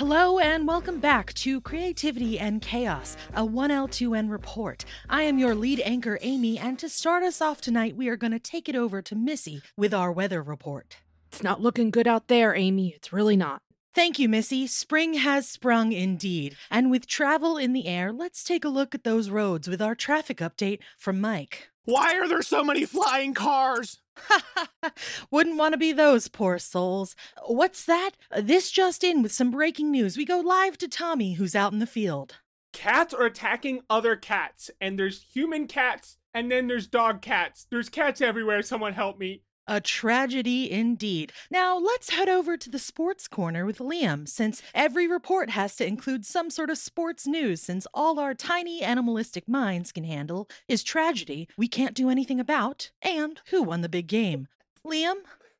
Hello 0.00 0.38
and 0.38 0.66
welcome 0.66 0.98
back 0.98 1.34
to 1.34 1.60
Creativity 1.60 2.38
and 2.38 2.62
Chaos, 2.62 3.18
a 3.34 3.42
1L2N 3.42 4.30
report. 4.30 4.86
I 5.10 5.24
am 5.24 5.38
your 5.38 5.54
lead 5.54 5.78
anchor, 5.80 6.18
Amy, 6.22 6.58
and 6.58 6.78
to 6.78 6.88
start 6.88 7.22
us 7.22 7.42
off 7.42 7.60
tonight, 7.60 7.98
we 7.98 8.08
are 8.08 8.16
going 8.16 8.32
to 8.32 8.38
take 8.38 8.66
it 8.66 8.74
over 8.74 9.02
to 9.02 9.14
Missy 9.14 9.60
with 9.76 9.92
our 9.92 10.10
weather 10.10 10.42
report. 10.42 10.96
It's 11.30 11.42
not 11.42 11.60
looking 11.60 11.90
good 11.90 12.08
out 12.08 12.28
there, 12.28 12.54
Amy. 12.54 12.94
It's 12.96 13.12
really 13.12 13.36
not. 13.36 13.60
Thank 13.94 14.18
you, 14.18 14.26
Missy. 14.26 14.66
Spring 14.66 15.12
has 15.12 15.46
sprung 15.46 15.92
indeed. 15.92 16.56
And 16.70 16.90
with 16.90 17.06
travel 17.06 17.58
in 17.58 17.74
the 17.74 17.86
air, 17.86 18.10
let's 18.10 18.42
take 18.42 18.64
a 18.64 18.70
look 18.70 18.94
at 18.94 19.04
those 19.04 19.28
roads 19.28 19.68
with 19.68 19.82
our 19.82 19.94
traffic 19.94 20.38
update 20.38 20.78
from 20.96 21.20
Mike. 21.20 21.68
Why 21.84 22.14
are 22.14 22.26
there 22.26 22.40
so 22.40 22.64
many 22.64 22.86
flying 22.86 23.34
cars? 23.34 23.98
Wouldn't 25.30 25.56
want 25.56 25.72
to 25.72 25.78
be 25.78 25.92
those 25.92 26.28
poor 26.28 26.58
souls. 26.58 27.16
What's 27.46 27.84
that? 27.84 28.12
This 28.36 28.70
just 28.70 29.04
in 29.04 29.22
with 29.22 29.32
some 29.32 29.50
breaking 29.50 29.90
news. 29.90 30.16
We 30.16 30.24
go 30.24 30.38
live 30.38 30.78
to 30.78 30.88
Tommy, 30.88 31.34
who's 31.34 31.54
out 31.54 31.72
in 31.72 31.78
the 31.78 31.86
field. 31.86 32.36
Cats 32.72 33.12
are 33.12 33.24
attacking 33.24 33.80
other 33.90 34.14
cats, 34.16 34.70
and 34.80 34.98
there's 34.98 35.22
human 35.32 35.66
cats, 35.66 36.18
and 36.32 36.50
then 36.50 36.68
there's 36.68 36.86
dog 36.86 37.20
cats. 37.20 37.66
There's 37.70 37.88
cats 37.88 38.20
everywhere. 38.20 38.62
Someone 38.62 38.92
help 38.92 39.18
me. 39.18 39.42
A 39.70 39.80
tragedy 39.80 40.68
indeed. 40.68 41.32
Now, 41.48 41.78
let's 41.78 42.10
head 42.10 42.28
over 42.28 42.56
to 42.56 42.68
the 42.68 42.80
sports 42.80 43.28
corner 43.28 43.64
with 43.64 43.78
Liam, 43.78 44.28
since 44.28 44.62
every 44.74 45.06
report 45.06 45.50
has 45.50 45.76
to 45.76 45.86
include 45.86 46.26
some 46.26 46.50
sort 46.50 46.70
of 46.70 46.76
sports 46.76 47.24
news, 47.24 47.62
since 47.62 47.86
all 47.94 48.18
our 48.18 48.34
tiny 48.34 48.82
animalistic 48.82 49.46
minds 49.46 49.92
can 49.92 50.02
handle 50.02 50.48
is 50.66 50.82
tragedy 50.82 51.48
we 51.56 51.68
can't 51.68 51.94
do 51.94 52.10
anything 52.10 52.40
about, 52.40 52.90
and 53.00 53.40
who 53.50 53.62
won 53.62 53.82
the 53.82 53.88
big 53.88 54.08
game. 54.08 54.48
Liam? 54.84 55.18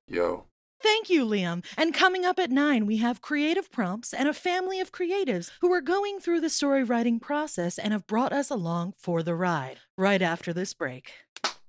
Yo. 0.09 0.47
Thank 0.83 1.09
you, 1.09 1.25
Liam. 1.25 1.65
And 1.77 1.95
coming 1.95 2.25
up 2.25 2.41
at 2.41 2.51
9, 2.51 2.87
we 2.87 2.97
have 2.97 3.23
creative 3.23 3.71
prompts 3.71 4.13
and 4.13 4.29
a 4.29 4.35
family 4.35 4.81
of 4.81 4.91
creatives 4.91 5.53
who 5.61 5.73
are 5.73 5.81
going 5.81 6.19
through 6.19 6.41
the 6.41 6.51
story 6.51 6.83
writing 6.83 7.21
process 7.21 7.79
and 7.79 7.93
have 7.93 8.09
brought 8.09 8.33
us 8.33 8.51
along 8.51 8.95
for 8.99 9.23
the 9.23 9.37
ride 9.37 9.79
right 9.97 10.21
after 10.21 10.53
this 10.53 10.75
break. 10.75 11.13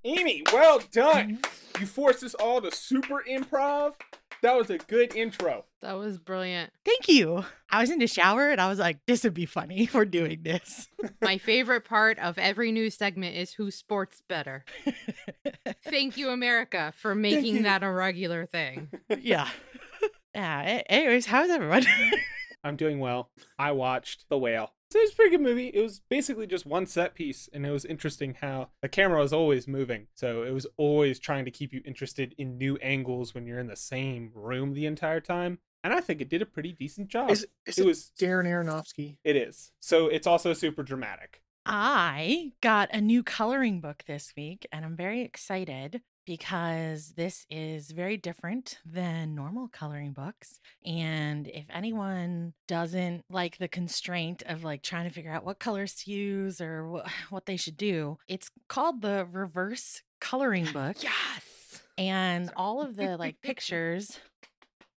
Amy, 0.04 0.44
well 0.52 0.82
done. 0.92 1.38
Mm-hmm. 1.38 1.82
You 1.82 1.88
forced 1.88 2.24
us 2.24 2.34
all 2.36 2.62
to 2.62 2.72
super 2.72 3.24
improv. 3.30 3.94
That 4.42 4.58
was 4.58 4.72
a 4.72 4.80
good 4.80 5.16
intro. 5.16 5.66
That 5.84 5.94
was 5.94 6.18
brilliant. 6.18 6.72
Thank 6.84 7.08
you. 7.08 7.46
I 7.70 7.80
was 7.82 7.92
in 7.92 8.00
the 8.00 8.08
shower 8.08 8.50
and 8.50 8.60
I 8.60 8.70
was 8.70 8.80
like, 8.80 8.98
this 9.06 9.24
would 9.24 9.36
be 9.36 9.46
funny 9.46 9.84
if 9.84 9.94
we're 9.94 10.06
doing 10.06 10.42
this. 10.42 10.88
My 11.22 11.38
favorite 11.38 11.86
part 11.86 12.18
of 12.18 12.40
every 12.40 12.72
news 12.72 12.98
segment 12.98 13.36
is 13.36 13.54
who 13.54 13.70
sports 13.70 14.24
better. 14.28 14.66
Thank 15.86 16.18
you, 16.18 16.30
America, 16.30 16.92
for 16.98 17.14
making 17.14 17.64
that 17.64 17.84
a 17.84 17.92
regular 17.92 18.48
thing. 18.48 18.90
yeah. 19.22 19.48
Yeah. 20.34 20.82
Anyways, 20.90 21.28
how's 21.28 21.52
everyone? 21.52 21.86
I'm 22.64 22.76
doing 22.76 23.00
well. 23.00 23.30
I 23.60 23.74
watched 23.74 24.26
The 24.30 24.40
Whale. 24.40 24.72
So 24.92 25.00
it 25.00 25.04
was 25.04 25.14
a 25.14 25.16
pretty 25.16 25.32
good 25.32 25.42
movie. 25.42 25.68
It 25.68 25.82
was 25.82 26.02
basically 26.10 26.48
just 26.48 26.66
one 26.66 26.86
set 26.86 27.16
piece, 27.16 27.48
and 27.54 27.66
it 27.66 27.72
was 27.72 27.86
interesting 27.86 28.36
how 28.42 28.70
the 28.82 28.90
camera 28.90 29.22
was 29.22 29.32
always 29.32 29.66
moving. 29.66 30.08
So 30.16 30.44
it 30.44 30.54
was 30.54 30.68
always 30.76 31.18
trying 31.18 31.46
to 31.46 31.52
keep 31.52 31.72
you 31.72 31.82
interested 31.86 32.36
in 32.38 32.58
new 32.58 32.76
angles 32.78 33.34
when 33.34 33.48
you're 33.48 33.60
in 33.60 33.68
the 33.68 33.78
same 33.78 34.32
room 34.36 34.74
the 34.74 34.86
entire 34.86 35.22
time. 35.22 35.60
And 35.82 35.94
I 35.94 36.02
think 36.02 36.20
it 36.20 36.30
did 36.30 36.42
a 36.42 36.46
pretty 36.46 36.74
decent 36.74 37.08
job. 37.08 37.32
Is, 37.32 37.48
is 37.66 37.78
it 37.78 37.84
it, 37.84 37.88
was 37.88 38.12
Darren 38.20 38.46
Aronofsky? 38.46 39.16
it 39.24 39.38
is. 39.38 39.72
So 39.80 40.08
it's 40.08 40.28
also 40.28 40.54
super 40.54 40.84
dramatic. 40.84 41.42
I 41.66 42.52
got 42.62 42.90
a 42.92 43.00
new 43.00 43.24
coloring 43.24 43.82
book 43.82 44.04
this 44.08 44.34
week 44.36 44.68
and 44.72 44.84
I'm 44.84 44.96
very 44.96 45.22
excited 45.22 46.02
because 46.26 47.14
this 47.16 47.46
is 47.50 47.92
very 47.92 48.18
different 48.18 48.80
than 48.86 49.36
normal 49.36 49.68
coloring 49.68 50.12
books. 50.14 50.60
And 50.86 51.48
if 51.48 51.66
anyone 51.70 52.54
doesn't 52.68 53.24
like 53.30 53.58
the 53.58 53.68
constraint 53.68 54.44
of 54.46 54.64
like 54.64 54.82
trying 54.84 55.08
to 55.08 55.14
figure 55.14 55.32
out 55.32 55.46
what 55.46 55.60
colors 55.60 55.96
to 56.04 56.12
use 56.12 56.62
or 56.62 56.88
what, 56.88 57.08
what 57.30 57.46
they 57.46 57.58
should 57.58 57.78
do, 57.78 58.18
it's 58.28 58.50
called 58.68 59.02
the 59.02 59.28
reverse 59.32 60.02
coloring 60.20 60.66
book. 60.72 60.98
Yes. 61.02 61.82
and 61.98 62.52
all 62.56 62.82
of 62.82 62.96
the 62.96 63.18
like 63.18 63.42
pictures 63.44 64.20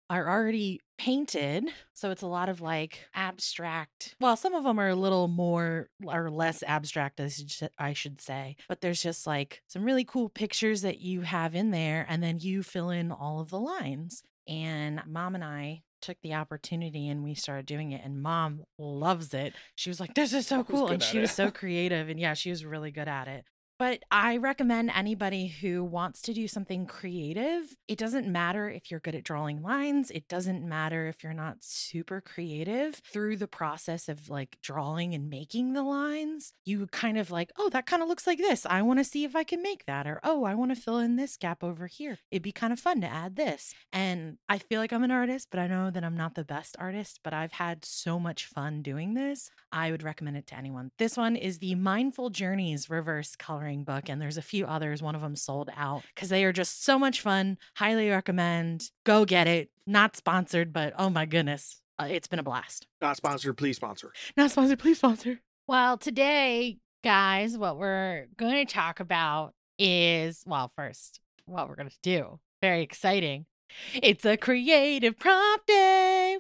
are 0.09 0.30
already 0.30 0.81
painted 1.03 1.69
so 1.91 2.12
it's 2.12 2.22
a 2.22 2.28
lot 2.28 2.47
of 2.47 2.62
like 2.62 3.09
abstract 3.14 4.16
well 4.22 4.38
some 4.38 4.53
of 4.53 4.64
them 4.64 4.80
are 4.80 4.88
a 4.88 4.96
little 4.96 5.28
more 5.28 5.90
or 6.06 6.31
less 6.31 6.64
abstract 6.66 7.19
as 7.19 7.62
i 7.78 7.91
should 7.91 8.22
say 8.22 8.56
but 8.69 8.80
there's 8.80 9.03
just 9.03 9.28
like 9.28 9.62
some 9.68 9.84
really 9.84 10.06
cool 10.06 10.30
pictures 10.30 10.81
that 10.81 11.02
you 11.02 11.19
have 11.19 11.56
in 11.56 11.72
there 11.72 12.06
and 12.08 12.24
then 12.24 12.40
you 12.40 12.64
fill 12.64 12.90
in 12.90 13.12
all 13.12 13.41
of 13.41 13.50
the 13.50 13.59
lines 13.59 14.24
and 14.47 15.02
mom 15.06 15.36
and 15.36 15.44
i 15.44 15.81
took 16.02 16.16
the 16.22 16.34
opportunity 16.34 17.09
and 17.09 17.22
we 17.22 17.35
started 17.35 17.66
doing 17.66 17.91
it 17.91 18.00
and 18.06 18.24
mom 18.24 18.64
loves 18.78 19.34
it 19.34 19.53
she 19.75 19.90
was 19.90 20.00
like 20.00 20.14
this 20.14 20.31
is 20.31 20.47
so 20.47 20.64
cool 20.64 20.88
and 20.88 21.03
she 21.03 21.18
it. 21.18 21.22
was 21.22 21.31
so 21.31 21.52
creative 21.52 22.08
and 22.08 22.18
yeah 22.18 22.34
she 22.34 22.50
was 22.50 22.64
really 22.64 22.91
good 22.91 23.09
at 23.09 23.28
it 23.28 23.44
but 23.78 24.03
I 24.11 24.38
recommend 24.38 24.91
anybody 24.94 25.47
who 25.47 25.84
wants 25.84 26.22
to 26.23 26.34
do 26.34 26.47
something 26.47 26.85
creative. 26.85 27.75
It 27.88 27.97
doesn't 27.97 28.28
matter 28.28 28.69
if 28.69 28.89
you're 28.89 29.00
good 29.00 29.16
at 29.16 29.23
drawing 29.23 29.61
lines, 29.61 30.11
it 30.11 30.28
doesn't 30.28 30.67
matter 30.67 31.07
if 31.07 31.23
you're 31.23 31.34
not 31.34 31.57
super 31.61 32.22
creative. 32.22 33.01
Through 33.11 33.38
the 33.38 33.47
process 33.47 34.09
of 34.09 34.29
like 34.29 34.57
drawing 34.61 35.13
and 35.13 35.29
making 35.29 35.73
the 35.73 35.84
lines, 35.84 36.53
you 36.66 36.88
kind 36.88 37.17
of 37.17 37.31
like, 37.31 37.51
oh, 37.57 37.69
that 37.69 37.85
kind 37.85 38.01
of 38.01 38.07
looks 38.07 38.28
like 38.28 38.39
this. 38.39 38.66
I 38.66 38.81
want 38.81 39.00
to 39.00 39.03
see 39.03 39.23
if 39.23 39.35
I 39.35 39.44
can 39.44 39.61
make 39.61 39.85
that. 39.85 40.07
Or, 40.07 40.19
oh, 40.23 40.44
I 40.44 40.55
want 40.55 40.73
to 40.75 40.81
fill 40.81 41.00
in 41.00 41.16
this 41.16 41.38
gap 41.38 41.63
over 41.63 41.88
here. 41.88 42.19
It'd 42.31 42.44
be 42.44 42.51
kind 42.51 42.73
of 42.73 42.79
fun 42.79 43.01
to 43.01 43.07
add 43.07 43.35
this. 43.35 43.73
And 43.91 44.38
I 44.47 44.57
feel 44.57 44.79
like 44.79 44.94
I'm 44.94 45.03
an 45.03 45.11
artist, 45.11 45.47
but 45.51 45.59
I 45.59 45.67
know 45.67 45.91
that 45.91 46.03
I'm 46.03 46.17
not 46.17 46.35
the 46.35 46.44
best 46.44 46.75
artist, 46.79 47.19
but 47.23 47.34
I've 47.34 47.53
had 47.53 47.85
so 47.85 48.19
much 48.19 48.45
fun 48.45 48.81
doing 48.81 49.13
this. 49.13 49.50
I 49.72 49.91
would 49.91 50.03
recommend 50.03 50.38
it 50.38 50.47
to 50.47 50.57
anyone. 50.57 50.91
This 50.97 51.17
one 51.17 51.35
is 51.35 51.59
the 51.59 51.75
Mindful 51.75 52.29
Journeys 52.29 52.90
reverse 52.90 53.35
coloring 53.63 53.84
book, 53.84 54.09
and 54.09 54.22
there's 54.22 54.38
a 54.38 54.41
few 54.41 54.66
others. 54.66 55.01
One 55.01 55.16
of 55.16 55.22
them 55.22 55.35
sold 55.35 55.69
out 55.75 56.03
because 56.13 56.29
they 56.29 56.44
are 56.44 56.51
just 56.51 56.84
so 56.84 57.00
much 57.00 57.22
fun. 57.22 57.57
Highly 57.75 58.09
recommend. 58.09 58.90
Go 59.06 59.25
get 59.25 59.47
it. 59.47 59.69
Not 59.88 60.16
sponsored, 60.18 60.74
but 60.74 60.94
oh 60.97 61.09
my 61.09 61.25
goodness, 61.25 61.81
uh, 62.00 62.07
it's 62.09 62.28
been 62.28 62.40
a 62.40 62.44
blast. 62.44 62.88
Not 63.02 63.18
sponsored. 63.18 63.57
Please 63.57 63.78
sponsor. 63.78 64.12
Not 64.35 64.52
sponsored, 64.52 64.79
please 64.79 64.97
sponsor. 64.97 65.40
Well, 65.68 65.97
today, 65.97 66.78
guys, 67.03 67.57
what 67.57 67.78
we're 67.78 68.28
going 68.35 68.66
to 68.66 68.73
talk 68.73 69.00
about 69.00 69.53
is, 69.79 70.44
well, 70.46 70.72
first, 70.75 71.19
what 71.46 71.69
we're 71.69 71.75
going 71.75 71.90
to 71.90 71.97
do. 72.02 72.40
Very 72.62 72.81
exciting. 72.81 73.46
It's 73.94 74.25
a 74.25 74.38
creative 74.38 75.18
prompt 75.18 75.68
day. 75.68 76.38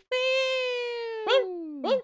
Woo! 1.27 2.01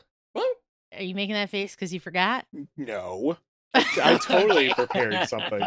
Are 0.95 1.03
you 1.03 1.13
making 1.13 1.35
that 1.35 1.49
face 1.49 1.75
because 1.75 1.93
you 1.93 1.99
forgot? 1.99 2.45
No. 2.75 3.37
I 3.73 4.17
totally 4.23 4.73
prepared 4.73 5.27
something. 5.27 5.61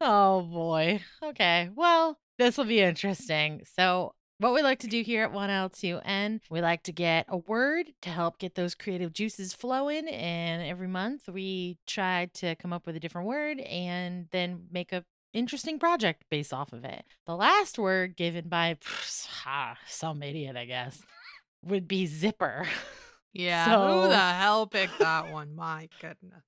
oh 0.00 0.42
boy. 0.42 1.00
Okay. 1.22 1.70
Well, 1.74 2.18
this 2.38 2.56
will 2.58 2.64
be 2.64 2.80
interesting. 2.80 3.62
So, 3.76 4.14
what 4.38 4.52
we 4.52 4.60
like 4.62 4.80
to 4.80 4.86
do 4.86 5.00
here 5.02 5.24
at 5.24 5.32
1L2N, 5.32 6.40
we 6.50 6.60
like 6.60 6.82
to 6.82 6.92
get 6.92 7.24
a 7.28 7.38
word 7.38 7.86
to 8.02 8.10
help 8.10 8.38
get 8.38 8.54
those 8.54 8.74
creative 8.74 9.12
juices 9.14 9.54
flowing. 9.54 10.06
And 10.08 10.62
every 10.62 10.88
month 10.88 11.22
we 11.28 11.78
try 11.86 12.28
to 12.34 12.54
come 12.56 12.72
up 12.72 12.86
with 12.86 12.96
a 12.96 13.00
different 13.00 13.26
word 13.26 13.60
and 13.60 14.26
then 14.32 14.66
make 14.70 14.92
a 14.92 15.04
interesting 15.32 15.78
project 15.78 16.24
based 16.30 16.52
off 16.52 16.72
of 16.74 16.84
it. 16.84 17.04
The 17.26 17.34
last 17.36 17.78
word 17.78 18.14
given 18.16 18.48
by 18.48 18.76
ah, 19.46 19.76
some 19.86 20.22
idiot, 20.22 20.56
I 20.56 20.66
guess, 20.66 21.02
would 21.62 21.88
be 21.88 22.06
zipper. 22.06 22.66
Yeah. 23.32 23.66
So- 23.66 24.02
Who 24.02 24.08
the 24.08 24.16
hell 24.18 24.66
picked 24.66 24.98
that 24.98 25.30
one? 25.30 25.54
My 25.54 25.90
goodness. 26.00 26.42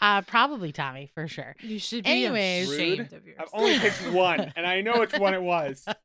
Uh, 0.00 0.22
probably 0.22 0.72
Tommy 0.72 1.10
for 1.14 1.26
sure. 1.28 1.56
You 1.60 1.78
should 1.78 2.04
be 2.04 2.10
Anyways. 2.10 2.70
ashamed 2.70 3.12
of 3.12 3.26
yourself. 3.26 3.50
I've 3.54 3.60
only 3.60 3.78
picked 3.78 4.10
one, 4.12 4.52
and 4.56 4.66
I 4.66 4.80
know 4.80 4.98
which 5.00 5.12
one 5.18 5.34
it 5.34 5.42
was. 5.42 5.84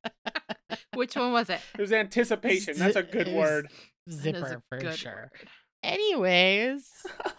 Which 0.95 1.16
one 1.16 1.31
was 1.34 1.50
it? 1.50 1.60
It 1.75 1.81
was 1.81 1.92
anticipation. 1.92 2.78
That's 2.78 2.95
a 2.95 3.04
good 3.04 3.28
word. 3.28 3.68
That 4.06 4.13
is 4.13 4.19
a 4.19 4.22
Zipper 4.22 4.63
for 4.69 4.78
good 4.80 4.95
sure. 4.98 5.30
word. 5.34 5.50
Anyways, 5.81 6.88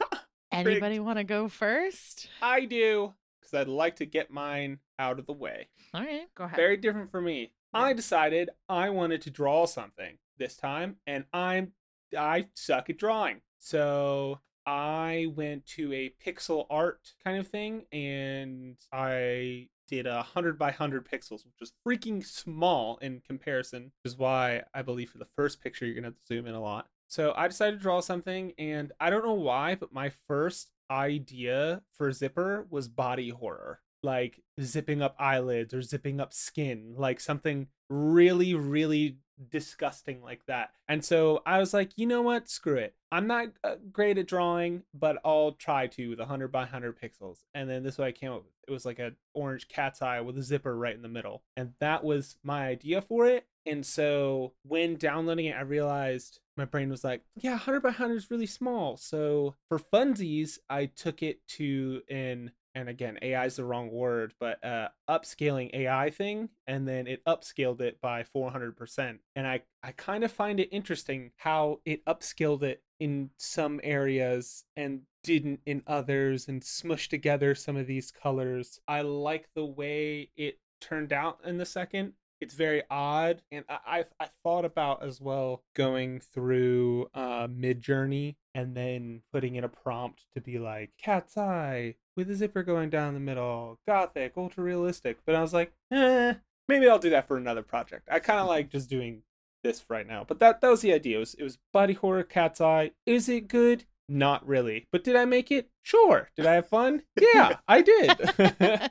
anybody 0.52 0.98
want 0.98 1.18
to 1.18 1.24
go 1.24 1.48
first? 1.48 2.28
I 2.42 2.64
do, 2.64 3.14
because 3.40 3.54
I'd 3.54 3.68
like 3.68 3.96
to 3.96 4.06
get 4.06 4.30
mine 4.30 4.78
out 4.98 5.18
of 5.18 5.26
the 5.26 5.32
way. 5.32 5.68
All 5.92 6.00
right. 6.00 6.26
Go 6.36 6.44
ahead. 6.44 6.56
Very 6.56 6.76
different 6.76 7.10
for 7.10 7.20
me. 7.20 7.52
I 7.72 7.92
decided 7.92 8.50
I 8.68 8.90
wanted 8.90 9.22
to 9.22 9.30
draw 9.30 9.66
something 9.66 10.18
this 10.38 10.56
time, 10.56 10.96
and 11.06 11.24
I'm 11.32 11.72
I 12.16 12.46
suck 12.54 12.90
at 12.90 12.98
drawing. 12.98 13.40
So 13.58 14.40
I 14.66 15.26
went 15.34 15.66
to 15.76 15.92
a 15.92 16.14
pixel 16.24 16.66
art 16.70 17.12
kind 17.22 17.38
of 17.38 17.48
thing, 17.48 17.84
and 17.92 18.76
I 18.92 19.68
did 19.88 20.06
a 20.06 20.22
hundred 20.22 20.58
by 20.58 20.70
hundred 20.70 21.06
pixels, 21.08 21.44
which 21.44 21.60
is 21.60 21.72
freaking 21.86 22.24
small 22.24 22.96
in 22.98 23.20
comparison, 23.26 23.92
which 24.02 24.12
is 24.12 24.18
why 24.18 24.62
I 24.72 24.82
believe 24.82 25.10
for 25.10 25.18
the 25.18 25.28
first 25.36 25.62
picture 25.62 25.84
you're 25.84 25.94
gonna 25.94 26.08
have 26.08 26.14
to 26.14 26.26
zoom 26.26 26.46
in 26.46 26.54
a 26.54 26.62
lot. 26.62 26.88
So 27.08 27.34
I 27.36 27.48
decided 27.48 27.76
to 27.76 27.82
draw 27.82 28.00
something, 28.00 28.54
and 28.58 28.92
I 28.98 29.10
don't 29.10 29.24
know 29.24 29.34
why, 29.34 29.74
but 29.74 29.92
my 29.92 30.10
first 30.26 30.70
idea 30.90 31.82
for 31.92 32.10
Zipper 32.12 32.66
was 32.70 32.88
body 32.88 33.30
horror 33.30 33.80
like 34.04 34.42
zipping 34.60 35.02
up 35.02 35.16
eyelids 35.18 35.74
or 35.74 35.82
zipping 35.82 36.20
up 36.20 36.32
skin, 36.32 36.94
like 36.96 37.20
something 37.20 37.68
really, 37.88 38.54
really 38.54 39.18
disgusting 39.50 40.22
like 40.22 40.46
that. 40.46 40.70
And 40.88 41.04
so 41.04 41.42
I 41.46 41.58
was 41.58 41.74
like, 41.74 41.96
you 41.96 42.06
know 42.06 42.22
what? 42.22 42.48
Screw 42.48 42.76
it. 42.76 42.94
I'm 43.10 43.26
not 43.26 43.48
uh, 43.62 43.76
great 43.92 44.18
at 44.18 44.26
drawing, 44.26 44.82
but 44.92 45.18
I'll 45.24 45.52
try 45.52 45.86
to 45.88 46.10
with 46.10 46.18
100 46.18 46.48
by 46.48 46.60
100 46.60 47.00
pixels. 47.00 47.38
And 47.54 47.68
then 47.68 47.82
this 47.82 47.98
way 47.98 48.08
I 48.08 48.12
came 48.12 48.32
up 48.32 48.44
with 48.44 48.54
it 48.66 48.72
was 48.72 48.86
like 48.86 48.98
an 48.98 49.16
orange 49.34 49.68
cat's 49.68 50.00
eye 50.00 50.20
with 50.20 50.38
a 50.38 50.42
zipper 50.42 50.76
right 50.76 50.94
in 50.94 51.02
the 51.02 51.08
middle. 51.08 51.42
And 51.56 51.72
that 51.80 52.02
was 52.02 52.36
my 52.42 52.66
idea 52.66 53.02
for 53.02 53.26
it. 53.26 53.46
And 53.66 53.84
so 53.84 54.52
when 54.62 54.96
downloading 54.96 55.46
it, 55.46 55.56
I 55.56 55.62
realized 55.62 56.40
my 56.56 56.64
brain 56.64 56.90
was 56.90 57.04
like, 57.04 57.22
yeah, 57.34 57.52
100 57.52 57.80
by 57.80 57.88
100 57.88 58.14
is 58.14 58.30
really 58.30 58.46
small. 58.46 58.96
So 58.96 59.54
for 59.68 59.78
funsies, 59.78 60.58
I 60.68 60.86
took 60.86 61.22
it 61.22 61.46
to 61.48 62.02
an 62.08 62.52
and 62.74 62.88
again 62.88 63.18
ai 63.22 63.46
is 63.46 63.56
the 63.56 63.64
wrong 63.64 63.90
word 63.90 64.34
but 64.40 64.62
uh 64.64 64.88
upscaling 65.08 65.70
ai 65.74 66.10
thing 66.10 66.48
and 66.66 66.86
then 66.88 67.06
it 67.06 67.24
upscaled 67.24 67.80
it 67.80 68.00
by 68.00 68.22
400% 68.22 69.18
and 69.36 69.46
i 69.46 69.62
i 69.82 69.92
kind 69.92 70.24
of 70.24 70.32
find 70.32 70.60
it 70.60 70.68
interesting 70.72 71.30
how 71.36 71.80
it 71.84 72.04
upscaled 72.04 72.62
it 72.62 72.82
in 73.00 73.30
some 73.36 73.80
areas 73.82 74.64
and 74.76 75.02
didn't 75.22 75.60
in 75.66 75.82
others 75.86 76.46
and 76.46 76.62
smushed 76.62 77.08
together 77.08 77.54
some 77.54 77.76
of 77.76 77.86
these 77.86 78.10
colors. 78.10 78.78
I 78.86 79.00
like 79.00 79.48
the 79.54 79.64
way 79.64 80.30
it 80.36 80.58
turned 80.80 81.12
out 81.12 81.40
in 81.44 81.58
the 81.58 81.66
second. 81.66 82.12
It's 82.40 82.54
very 82.54 82.82
odd 82.90 83.40
and 83.50 83.64
I, 83.70 83.78
I 83.86 84.04
i 84.20 84.28
thought 84.42 84.66
about 84.66 85.02
as 85.02 85.18
well 85.18 85.62
going 85.74 86.20
through 86.20 87.08
uh 87.14 87.46
Midjourney 87.46 88.36
and 88.54 88.76
then 88.76 89.22
putting 89.32 89.54
in 89.54 89.64
a 89.64 89.68
prompt 89.68 90.26
to 90.34 90.42
be 90.42 90.58
like 90.58 90.90
cat's 91.00 91.38
eye 91.38 91.94
with 92.16 92.30
a 92.30 92.34
zipper 92.34 92.62
going 92.62 92.90
down 92.90 93.14
the 93.14 93.20
middle 93.20 93.78
gothic 93.86 94.32
ultra 94.36 94.62
realistic 94.62 95.18
but 95.26 95.34
i 95.34 95.40
was 95.42 95.52
like 95.52 95.72
eh 95.90 96.34
maybe 96.68 96.88
i'll 96.88 96.98
do 96.98 97.10
that 97.10 97.26
for 97.28 97.36
another 97.36 97.62
project 97.62 98.08
i 98.10 98.18
kind 98.18 98.40
of 98.40 98.46
like 98.46 98.70
just 98.70 98.88
doing 98.88 99.22
this 99.62 99.82
right 99.88 100.06
now 100.06 100.24
but 100.26 100.38
that 100.38 100.60
that 100.60 100.68
was 100.70 100.82
the 100.82 100.92
idea 100.92 101.16
it 101.16 101.20
was, 101.20 101.34
it 101.34 101.42
was 101.42 101.58
body 101.72 101.94
horror 101.94 102.22
cat's 102.22 102.60
eye 102.60 102.90
is 103.06 103.28
it 103.28 103.48
good 103.48 103.84
not 104.08 104.46
really 104.46 104.86
but 104.92 105.02
did 105.02 105.16
i 105.16 105.24
make 105.24 105.50
it 105.50 105.70
sure 105.82 106.28
did 106.36 106.44
i 106.44 106.54
have 106.54 106.68
fun 106.68 107.02
yeah 107.18 107.56
i 107.68 107.80
did 107.80 108.90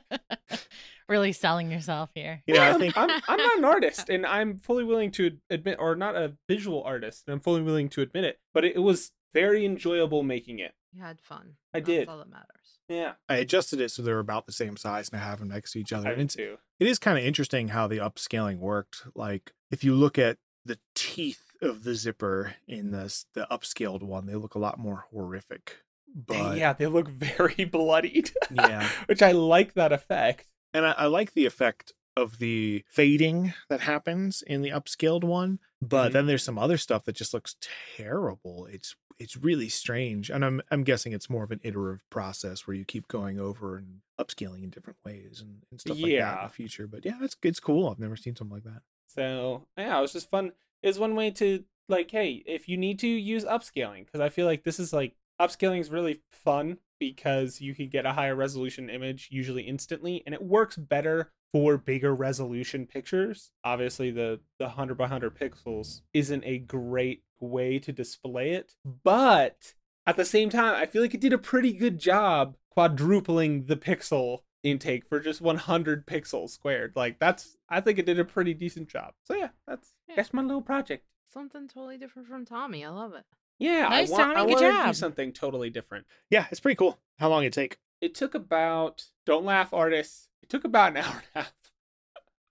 really 1.08 1.32
selling 1.32 1.70
yourself 1.70 2.10
here. 2.14 2.42
Yeah, 2.46 2.62
I 2.62 2.66
I'm- 2.68 2.80
think 2.80 2.96
I'm, 2.96 3.10
I'm 3.28 3.36
not 3.38 3.58
an 3.58 3.64
artist, 3.64 4.08
and 4.08 4.24
I'm 4.26 4.58
fully 4.58 4.84
willing 4.84 5.10
to 5.12 5.38
admit, 5.50 5.76
or 5.78 5.94
not 5.96 6.16
a 6.16 6.34
visual 6.48 6.82
artist, 6.82 7.24
and 7.26 7.34
I'm 7.34 7.40
fully 7.40 7.62
willing 7.62 7.88
to 7.90 8.02
admit 8.02 8.24
it. 8.24 8.38
But 8.52 8.64
it, 8.64 8.82
was 8.82 9.12
very 9.32 9.64
enjoyable 9.64 10.22
making 10.22 10.60
it. 10.60 10.74
You 10.92 11.02
had 11.02 11.20
fun. 11.20 11.56
I 11.72 11.80
That's 11.80 11.86
did. 11.86 12.08
all 12.08 12.18
that 12.18 12.30
matters. 12.30 12.46
Yeah, 12.88 13.12
I 13.28 13.36
adjusted 13.36 13.80
it 13.80 13.90
so 13.90 14.02
they're 14.02 14.18
about 14.18 14.46
the 14.46 14.52
same 14.52 14.76
size 14.76 15.08
and 15.10 15.20
I 15.20 15.24
have 15.24 15.38
them 15.38 15.48
next 15.48 15.72
to 15.72 15.80
each 15.80 15.92
other. 15.92 16.08
I 16.10 16.14
did 16.14 16.30
too. 16.30 16.58
it 16.78 16.86
is 16.86 16.98
kind 16.98 17.16
of 17.18 17.24
interesting 17.24 17.68
how 17.68 17.86
the 17.86 17.98
upscaling 17.98 18.58
worked. 18.58 19.02
Like 19.14 19.52
if 19.70 19.82
you 19.84 19.94
look 19.94 20.18
at 20.18 20.38
the 20.64 20.78
teeth 20.94 21.42
of 21.62 21.84
the 21.84 21.94
zipper 21.94 22.54
in 22.68 22.90
this 22.90 23.26
the 23.34 23.46
upscaled 23.50 24.02
one, 24.02 24.26
they 24.26 24.34
look 24.34 24.54
a 24.54 24.58
lot 24.58 24.78
more 24.78 25.06
horrific. 25.10 25.78
But 26.14 26.56
yeah, 26.58 26.72
they 26.74 26.86
look 26.86 27.08
very 27.10 27.64
bloodied. 27.64 28.30
Yeah. 28.50 28.88
which 29.06 29.22
I 29.22 29.32
like 29.32 29.74
that 29.74 29.92
effect. 29.92 30.46
And 30.72 30.84
I, 30.86 30.92
I 30.92 31.06
like 31.06 31.32
the 31.34 31.46
effect 31.46 31.92
of 32.16 32.38
the 32.38 32.84
fading 32.88 33.54
that 33.68 33.80
happens 33.80 34.42
in 34.46 34.62
the 34.62 34.70
upscaled 34.70 35.24
one, 35.24 35.58
but 35.82 36.10
Mhm. 36.10 36.12
then 36.12 36.26
there's 36.26 36.44
some 36.44 36.58
other 36.58 36.76
stuff 36.76 37.04
that 37.06 37.16
just 37.16 37.34
looks 37.34 37.56
terrible. 37.96 38.66
It's 38.70 38.94
it's 39.18 39.36
really 39.36 39.68
strange, 39.68 40.30
and 40.30 40.44
I'm 40.44 40.60
I'm 40.70 40.82
guessing 40.84 41.12
it's 41.12 41.30
more 41.30 41.44
of 41.44 41.50
an 41.50 41.60
iterative 41.62 42.04
process 42.10 42.66
where 42.66 42.76
you 42.76 42.84
keep 42.84 43.08
going 43.08 43.38
over 43.38 43.76
and 43.76 44.00
upscaling 44.20 44.64
in 44.64 44.70
different 44.70 44.98
ways 45.04 45.40
and, 45.40 45.62
and 45.70 45.80
stuff 45.80 45.96
like 45.96 46.02
that 46.02 46.08
in 46.08 46.12
Yeah. 46.12 46.46
the 46.46 46.52
future. 46.52 46.86
But 46.86 47.04
yeah, 47.04 47.18
it's 47.22 47.36
it's 47.42 47.60
cool. 47.60 47.88
I've 47.88 47.98
never 47.98 48.16
seen 48.16 48.34
something 48.36 48.54
like 48.54 48.64
that. 48.64 48.82
So 49.08 49.66
yeah, 49.78 49.96
it 49.98 50.00
was 50.00 50.12
just 50.12 50.30
fun. 50.30 50.52
It's 50.82 50.98
one 50.98 51.14
way 51.14 51.30
to 51.32 51.64
like, 51.88 52.10
hey, 52.10 52.42
if 52.46 52.68
you 52.68 52.76
need 52.76 52.98
to 53.00 53.08
use 53.08 53.44
upscaling, 53.44 54.04
because 54.06 54.20
I 54.20 54.28
feel 54.28 54.46
like 54.46 54.64
this 54.64 54.80
is 54.80 54.92
like 54.92 55.14
upscaling 55.40 55.80
is 55.80 55.90
really 55.90 56.20
fun 56.32 56.78
because 56.98 57.60
you 57.60 57.74
can 57.74 57.88
get 57.88 58.06
a 58.06 58.12
higher 58.12 58.34
resolution 58.34 58.88
image 58.90 59.28
usually 59.30 59.62
instantly, 59.62 60.22
and 60.26 60.34
it 60.34 60.42
works 60.42 60.76
better 60.76 61.32
for 61.52 61.76
bigger 61.76 62.14
resolution 62.14 62.86
pictures. 62.86 63.50
Obviously, 63.62 64.10
the 64.10 64.40
the 64.58 64.70
hundred 64.70 64.96
by 64.96 65.06
hundred 65.08 65.38
pixels 65.38 66.00
isn't 66.12 66.44
a 66.44 66.58
great 66.58 67.22
way 67.40 67.78
to 67.78 67.92
display 67.92 68.52
it, 68.52 68.74
but 69.04 69.74
at 70.06 70.16
the 70.16 70.24
same 70.24 70.50
time, 70.50 70.74
I 70.74 70.86
feel 70.86 71.02
like 71.02 71.14
it 71.14 71.20
did 71.20 71.32
a 71.32 71.38
pretty 71.38 71.72
good 71.72 71.98
job 71.98 72.56
quadrupling 72.70 73.66
the 73.66 73.76
pixel 73.76 74.40
intake 74.62 75.06
for 75.06 75.20
just 75.20 75.40
100 75.40 76.06
pixels 76.06 76.50
squared. 76.50 76.92
Like 76.96 77.18
that's 77.18 77.56
I 77.68 77.80
think 77.80 77.98
it 77.98 78.06
did 78.06 78.18
a 78.18 78.24
pretty 78.24 78.54
decent 78.54 78.88
job. 78.88 79.12
So 79.22 79.34
yeah, 79.36 79.50
that's 79.66 79.92
Yeah. 80.08 80.16
that's 80.16 80.32
my 80.32 80.42
little 80.42 80.62
project. 80.62 81.04
Something 81.32 81.68
totally 81.68 81.98
different 81.98 82.28
from 82.28 82.44
Tommy. 82.44 82.84
I 82.84 82.88
love 82.90 83.12
it. 83.14 83.24
Yeah, 83.58 83.88
Nice, 83.88 84.08
I 84.10 84.12
want 84.12 84.22
Tommy, 84.22 84.34
I 84.34 84.44
good 84.46 84.52
wanted 84.54 84.66
to 84.66 84.72
do 84.78 84.84
job. 84.84 84.94
something 84.96 85.32
totally 85.32 85.70
different. 85.70 86.06
Yeah, 86.30 86.46
it's 86.50 86.60
pretty 86.60 86.76
cool. 86.76 86.98
How 87.18 87.28
long 87.28 87.44
it 87.44 87.52
take? 87.52 87.78
It 88.00 88.14
took 88.14 88.34
about 88.34 89.04
don't 89.26 89.44
laugh 89.44 89.72
artists. 89.72 90.28
It 90.42 90.48
took 90.48 90.64
about 90.64 90.96
an 90.96 90.96
hour 91.04 91.22
and 91.34 91.46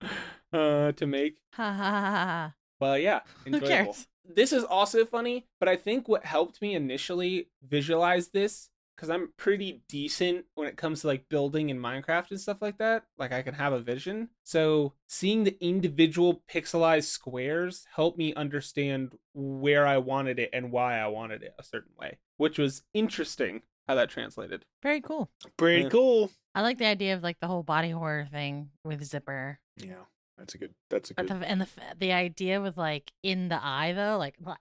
a 0.03 0.07
half 0.07 0.13
uh 0.53 0.91
to 0.93 1.05
make. 1.07 1.37
Ha 1.55 1.63
ha 1.71 1.73
ha 1.73 2.01
ha. 2.01 2.53
But 2.79 3.01
yeah, 3.01 3.21
Who 3.45 3.55
enjoyable. 3.55 3.67
cares? 3.67 4.07
This 4.25 4.53
is 4.53 4.63
also 4.63 5.05
funny, 5.05 5.45
but 5.59 5.67
I 5.69 5.75
think 5.75 6.07
what 6.07 6.25
helped 6.25 6.61
me 6.61 6.75
initially 6.75 7.49
visualize 7.61 8.29
this 8.29 8.69
because 8.95 9.09
I'm 9.09 9.33
pretty 9.37 9.81
decent 9.89 10.45
when 10.55 10.67
it 10.67 10.77
comes 10.77 11.01
to 11.01 11.07
like 11.07 11.27
building 11.29 11.69
in 11.69 11.79
Minecraft 11.79 12.31
and 12.31 12.39
stuff 12.39 12.61
like 12.61 12.77
that. 12.77 13.03
Like 13.17 13.31
I 13.31 13.41
can 13.41 13.53
have 13.55 13.73
a 13.73 13.79
vision. 13.79 14.29
So 14.43 14.93
seeing 15.07 15.43
the 15.43 15.57
individual 15.63 16.43
pixelized 16.49 17.05
squares 17.05 17.85
helped 17.95 18.17
me 18.17 18.33
understand 18.35 19.15
where 19.33 19.87
I 19.87 19.97
wanted 19.97 20.39
it 20.39 20.49
and 20.53 20.71
why 20.71 20.97
I 20.99 21.07
wanted 21.07 21.43
it 21.43 21.53
a 21.59 21.63
certain 21.63 21.91
way, 21.99 22.19
which 22.37 22.57
was 22.57 22.83
interesting 22.93 23.61
how 23.87 23.95
that 23.95 24.09
translated. 24.09 24.63
Very 24.81 25.01
cool. 25.01 25.29
Pretty 25.57 25.83
Yeah. 25.83 25.89
cool. 25.89 26.31
I 26.55 26.61
like 26.61 26.77
the 26.77 26.85
idea 26.85 27.15
of 27.15 27.23
like 27.23 27.39
the 27.39 27.47
whole 27.47 27.63
body 27.63 27.89
horror 27.89 28.27
thing 28.31 28.69
with 28.85 29.03
zipper. 29.03 29.59
Yeah, 29.77 30.05
that's 30.37 30.53
a 30.53 30.59
good. 30.59 30.73
That's 30.91 31.09
a 31.09 31.15
good. 31.15 31.27
the, 31.27 31.35
and 31.49 31.61
the 31.61 31.67
the 31.97 32.11
idea 32.11 32.61
with 32.61 32.77
like 32.77 33.11
in 33.23 33.49
the 33.49 33.59
eye 33.61 33.93
though, 33.93 34.17
like 34.19 34.35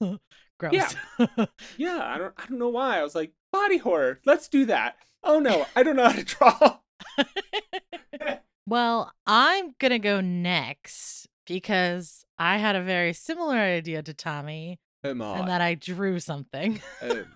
gross. 0.60 0.72
Yeah. 0.72 1.26
Yeah, 1.76 2.00
I 2.02 2.18
don't 2.18 2.34
I 2.36 2.46
don't 2.46 2.58
know 2.58 2.68
why. 2.68 3.00
I 3.00 3.02
was 3.02 3.14
like, 3.14 3.32
body 3.52 3.78
horror, 3.78 4.20
let's 4.24 4.48
do 4.48 4.66
that. 4.66 4.96
Oh 5.24 5.38
no, 5.40 5.66
I 5.74 5.82
don't 5.82 5.96
know 5.96 6.08
how 6.08 6.12
to 6.12 6.24
draw. 6.24 6.78
well, 8.66 9.12
I'm 9.26 9.74
gonna 9.78 9.98
go 9.98 10.20
next 10.20 11.26
because 11.46 12.24
I 12.38 12.58
had 12.58 12.76
a 12.76 12.82
very 12.82 13.12
similar 13.12 13.56
idea 13.56 14.02
to 14.02 14.14
Tommy, 14.14 14.78
and 15.02 15.20
that 15.20 15.60
I 15.60 15.74
drew 15.74 16.20
something. 16.20 16.80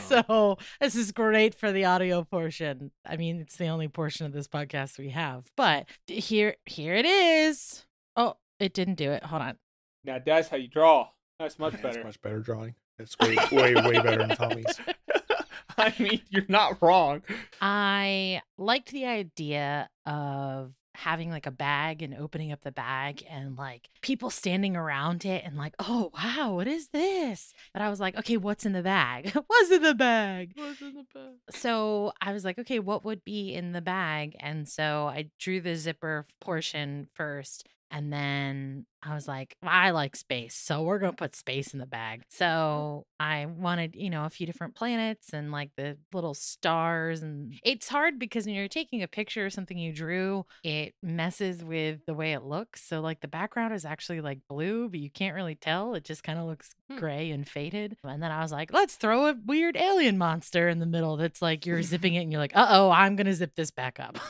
So 0.00 0.58
this 0.80 0.94
is 0.96 1.12
great 1.12 1.54
for 1.54 1.70
the 1.72 1.84
audio 1.84 2.24
portion. 2.24 2.90
I 3.06 3.16
mean, 3.16 3.40
it's 3.40 3.56
the 3.56 3.68
only 3.68 3.88
portion 3.88 4.26
of 4.26 4.32
this 4.32 4.48
podcast 4.48 4.98
we 4.98 5.10
have, 5.10 5.44
but 5.56 5.86
here, 6.06 6.56
here 6.66 6.94
it 6.94 7.06
is. 7.06 7.86
Oh, 8.16 8.34
it 8.58 8.74
didn't 8.74 8.96
do 8.96 9.12
it. 9.12 9.24
Hold 9.24 9.42
on. 9.42 9.58
Now 10.04 10.18
that's 10.24 10.48
how 10.48 10.56
you 10.56 10.68
draw. 10.68 11.08
That's 11.42 11.58
much 11.58 11.72
That's 11.72 11.82
better. 11.82 12.04
much 12.04 12.22
better 12.22 12.38
drawing. 12.38 12.76
It's 13.00 13.18
way 13.18 13.36
way 13.50 13.74
way 13.74 14.00
better 14.00 14.18
than 14.18 14.36
Tommy's. 14.36 14.80
I 15.76 15.92
mean, 15.98 16.20
you're 16.30 16.44
not 16.48 16.80
wrong. 16.80 17.22
I 17.60 18.42
liked 18.56 18.92
the 18.92 19.06
idea 19.06 19.88
of 20.06 20.72
having 20.94 21.30
like 21.30 21.46
a 21.46 21.50
bag 21.50 22.00
and 22.02 22.14
opening 22.14 22.52
up 22.52 22.60
the 22.60 22.70
bag 22.70 23.24
and 23.28 23.56
like 23.56 23.88
people 24.02 24.30
standing 24.30 24.76
around 24.76 25.24
it 25.24 25.42
and 25.44 25.56
like, 25.56 25.74
oh 25.80 26.12
wow, 26.14 26.54
what 26.54 26.68
is 26.68 26.90
this? 26.90 27.52
But 27.72 27.82
I 27.82 27.88
was 27.88 27.98
like, 27.98 28.16
okay, 28.18 28.36
what's 28.36 28.64
in 28.64 28.72
the 28.72 28.82
bag? 28.82 29.30
what's 29.46 29.70
in 29.72 29.82
the 29.82 29.96
bag? 29.96 30.52
What's 30.54 30.80
in 30.80 30.94
the 30.94 31.06
bag? 31.12 31.32
So 31.50 32.12
I 32.20 32.32
was 32.32 32.44
like, 32.44 32.60
okay, 32.60 32.78
what 32.78 33.04
would 33.04 33.24
be 33.24 33.52
in 33.52 33.72
the 33.72 33.80
bag? 33.80 34.36
And 34.38 34.68
so 34.68 35.08
I 35.08 35.30
drew 35.40 35.60
the 35.60 35.74
zipper 35.74 36.24
portion 36.40 37.08
first. 37.14 37.66
And 37.94 38.10
then 38.12 38.86
I 39.02 39.14
was 39.14 39.28
like, 39.28 39.54
I 39.62 39.90
like 39.90 40.16
space. 40.16 40.54
So 40.54 40.82
we're 40.82 40.98
going 40.98 41.12
to 41.12 41.16
put 41.16 41.36
space 41.36 41.74
in 41.74 41.78
the 41.78 41.84
bag. 41.86 42.22
So 42.30 43.04
I 43.20 43.44
wanted, 43.46 43.94
you 43.96 44.08
know, 44.08 44.24
a 44.24 44.30
few 44.30 44.46
different 44.46 44.74
planets 44.74 45.34
and 45.34 45.52
like 45.52 45.72
the 45.76 45.98
little 46.12 46.32
stars. 46.32 47.22
And 47.22 47.52
it's 47.62 47.88
hard 47.88 48.18
because 48.18 48.46
when 48.46 48.54
you're 48.54 48.68
taking 48.68 49.02
a 49.02 49.08
picture 49.08 49.44
of 49.44 49.52
something 49.52 49.76
you 49.76 49.92
drew, 49.92 50.46
it 50.64 50.94
messes 51.02 51.62
with 51.62 52.06
the 52.06 52.14
way 52.14 52.32
it 52.32 52.44
looks. 52.44 52.82
So 52.82 53.00
like 53.00 53.20
the 53.20 53.28
background 53.28 53.74
is 53.74 53.84
actually 53.84 54.22
like 54.22 54.38
blue, 54.48 54.88
but 54.88 54.98
you 55.00 55.10
can't 55.10 55.34
really 55.34 55.56
tell. 55.56 55.94
It 55.94 56.04
just 56.04 56.22
kind 56.24 56.38
of 56.38 56.46
looks 56.46 56.74
Hmm. 56.88 56.96
gray 56.98 57.30
and 57.30 57.46
faded. 57.46 57.96
And 58.04 58.22
then 58.22 58.30
I 58.32 58.40
was 58.40 58.52
like, 58.52 58.72
let's 58.72 58.94
throw 58.96 59.26
a 59.26 59.34
weird 59.44 59.76
alien 59.76 60.16
monster 60.16 60.68
in 60.68 60.78
the 60.78 60.86
middle 60.86 61.16
that's 61.18 61.42
like 61.42 61.66
you're 61.66 61.82
zipping 61.82 62.14
it 62.14 62.22
and 62.22 62.32
you're 62.32 62.40
like, 62.40 62.56
uh 62.56 62.68
oh, 62.70 62.90
I'm 62.90 63.16
going 63.16 63.26
to 63.26 63.34
zip 63.34 63.54
this 63.54 63.70
back 63.70 64.00
up. 64.00 64.18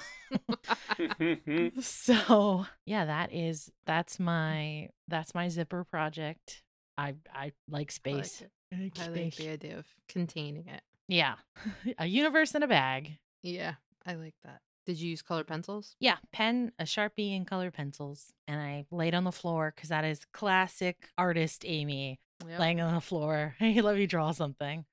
so 1.80 2.66
yeah, 2.86 3.04
that 3.06 3.32
is 3.32 3.70
that's 3.86 4.18
my 4.18 4.88
that's 5.08 5.34
my 5.34 5.48
zipper 5.48 5.84
project. 5.84 6.62
I 6.96 7.14
I 7.32 7.52
like 7.68 7.90
space. 7.92 8.42
I 8.72 8.82
like 8.82 8.98
I 8.98 9.08
like 9.08 9.32
space. 9.32 9.36
the 9.36 9.48
idea 9.50 9.78
of 9.78 9.86
containing 10.08 10.66
it. 10.68 10.82
Yeah, 11.08 11.34
a 11.98 12.06
universe 12.06 12.54
in 12.54 12.62
a 12.62 12.68
bag. 12.68 13.18
Yeah, 13.42 13.74
I 14.06 14.14
like 14.14 14.34
that. 14.44 14.60
Did 14.86 15.00
you 15.00 15.10
use 15.10 15.22
colored 15.22 15.46
pencils? 15.46 15.94
Yeah, 16.00 16.16
pen, 16.32 16.72
a 16.78 16.84
sharpie, 16.84 17.36
and 17.36 17.46
colored 17.46 17.72
pencils, 17.74 18.32
and 18.48 18.60
I 18.60 18.84
laid 18.90 19.14
on 19.14 19.24
the 19.24 19.32
floor 19.32 19.72
because 19.74 19.90
that 19.90 20.04
is 20.04 20.24
classic 20.32 21.08
artist 21.16 21.64
Amy 21.66 22.18
Yep. 22.48 22.58
laying 22.58 22.80
on 22.80 22.92
the 22.94 23.00
floor. 23.00 23.54
Hey, 23.58 23.80
let 23.80 23.94
me 23.96 24.06
draw 24.06 24.32
something. 24.32 24.84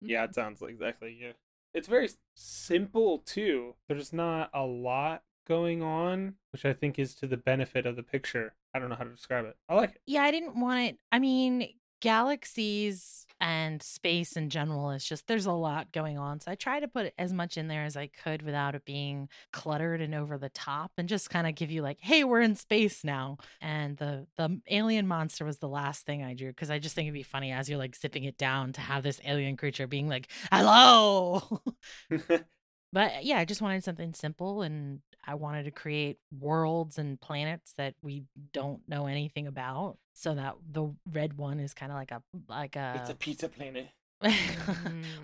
yeah, 0.00 0.24
it 0.24 0.34
sounds 0.34 0.60
like 0.60 0.72
exactly 0.72 1.16
yeah. 1.20 1.32
It's 1.78 1.86
very 1.86 2.10
simple 2.34 3.18
too. 3.18 3.76
There's 3.88 4.12
not 4.12 4.50
a 4.52 4.64
lot 4.64 5.22
going 5.46 5.80
on, 5.80 6.34
which 6.50 6.64
I 6.64 6.72
think 6.72 6.98
is 6.98 7.14
to 7.14 7.28
the 7.28 7.36
benefit 7.36 7.86
of 7.86 7.94
the 7.94 8.02
picture. 8.02 8.54
I 8.74 8.80
don't 8.80 8.88
know 8.88 8.96
how 8.96 9.04
to 9.04 9.10
describe 9.10 9.44
it. 9.44 9.56
I 9.68 9.76
like 9.76 9.90
it. 9.90 10.00
Yeah, 10.04 10.22
I 10.22 10.32
didn't 10.32 10.58
want 10.58 10.80
it. 10.80 10.98
I 11.12 11.20
mean, 11.20 11.68
galaxies 12.00 13.26
and 13.40 13.82
space 13.82 14.36
in 14.36 14.50
general 14.50 14.90
is 14.90 15.04
just 15.04 15.26
there's 15.26 15.46
a 15.46 15.52
lot 15.52 15.92
going 15.92 16.18
on. 16.18 16.40
So 16.40 16.50
I 16.50 16.54
try 16.54 16.80
to 16.80 16.88
put 16.88 17.12
as 17.18 17.32
much 17.32 17.56
in 17.56 17.68
there 17.68 17.84
as 17.84 17.96
I 17.96 18.08
could 18.08 18.42
without 18.42 18.74
it 18.74 18.84
being 18.84 19.28
cluttered 19.52 20.00
and 20.00 20.14
over 20.14 20.38
the 20.38 20.48
top 20.48 20.92
and 20.98 21.08
just 21.08 21.30
kind 21.30 21.46
of 21.46 21.54
give 21.54 21.70
you 21.70 21.82
like, 21.82 21.98
hey, 22.00 22.24
we're 22.24 22.40
in 22.40 22.56
space 22.56 23.04
now. 23.04 23.38
And 23.60 23.96
the 23.96 24.26
the 24.36 24.60
alien 24.68 25.06
monster 25.06 25.44
was 25.44 25.58
the 25.58 25.68
last 25.68 26.04
thing 26.04 26.24
I 26.24 26.34
drew 26.34 26.48
because 26.48 26.70
I 26.70 26.78
just 26.78 26.94
think 26.94 27.06
it'd 27.06 27.14
be 27.14 27.22
funny 27.22 27.52
as 27.52 27.68
you're 27.68 27.78
like 27.78 27.96
zipping 27.96 28.24
it 28.24 28.38
down 28.38 28.72
to 28.74 28.80
have 28.80 29.02
this 29.02 29.20
alien 29.24 29.56
creature 29.56 29.86
being 29.86 30.08
like, 30.08 30.28
hello. 30.50 31.62
But 32.92 33.24
yeah, 33.24 33.38
I 33.38 33.44
just 33.44 33.60
wanted 33.60 33.84
something 33.84 34.14
simple 34.14 34.62
and 34.62 35.00
I 35.26 35.34
wanted 35.34 35.64
to 35.64 35.70
create 35.70 36.18
worlds 36.38 36.98
and 36.98 37.20
planets 37.20 37.74
that 37.74 37.94
we 38.02 38.24
don't 38.52 38.80
know 38.88 39.06
anything 39.06 39.46
about. 39.46 39.98
So 40.14 40.34
that 40.34 40.56
the 40.72 40.94
red 41.12 41.36
one 41.38 41.60
is 41.60 41.74
kind 41.74 41.92
of 41.92 41.96
like 41.98 42.10
a 42.10 42.22
like 42.48 42.76
a, 42.76 42.94
It's 42.96 43.10
a 43.10 43.14
pizza 43.14 43.48
planet. 43.48 43.88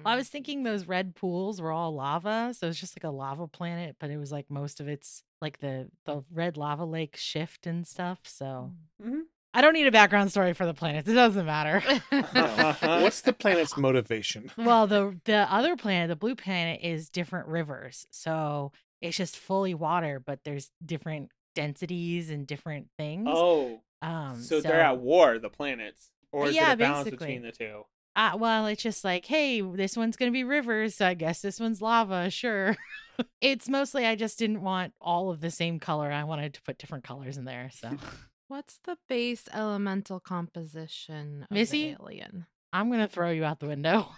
Well, 0.05 0.13
I 0.13 0.17
was 0.17 0.29
thinking 0.29 0.63
those 0.63 0.87
red 0.87 1.15
pools 1.17 1.61
were 1.61 1.73
all 1.73 1.95
lava, 1.95 2.53
so 2.57 2.69
it's 2.69 2.79
just 2.79 2.97
like 2.97 3.05
a 3.05 3.15
lava 3.15 3.49
planet, 3.49 3.97
but 3.99 4.11
it 4.11 4.19
was 4.19 4.31
like 4.31 4.51
most 4.51 4.81
of 4.81 4.87
it's 4.87 5.23
like 5.41 5.59
the 5.59 5.89
the 6.05 6.23
red 6.31 6.57
lava 6.57 6.85
lake 6.85 7.17
shift 7.17 7.67
and 7.67 7.87
stuff. 7.87 8.21
So 8.25 8.73
Mhm. 9.03 9.23
I 9.57 9.61
don't 9.61 9.73
need 9.73 9.87
a 9.87 9.93
background 9.93 10.31
story 10.33 10.53
for 10.53 10.67
the 10.67 10.75
planets. 10.75 11.09
It 11.09 11.15
doesn't 11.15 11.47
matter. 11.47 11.81
What's 12.11 13.21
the 13.21 13.33
planet's 13.33 13.77
motivation? 13.77 14.51
well, 14.59 14.87
the 14.87 15.19
the 15.25 15.51
other 15.53 15.77
planet, 15.77 16.09
the 16.09 16.17
blue 16.17 16.35
planet, 16.35 16.81
is 16.83 17.09
different 17.09 17.47
rivers. 17.47 18.07
So 18.11 18.73
it's 19.01 19.17
just 19.17 19.37
fully 19.37 19.73
water, 19.75 20.21
but 20.25 20.41
there's 20.45 20.71
different 20.85 21.31
densities 21.55 22.31
and 22.31 22.47
different 22.47 22.89
things. 22.99 23.29
Oh, 23.31 23.81
um, 24.03 24.41
so, 24.43 24.61
they're 24.61 24.81
at 24.81 24.99
war, 24.99 25.39
the 25.39 25.49
planets, 25.49 26.11
or 26.33 26.49
is 26.49 26.55
Yeah, 26.57 26.71
it 26.71 26.75
a 26.75 26.77
balance 26.77 27.05
basically. 27.05 27.27
between 27.29 27.43
the 27.43 27.53
two? 27.53 27.85
Uh, 28.17 28.37
well, 28.39 28.67
it's 28.67 28.83
just 28.83 29.05
like, 29.05 29.25
hey, 29.27 29.61
this 29.61 29.97
one's 29.97 30.17
gonna 30.17 30.31
be 30.31 30.45
rivers, 30.45 30.97
so 30.97 31.07
I 31.07 31.15
guess 31.15 31.41
this 31.41 31.59
one's 31.61 31.81
lava. 31.81 32.29
Sure. 32.31 32.77
it's 33.41 33.69
mostly 33.69 34.05
I 34.05 34.15
just 34.17 34.39
didn't 34.39 34.63
want 34.63 34.95
all 35.01 35.31
of 35.31 35.41
the 35.41 35.51
same 35.51 35.79
color. 35.79 36.11
I 36.11 36.25
wanted 36.25 36.55
to 36.55 36.63
put 36.63 36.79
different 36.79 37.05
colors 37.05 37.37
in 37.37 37.45
there. 37.45 37.71
So 37.73 37.91
What's 38.49 38.79
the 38.85 38.99
base 39.09 39.49
elemental 39.53 40.21
composition 40.21 41.43
of 41.45 41.51
Missy? 41.51 41.95
the 41.95 42.03
alien? 42.03 42.47
I'm 42.73 42.91
gonna 42.91 43.09
throw 43.09 43.31
you 43.31 43.45
out 43.45 43.61
the 43.61 43.67
window. 43.69 44.09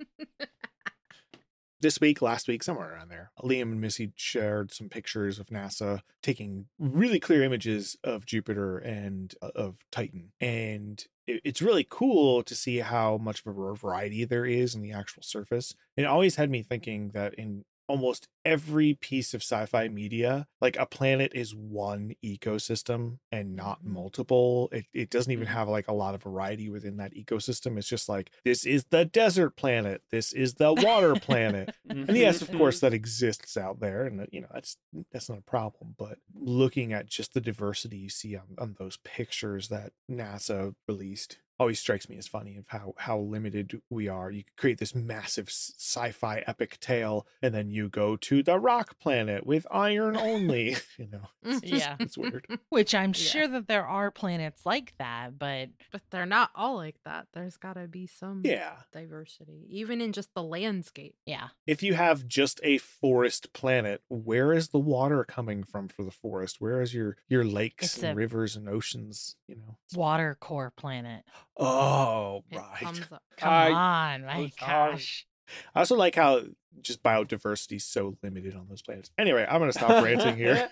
this 1.80 2.00
week, 2.00 2.22
last 2.22 2.48
week, 2.48 2.62
somewhere 2.62 2.92
around 2.94 3.10
there, 3.10 3.30
Liam 3.42 3.62
and 3.62 3.80
Missy 3.80 4.12
shared 4.16 4.72
some 4.72 4.88
pictures 4.88 5.38
of 5.38 5.46
NASA 5.48 6.00
taking 6.22 6.66
really 6.78 7.20
clear 7.20 7.42
images 7.42 7.96
of 8.02 8.24
Jupiter 8.26 8.78
and 8.78 9.34
uh, 9.42 9.50
of 9.54 9.76
Titan. 9.92 10.32
And 10.40 11.04
it- 11.26 11.42
it's 11.44 11.62
really 11.62 11.86
cool 11.88 12.42
to 12.44 12.54
see 12.54 12.78
how 12.78 13.18
much 13.18 13.44
of 13.44 13.58
a 13.58 13.74
variety 13.74 14.24
there 14.24 14.46
is 14.46 14.74
in 14.74 14.80
the 14.82 14.92
actual 14.92 15.22
surface. 15.22 15.74
It 15.96 16.04
always 16.06 16.36
had 16.36 16.50
me 16.50 16.62
thinking 16.62 17.10
that 17.10 17.34
in 17.34 17.64
almost 17.88 18.28
every 18.44 18.94
piece 18.94 19.34
of 19.34 19.42
sci-fi 19.42 19.88
media 19.88 20.46
like 20.60 20.76
a 20.78 20.86
planet 20.86 21.32
is 21.34 21.54
one 21.54 22.14
ecosystem 22.24 23.18
and 23.32 23.54
not 23.56 23.82
Mhm. 23.82 23.86
multiple. 23.92 24.68
It, 24.72 24.86
it 24.92 25.10
doesn't 25.10 25.32
even 25.32 25.46
Mhm. 25.46 25.50
have 25.50 25.68
like 25.68 25.88
a 25.88 25.92
lot 25.92 26.14
of 26.14 26.22
variety 26.22 26.68
within 26.68 26.96
that 26.98 27.14
ecosystem. 27.14 27.78
It's 27.78 27.88
just 27.88 28.08
like 28.08 28.30
this 28.44 28.64
is 28.66 28.84
the 28.90 29.04
desert 29.04 29.56
planet. 29.56 30.02
This 30.10 30.32
is 30.32 30.54
the 30.54 30.72
water 30.72 31.14
planet. 31.14 31.74
And 31.88 32.16
yes 32.16 32.42
of 32.42 32.50
course 32.52 32.80
that 32.80 32.92
exists 32.94 33.56
out 33.56 33.80
there 33.80 34.06
and 34.06 34.26
you 34.32 34.40
know 34.40 34.48
that's 34.52 34.76
that's 35.12 35.28
not 35.28 35.38
a 35.38 35.42
problem 35.42 35.94
but 35.98 36.18
looking 36.34 36.92
at 36.92 37.06
just 37.06 37.34
the 37.34 37.40
diversity 37.40 37.96
you 37.98 38.08
see 38.08 38.36
on, 38.36 38.54
on 38.58 38.74
those 38.78 38.96
pictures 38.98 39.68
that 39.68 39.92
nasa 40.10 40.74
released 40.88 41.38
always 41.58 41.78
strikes 41.80 42.08
me 42.08 42.16
as 42.18 42.26
funny 42.28 42.56
of 42.56 42.64
how 42.68 42.94
how 42.98 43.18
limited 43.18 43.80
we 43.90 44.08
are 44.08 44.30
you 44.30 44.44
create 44.56 44.78
this 44.78 44.94
massive 44.94 45.48
sci-fi 45.48 46.42
epic 46.46 46.78
tale 46.80 47.26
and 47.42 47.54
then 47.54 47.70
you 47.70 47.88
go 47.88 48.16
to 48.16 48.42
the 48.42 48.58
rock 48.58 48.98
planet 48.98 49.46
with 49.46 49.66
iron 49.70 50.16
only 50.20 50.76
you 50.98 51.06
know 51.10 51.20
mm, 51.44 51.52
it's, 51.52 51.60
just- 51.60 51.72
Yeah. 51.82 51.96
it's 52.00 52.18
weird 52.18 52.46
Which 52.68 52.94
I'm 52.94 53.10
Yeah. 53.10 53.12
sure 53.30 53.48
that 53.48 53.68
there 53.68 53.86
are 53.86 54.10
planets 54.10 54.66
like 54.66 54.92
that, 54.98 55.38
but 55.38 55.70
But 55.92 56.02
they're 56.10 56.26
not 56.26 56.50
all 56.54 56.76
like 56.76 56.96
that. 57.04 57.26
There's 57.32 57.56
got 57.56 57.74
to 57.74 57.86
be 57.88 58.06
some 58.06 58.42
yeah 58.44 58.74
diversity, 58.92 59.66
even 59.70 60.00
in 60.00 60.12
just 60.12 60.34
the 60.34 60.42
landscape. 60.42 61.14
yeah. 61.26 61.48
if 61.66 61.82
you 61.82 61.94
have 61.94 62.26
just 62.26 62.60
a 62.62 62.78
forest 62.78 63.52
planet 63.52 64.02
where 64.08 64.52
is 64.52 64.68
the 64.68 64.78
water 64.78 65.24
coming 65.24 65.62
from 65.64 65.88
for 65.88 66.02
the 66.02 66.10
forest 66.10 66.60
where 66.60 66.80
is 66.82 66.92
your 66.94 67.16
your 67.28 67.44
lakes 67.44 67.94
It's 67.94 68.02
and 68.02 68.16
rivers 68.16 68.56
and 68.56 68.68
oceans 68.68 69.36
you 69.48 69.56
know 69.56 69.76
Water 69.94 70.36
core 70.40 70.72
planet. 70.76 71.22
Oh 71.56 72.42
right 72.52 72.80
comes. 72.80 73.00
Come 73.36 73.52
I- 73.52 73.70
on, 73.70 74.24
my 74.24 74.50
gosh. 74.60 75.26
I 75.74 75.80
also 75.80 75.96
like 75.96 76.14
how 76.14 76.42
just 76.82 77.02
biodiversity 77.02 77.76
is 77.76 77.84
so 77.84 78.16
limited 78.22 78.54
on 78.54 78.66
those 78.68 78.82
planets. 78.82 79.10
Anyway, 79.16 79.46
I'm 79.48 79.60
gonna 79.60 79.72
stop 79.72 80.04
ranting 80.04 80.36
here. 80.36 80.68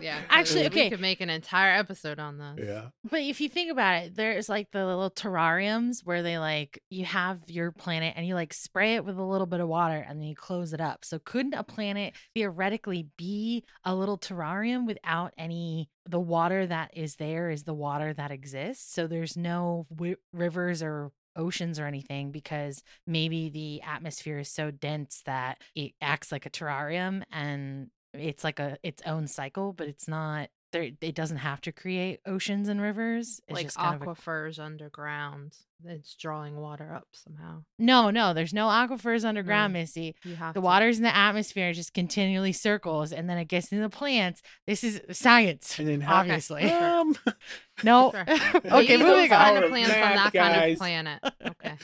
Yeah. 0.01 0.19
'cause 0.21 0.27
Actually, 0.31 0.67
okay. 0.67 0.85
We 0.85 0.91
could 0.91 1.01
make 1.01 1.21
an 1.21 1.31
entire 1.31 1.73
episode 1.79 2.19
on 2.19 2.39
this. 2.39 2.67
yeah. 2.67 2.89
But 3.09 3.21
if 3.23 3.41
you 3.41 3.49
think 3.49 3.71
about 3.73 4.03
it, 4.05 4.15
there's 4.15 4.49
like 4.49 4.71
the 4.73 4.85
little 4.87 5.11
terrariums 5.11 6.05
where 6.05 6.23
they 6.23 6.39
like 6.39 6.83
you 6.91 7.05
have 7.07 7.41
your 7.49 7.73
planet 7.73 8.15
and 8.17 8.27
you 8.27 8.35
like 8.35 8.53
spray 8.53 8.95
it 8.97 9.05
with 9.05 9.17
a 9.19 9.23
little 9.25 9.47
bit 9.47 9.61
of 9.61 9.69
water 9.69 10.05
and 10.07 10.21
then 10.21 10.29
you 10.29 10.37
close 10.37 10.73
it 10.73 10.81
up. 10.81 11.05
So 11.05 11.19
couldn't 11.19 11.55
a 11.55 11.65
planet 11.65 12.15
theoretically 12.35 13.09
be 13.17 13.65
a 13.85 13.95
little 13.95 14.19
terrarium 14.19 14.87
without 14.87 15.33
any 15.39 15.89
the 16.09 16.21
water 16.21 16.67
that 16.67 16.91
is 16.95 17.17
there 17.17 17.51
is 17.51 17.65
the 17.65 17.75
water 17.75 18.13
that 18.13 18.31
exists. 18.31 18.93
So 18.93 19.07
there's 19.07 19.37
no 19.37 19.87
wi- 19.91 20.17
rivers 20.33 20.83
or 20.83 21.11
oceans 21.37 21.79
or 21.79 21.87
anything 21.87 22.31
because 22.31 22.83
maybe 23.07 23.49
the 23.49 23.83
atmosphere 23.83 24.39
is 24.39 24.51
so 24.51 24.71
dense 24.71 25.23
that 25.27 25.59
it 25.75 25.93
acts 26.01 26.33
like 26.33 26.47
a 26.47 26.51
terrarium 26.51 27.23
and 27.33 27.89
it's 28.13 28.45
like 28.45 28.59
a 28.59 28.77
its 28.83 29.03
own 29.07 29.27
cycle, 29.27 29.73
but 29.73 29.89
it's 29.89 30.09
not 30.09 30.49
there. 30.73 30.89
It 31.01 31.15
doesn't 31.15 31.39
have 31.39 31.61
to 31.63 31.73
create 31.73 32.21
oceans 32.27 32.69
and 32.69 32.81
rivers. 32.81 33.41
It's 33.49 33.55
like 33.55 33.67
just 33.67 33.77
kind 33.79 33.97
of 33.97 34.03
a- 34.03 34.15
aquifers 34.15 34.59
underground. 34.59 35.55
It's 35.83 36.15
drawing 36.15 36.57
water 36.59 36.93
up 36.93 37.07
somehow. 37.13 37.63
no, 37.79 38.11
no. 38.11 38.35
There's 38.35 38.53
no 38.53 38.67
aquifers 38.67 39.25
underground, 39.25 39.73
Missy. 39.73 40.15
You 40.25 40.35
have 40.37 40.53
The 40.53 40.61
to- 40.61 40.65
waters 40.65 40.99
in 40.99 41.05
the 41.05 41.17
atmosphere 41.17 41.71
it 41.71 41.75
just 41.75 41.95
continually 41.95 42.53
circles, 42.53 43.13
and 43.13 43.31
then 43.31 43.39
it 43.39 43.47
gets 43.47 43.73
into 43.73 43.83
the 43.83 43.89
plants. 43.89 44.43
This 44.67 44.85
is 44.85 45.01
science, 45.11 45.79
And 45.79 45.89
then 45.89 46.01
how- 46.03 46.17
obviously. 46.17 46.65
Um, 46.71 47.17
No. 47.83 48.11
Sure. 48.11 48.25
okay, 48.29 48.97
moving 48.99 49.33
on. 49.33 49.57
of 49.65 49.71
plants 49.71 49.91
on 49.95 50.01
Math, 50.01 50.33
that 50.35 50.53
kind 50.53 50.73
of 50.73 50.79
planet. 50.79 51.21
Okay. 51.47 51.77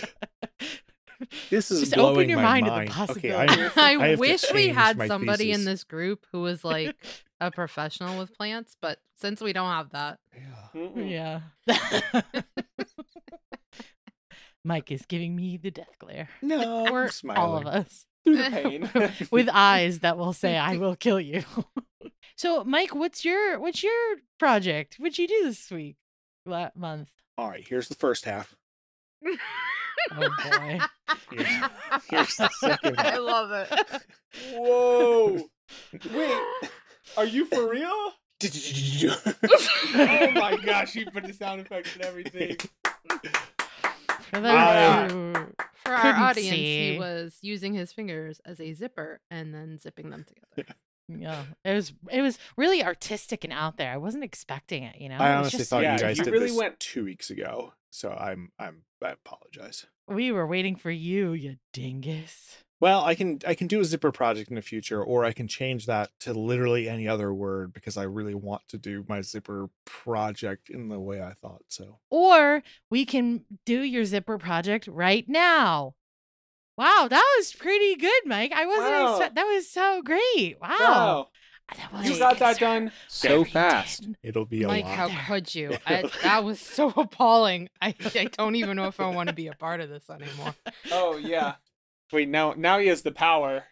this 1.51 1.71
is 1.71 1.81
Just 1.81 1.95
blowing 1.95 2.17
open 2.17 2.29
your 2.29 2.39
my 2.39 2.61
mind 2.61 2.67
to 2.67 2.71
the 2.71 2.77
mind. 2.77 3.11
Okay. 3.11 3.33
I, 3.33 3.71
I, 3.77 4.13
I 4.13 4.15
wish 4.17 4.45
we 4.53 4.69
had 4.69 4.97
my 4.99 5.07
somebody 5.09 5.53
in 5.53 5.65
this 5.65 5.85
group 5.85 6.27
who 6.33 6.43
was 6.43 6.65
like 6.65 6.95
a 7.41 7.51
professional 7.51 8.19
with 8.19 8.37
plants, 8.37 8.77
but 8.81 8.99
since 9.17 9.41
we 9.41 9.53
don't 9.53 9.71
have 9.71 9.91
that, 9.91 10.19
Yeah. 10.95 11.41
Yeah. 11.67 12.21
Mike 14.65 14.91
is 14.91 15.07
giving 15.07 15.37
me 15.37 15.57
the 15.57 15.71
death 15.71 15.97
glare. 15.99 16.29
No, 16.43 16.89
Or 16.89 17.09
I'm 17.25 17.31
all 17.31 17.57
of 17.57 17.67
us. 17.67 18.05
Through 18.25 18.37
the 18.37 18.51
pain. 18.91 19.29
with 19.31 19.49
eyes 19.53 20.01
that 20.01 20.19
will 20.19 20.33
say 20.33 20.57
I 20.59 20.77
will 20.77 20.97
kill 20.97 21.21
you. 21.21 21.45
so, 22.37 22.65
Mike, 22.65 22.93
what's 22.95 23.25
your 23.25 23.61
what's 23.61 23.85
your 23.85 24.17
project? 24.41 24.97
What'd 24.99 25.19
you 25.19 25.29
do 25.29 25.45
this 25.45 25.71
week, 25.71 25.97
la- 26.45 26.71
month? 26.75 27.11
All 27.39 27.49
right, 27.49 27.65
here's 27.67 27.89
the 27.89 27.95
first 27.95 28.25
half. 28.25 28.57
Oh 30.13 30.29
boy. 30.51 30.79
Here's, 31.31 31.49
here's 32.11 32.37
the 32.37 32.49
second 32.61 32.95
I 32.99 33.17
love 33.19 33.51
it. 33.53 34.03
Whoa! 34.55 35.49
Wait, 36.13 36.39
are 37.17 37.25
you 37.25 37.45
for 37.47 37.69
real? 37.71 38.13
Oh 39.99 40.31
my 40.33 40.57
gosh, 40.63 40.95
you 40.95 41.07
put 41.11 41.25
the 41.25 41.33
sound 41.33 41.61
effects 41.63 41.95
and 41.97 42.05
everything. 42.05 42.57
For 44.31 44.41
those 44.41 44.45
I- 44.55 45.09
who 45.09 45.33
For 45.85 45.93
our 45.93 46.15
audience, 46.31 46.51
see. 46.57 46.93
he 46.93 46.99
was 46.99 47.39
using 47.41 47.73
his 47.75 47.93
fingers 47.93 48.41
as 48.45 48.61
a 48.61 48.73
zipper 48.75 49.21
and 49.31 49.55
then 49.55 49.79
zipping 49.79 50.11
them 50.11 50.25
together. 50.27 50.75
yeah, 51.09 51.45
it 51.65 51.73
was 51.75 51.93
it 52.11 52.21
was 52.23 52.39
really 52.57 52.83
artistic 52.85 53.45
and 53.45 53.53
out 53.53 53.77
there. 53.77 53.93
I 53.93 53.97
wasn't 53.97 54.25
expecting 54.25 54.83
it. 54.83 55.01
You 55.01 55.09
know, 55.09 55.17
I 55.17 55.31
was 55.39 55.39
honestly 55.39 55.59
just- 55.59 55.71
thought 55.71 55.83
Yeah, 55.83 55.95
you 55.95 55.99
guys 56.01 56.19
you 56.19 56.25
did 56.25 56.33
really 56.33 56.49
this 56.49 56.57
went- 56.57 56.81
two 56.81 57.05
weeks 57.05 57.31
ago, 57.31 57.73
so 57.91 58.11
I'm 58.11 58.51
I'm 58.59 58.83
I 59.05 59.11
apologize. 59.11 59.87
we 60.09 60.33
were 60.33 60.47
waiting 60.47 60.77
for 60.77 60.91
you, 60.91 61.33
you 61.33 61.57
dingus. 61.73 62.57
Well, 62.79 63.05
I 63.05 63.15
can 63.15 63.39
I 63.47 63.55
can 63.55 63.69
do 63.69 63.81
a 63.81 63.85
zipper 63.85 64.13
project 64.13 64.51
in 64.51 64.57
the 64.57 64.63
future, 64.63 65.03
or 65.03 65.25
I 65.25 65.33
can 65.33 65.49
change 65.49 65.87
that 65.87 66.11
to 66.21 66.35
literally 66.35 66.89
any 66.91 67.09
other 67.09 67.33
word 67.33 67.73
because 67.73 67.97
I 67.97 68.03
really 68.03 68.35
want 68.35 68.63
to 68.69 68.77
do 68.79 69.05
my 69.09 69.23
zipper 69.23 69.71
project 69.87 70.69
in 70.69 70.89
the 70.89 71.01
way 71.01 71.23
I 71.23 71.33
thought. 71.33 71.63
So 71.69 72.01
Or 72.11 72.63
we 72.91 73.07
can 73.07 73.45
do 73.65 73.81
your 73.81 74.05
zipper 74.05 74.37
project 74.39 74.87
right 74.89 75.27
now. 75.27 75.95
Wow, 76.77 77.07
that 77.09 77.25
was 77.39 77.53
pretty 77.55 77.97
good, 77.97 78.23
Mike. 78.27 78.53
I 78.53 78.67
wasn't 78.67 78.89
Wow. 78.91 79.11
expect 79.13 79.35
that 79.37 79.45
was 79.45 79.69
so 79.71 80.03
great. 80.03 80.57
Wow. 80.61 81.29
Wow. 81.93 82.01
You 82.03 82.17
got 82.19 82.39
that 82.39 82.59
done 82.61 82.93
so 83.09 83.45
fast. 83.45 84.03
done. 84.03 84.17
it'll 84.23 84.45
be 84.45 84.63
a 84.63 84.69
Mike, 84.69 84.85
lot. 84.85 84.95
how 85.11 85.27
could 85.27 85.53
you? 85.55 85.77
I, 85.87 86.09
that 86.23 86.45
was 86.45 86.61
so 86.61 86.91
appalling. 86.97 87.69
I, 87.81 87.95
I 88.15 88.25
don't 88.31 88.55
even 88.55 88.77
know 88.77 88.87
if 88.87 89.01
I 89.01 89.09
want 89.09 89.29
to 89.31 89.35
be 89.35 89.49
a 89.49 89.53
part 89.55 89.81
of 89.81 89.89
this 89.89 90.09
anymore. 90.11 90.55
Oh 90.93 91.17
yeah. 91.17 91.55
Wait, 92.13 92.29
now 92.29 92.55
now 92.57 92.79
he 92.79 92.87
has 92.87 93.03
the 93.03 93.11
power. 93.11 93.65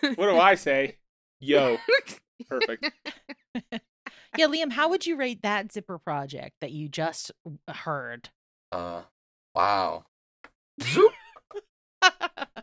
What 0.00 0.16
do 0.16 0.38
I 0.38 0.54
say? 0.56 0.96
Yo. 1.38 1.76
Perfect. 2.48 2.90
Yeah, 4.36 4.46
Liam, 4.48 4.72
how 4.72 4.88
would 4.90 5.06
you 5.06 5.16
rate 5.16 5.42
that 5.42 5.72
zipper 5.72 5.98
project 5.98 6.56
that 6.60 6.72
you 6.72 6.88
just 6.88 7.30
heard? 7.68 8.30
Uh, 8.72 9.02
wow. 9.54 10.04
Zoop. 10.82 11.12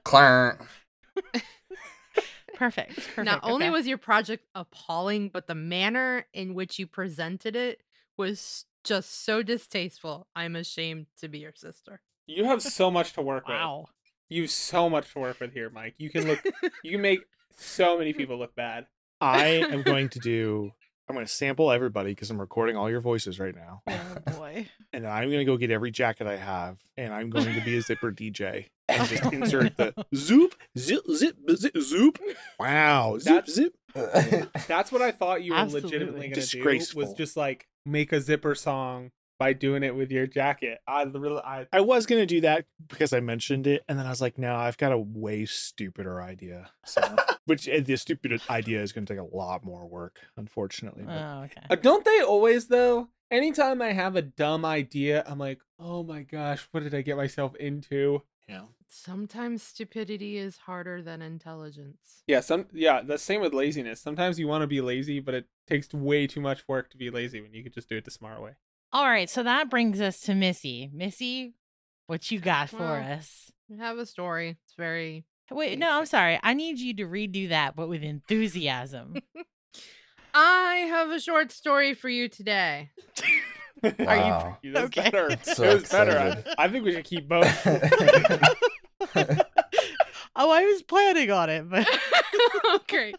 Clank. 0.03 0.59
Perfect. 1.15 1.45
perfect. 2.55 3.17
Not 3.17 3.39
only 3.43 3.65
okay. 3.65 3.71
was 3.71 3.87
your 3.87 3.97
project 3.97 4.45
appalling, 4.55 5.29
but 5.29 5.47
the 5.47 5.55
manner 5.55 6.25
in 6.33 6.53
which 6.53 6.79
you 6.79 6.87
presented 6.87 7.55
it 7.55 7.81
was 8.17 8.65
just 8.83 9.25
so 9.25 9.41
distasteful. 9.43 10.27
I'm 10.35 10.55
ashamed 10.55 11.07
to 11.19 11.27
be 11.27 11.39
your 11.39 11.53
sister. 11.55 12.01
You 12.27 12.45
have 12.45 12.61
so 12.61 12.91
much 12.91 13.13
to 13.13 13.21
work 13.21 13.47
with. 13.47 13.55
wow. 13.55 13.85
You 14.29 14.43
have 14.43 14.51
so 14.51 14.89
much 14.89 15.11
to 15.13 15.19
work 15.19 15.39
with 15.39 15.53
here, 15.53 15.69
Mike. 15.69 15.95
You 15.97 16.09
can 16.09 16.27
look 16.27 16.41
you 16.83 16.91
can 16.91 17.01
make 17.01 17.19
so 17.57 17.97
many 17.97 18.13
people 18.13 18.37
look 18.37 18.55
bad. 18.55 18.87
I 19.21 19.45
am 19.69 19.81
going 19.83 20.09
to 20.09 20.19
do. 20.19 20.71
I'm 21.07 21.15
going 21.15 21.25
to 21.25 21.31
sample 21.31 21.69
everybody 21.71 22.11
because 22.11 22.31
I'm 22.31 22.39
recording 22.39 22.77
all 22.77 22.89
your 22.89 23.01
voices 23.01 23.37
right 23.37 23.53
now, 23.53 23.81
Oh 23.87 24.31
boy. 24.37 24.67
and 24.93 25.05
I'm 25.05 25.27
going 25.27 25.39
to 25.39 25.45
go 25.45 25.57
get 25.57 25.69
every 25.69 25.91
jacket 25.91 26.27
I 26.27 26.37
have, 26.37 26.77
and 26.95 27.13
I'm 27.13 27.29
going 27.29 27.53
to 27.53 27.61
be 27.61 27.75
a 27.75 27.81
zipper 27.81 28.09
DJ 28.09 28.69
and 28.89 29.07
just 29.07 29.23
insert 29.31 29.77
the 29.77 29.93
zoop, 30.15 30.55
zip, 30.77 31.01
zip, 31.13 31.35
zip, 31.55 31.77
zoop. 31.79 32.19
Wow, 32.59 33.17
zip, 33.17 33.45
That's- 33.45 33.53
zip. 33.53 33.73
That's 34.67 34.91
what 34.91 35.01
I 35.01 35.11
thought 35.11 35.43
you 35.43 35.51
were 35.53 35.57
Absolutely. 35.59 35.89
legitimately 35.91 36.27
gonna 36.29 36.81
do. 36.81 36.99
Was 36.99 37.13
just 37.13 37.37
like 37.37 37.67
make 37.85 38.11
a 38.11 38.19
zipper 38.19 38.55
song 38.55 39.11
by 39.39 39.53
doing 39.53 39.83
it 39.83 39.95
with 39.95 40.11
your 40.11 40.25
jacket. 40.27 40.79
I 40.87 41.03
really 41.03 41.41
I 41.43 41.67
I 41.71 41.81
was 41.81 42.05
going 42.05 42.21
to 42.21 42.25
do 42.25 42.41
that 42.41 42.65
because 42.87 43.13
I 43.13 43.19
mentioned 43.19 43.67
it, 43.67 43.83
and 43.87 43.97
then 43.99 44.05
I 44.05 44.09
was 44.09 44.21
like, 44.21 44.37
no, 44.37 44.55
I've 44.55 44.77
got 44.77 44.91
a 44.91 44.97
way 44.97 45.45
stupider 45.45 46.21
idea. 46.21 46.71
So, 46.85 47.01
which 47.45 47.67
uh, 47.69 47.81
the 47.83 47.95
stupid 47.97 48.41
idea 48.49 48.81
is 48.81 48.91
going 48.91 49.05
to 49.05 49.13
take 49.13 49.21
a 49.21 49.35
lot 49.35 49.63
more 49.63 49.87
work, 49.87 50.19
unfortunately. 50.37 51.03
But 51.03 51.13
Oh, 51.21 51.41
okay. 51.45 51.61
Uh, 51.69 51.75
don't 51.75 52.05
they 52.05 52.21
always 52.21 52.67
though? 52.67 53.09
Anytime 53.31 53.81
I 53.81 53.91
have 53.93 54.15
a 54.15 54.21
dumb 54.21 54.63
idea, 54.65 55.23
I'm 55.25 55.39
like, 55.39 55.59
oh 55.79 56.03
my 56.03 56.21
gosh, 56.23 56.67
what 56.71 56.83
did 56.83 56.93
I 56.93 57.01
get 57.01 57.17
myself 57.17 57.55
into? 57.55 58.21
Yeah, 58.47 58.63
Sometimes 58.87 59.63
stupidity 59.63 60.37
is 60.37 60.57
harder 60.57 61.01
than 61.01 61.21
intelligence. 61.21 62.23
Yeah, 62.27 62.41
some 62.41 62.67
yeah, 62.73 63.01
the 63.01 63.17
same 63.17 63.41
with 63.41 63.53
laziness. 63.53 63.99
Sometimes 63.99 64.37
you 64.39 64.47
want 64.47 64.61
to 64.61 64.67
be 64.67 64.81
lazy, 64.81 65.19
but 65.19 65.33
it 65.33 65.45
takes 65.67 65.93
way 65.93 66.27
too 66.27 66.41
much 66.41 66.67
work 66.67 66.89
to 66.91 66.97
be 66.97 67.09
lazy 67.09 67.41
when 67.41 67.53
you 67.53 67.63
could 67.63 67.73
just 67.73 67.89
do 67.89 67.97
it 67.97 68.05
the 68.05 68.11
smart 68.11 68.41
way. 68.41 68.51
All 68.91 69.05
right, 69.05 69.29
so 69.29 69.41
that 69.43 69.69
brings 69.69 69.99
us 69.99 70.19
to 70.21 70.35
Missy. 70.35 70.91
Missy, 70.93 71.55
what 72.07 72.29
you 72.29 72.39
got 72.39 72.69
for 72.69 72.77
Well, 72.77 73.13
us? 73.17 73.51
I 73.71 73.83
have 73.83 73.97
a 73.97 74.05
story. 74.05 74.57
It's 74.65 74.75
very. 74.77 75.25
Wait, 75.49 75.79
no, 75.79 75.97
I'm 75.99 76.05
sorry. 76.05 76.39
I 76.43 76.53
need 76.53 76.79
you 76.79 76.93
to 76.97 77.05
redo 77.05 77.49
that, 77.49 77.75
but 77.75 77.89
with 77.89 78.03
enthusiasm. 78.03 79.15
I 80.33 80.75
have 80.89 81.09
a 81.09 81.19
short 81.19 81.51
story 81.51 81.93
for 81.93 82.09
you 82.09 82.27
today. 82.29 82.91
Wow. 83.99 84.57
You- 84.61 84.73
That's 84.73 84.85
Okay. 84.97 85.09
better. 85.11 85.37
So 85.43 85.63
it 85.63 85.73
was 85.73 85.89
better. 85.89 86.17
I. 86.57 86.63
I 86.63 86.67
think 86.69 86.85
we 86.85 86.93
should 86.93 87.03
keep 87.05 87.27
both. 87.27 87.47
oh, 90.35 90.51
I 90.51 90.63
was 90.65 90.81
planning 90.83 91.31
on 91.31 91.49
it, 91.49 91.69
but 91.69 91.87
Great. 92.89 93.15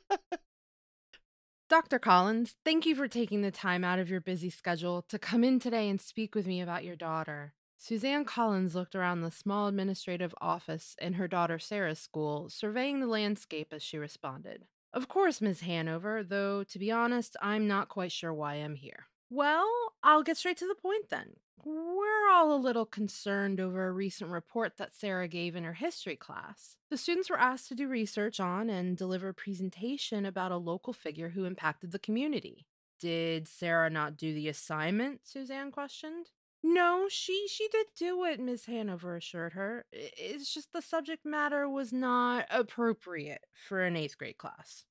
Dr. 1.71 1.99
Collins, 1.99 2.55
thank 2.65 2.87
you 2.87 2.95
for 2.95 3.09
taking 3.09 3.43
the 3.43 3.51
time 3.51 3.85
out 3.85 3.99
of 3.99 4.09
your 4.11 4.21
busy 4.21 4.51
schedule 4.51 5.03
to 5.09 5.19
come 5.19 5.43
in 5.43 5.59
today 5.59 5.89
and 5.89 6.01
speak 6.01 6.35
with 6.35 6.47
me 6.47 6.61
about 6.61 6.85
your 6.85 6.97
daughter. 6.97 7.55
Suzanne 7.79 8.25
Collins 8.25 8.75
looked 8.75 8.95
around 8.95 9.21
the 9.23 9.31
small 9.31 9.67
administrative 9.67 10.35
office 10.41 10.95
in 11.01 11.15
her 11.15 11.27
daughter 11.29 11.59
Sarah's 11.59 11.99
school, 11.99 12.49
surveying 12.49 13.01
the 13.01 13.07
landscape 13.07 13.69
as 13.73 13.83
she 13.83 13.99
responded. 13.99 14.65
Of 14.93 15.09
course, 15.09 15.41
Miss 15.41 15.61
Hanover, 15.61 16.23
though 16.23 16.63
to 16.65 16.79
be 16.79 16.91
honest, 16.93 17.37
I'm 17.43 17.67
not 17.67 17.89
quite 17.89 18.13
sure 18.13 18.33
why 18.33 18.55
I'm 18.55 18.77
here. 18.77 19.07
Well, 19.35 19.69
I'll 20.05 20.23
get 20.23 20.37
straight 20.37 20.59
to 20.59 20.69
the 20.69 20.77
point 20.77 21.11
then. 21.11 21.33
We're 21.65 22.31
all 22.31 22.55
a 22.55 22.57
little 22.57 22.87
concerned 22.87 23.59
over 23.59 23.89
a 23.89 23.91
recent 23.91 24.31
report 24.31 24.77
that 24.77 24.95
Sarah 24.95 25.27
gave 25.27 25.57
in 25.57 25.65
her 25.65 25.73
history 25.73 26.15
class. 26.15 26.77
The 26.89 26.97
students 26.97 27.29
were 27.29 27.41
asked 27.41 27.67
to 27.69 27.75
do 27.75 27.89
research 27.89 28.39
on 28.39 28.71
and 28.71 28.97
deliver 28.97 29.31
a 29.31 29.35
presentation 29.35 30.25
about 30.25 30.53
a 30.53 30.57
local 30.57 30.93
figure 30.93 31.31
who 31.31 31.47
impacted 31.47 31.91
the 31.91 31.99
community. 31.99 32.69
Did 33.01 33.49
Sarah 33.49 33.91
not 33.91 34.17
do 34.17 34.33
the 34.33 34.47
assignment? 34.47 35.23
Suzanne 35.25 35.73
questioned. 35.73 36.27
No, 36.63 37.09
she 37.09 37.49
she 37.49 37.67
did 37.69 37.87
do 37.99 38.23
it, 38.25 38.39
Miss 38.39 38.67
Hanover 38.67 39.17
assured 39.17 39.55
her. 39.55 39.85
It's 39.91 40.55
just 40.55 40.73
the 40.73 40.81
subject 40.81 41.27
matter 41.27 41.69
was 41.69 41.93
not 41.93 42.47
appropriate 42.51 43.47
for 43.53 43.83
an 43.83 43.97
eighth 43.97 44.17
grade 44.17 44.39
class. 44.39 44.85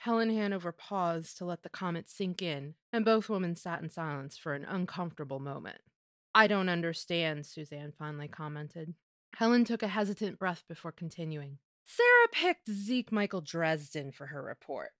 Helen 0.00 0.30
Hanover 0.30 0.72
paused 0.72 1.36
to 1.36 1.44
let 1.44 1.62
the 1.62 1.68
comment 1.68 2.08
sink 2.08 2.40
in, 2.40 2.74
and 2.90 3.04
both 3.04 3.28
women 3.28 3.54
sat 3.54 3.82
in 3.82 3.90
silence 3.90 4.38
for 4.38 4.54
an 4.54 4.64
uncomfortable 4.64 5.40
moment. 5.40 5.82
I 6.34 6.46
don't 6.46 6.70
understand, 6.70 7.44
Suzanne 7.44 7.92
finally 7.98 8.26
commented. 8.26 8.94
Helen 9.36 9.66
took 9.66 9.82
a 9.82 9.88
hesitant 9.88 10.38
breath 10.38 10.64
before 10.66 10.90
continuing. 10.90 11.58
Sarah 11.84 12.28
picked 12.32 12.70
Zeke 12.70 13.12
Michael 13.12 13.42
Dresden 13.42 14.10
for 14.10 14.28
her 14.28 14.42
report. 14.42 14.92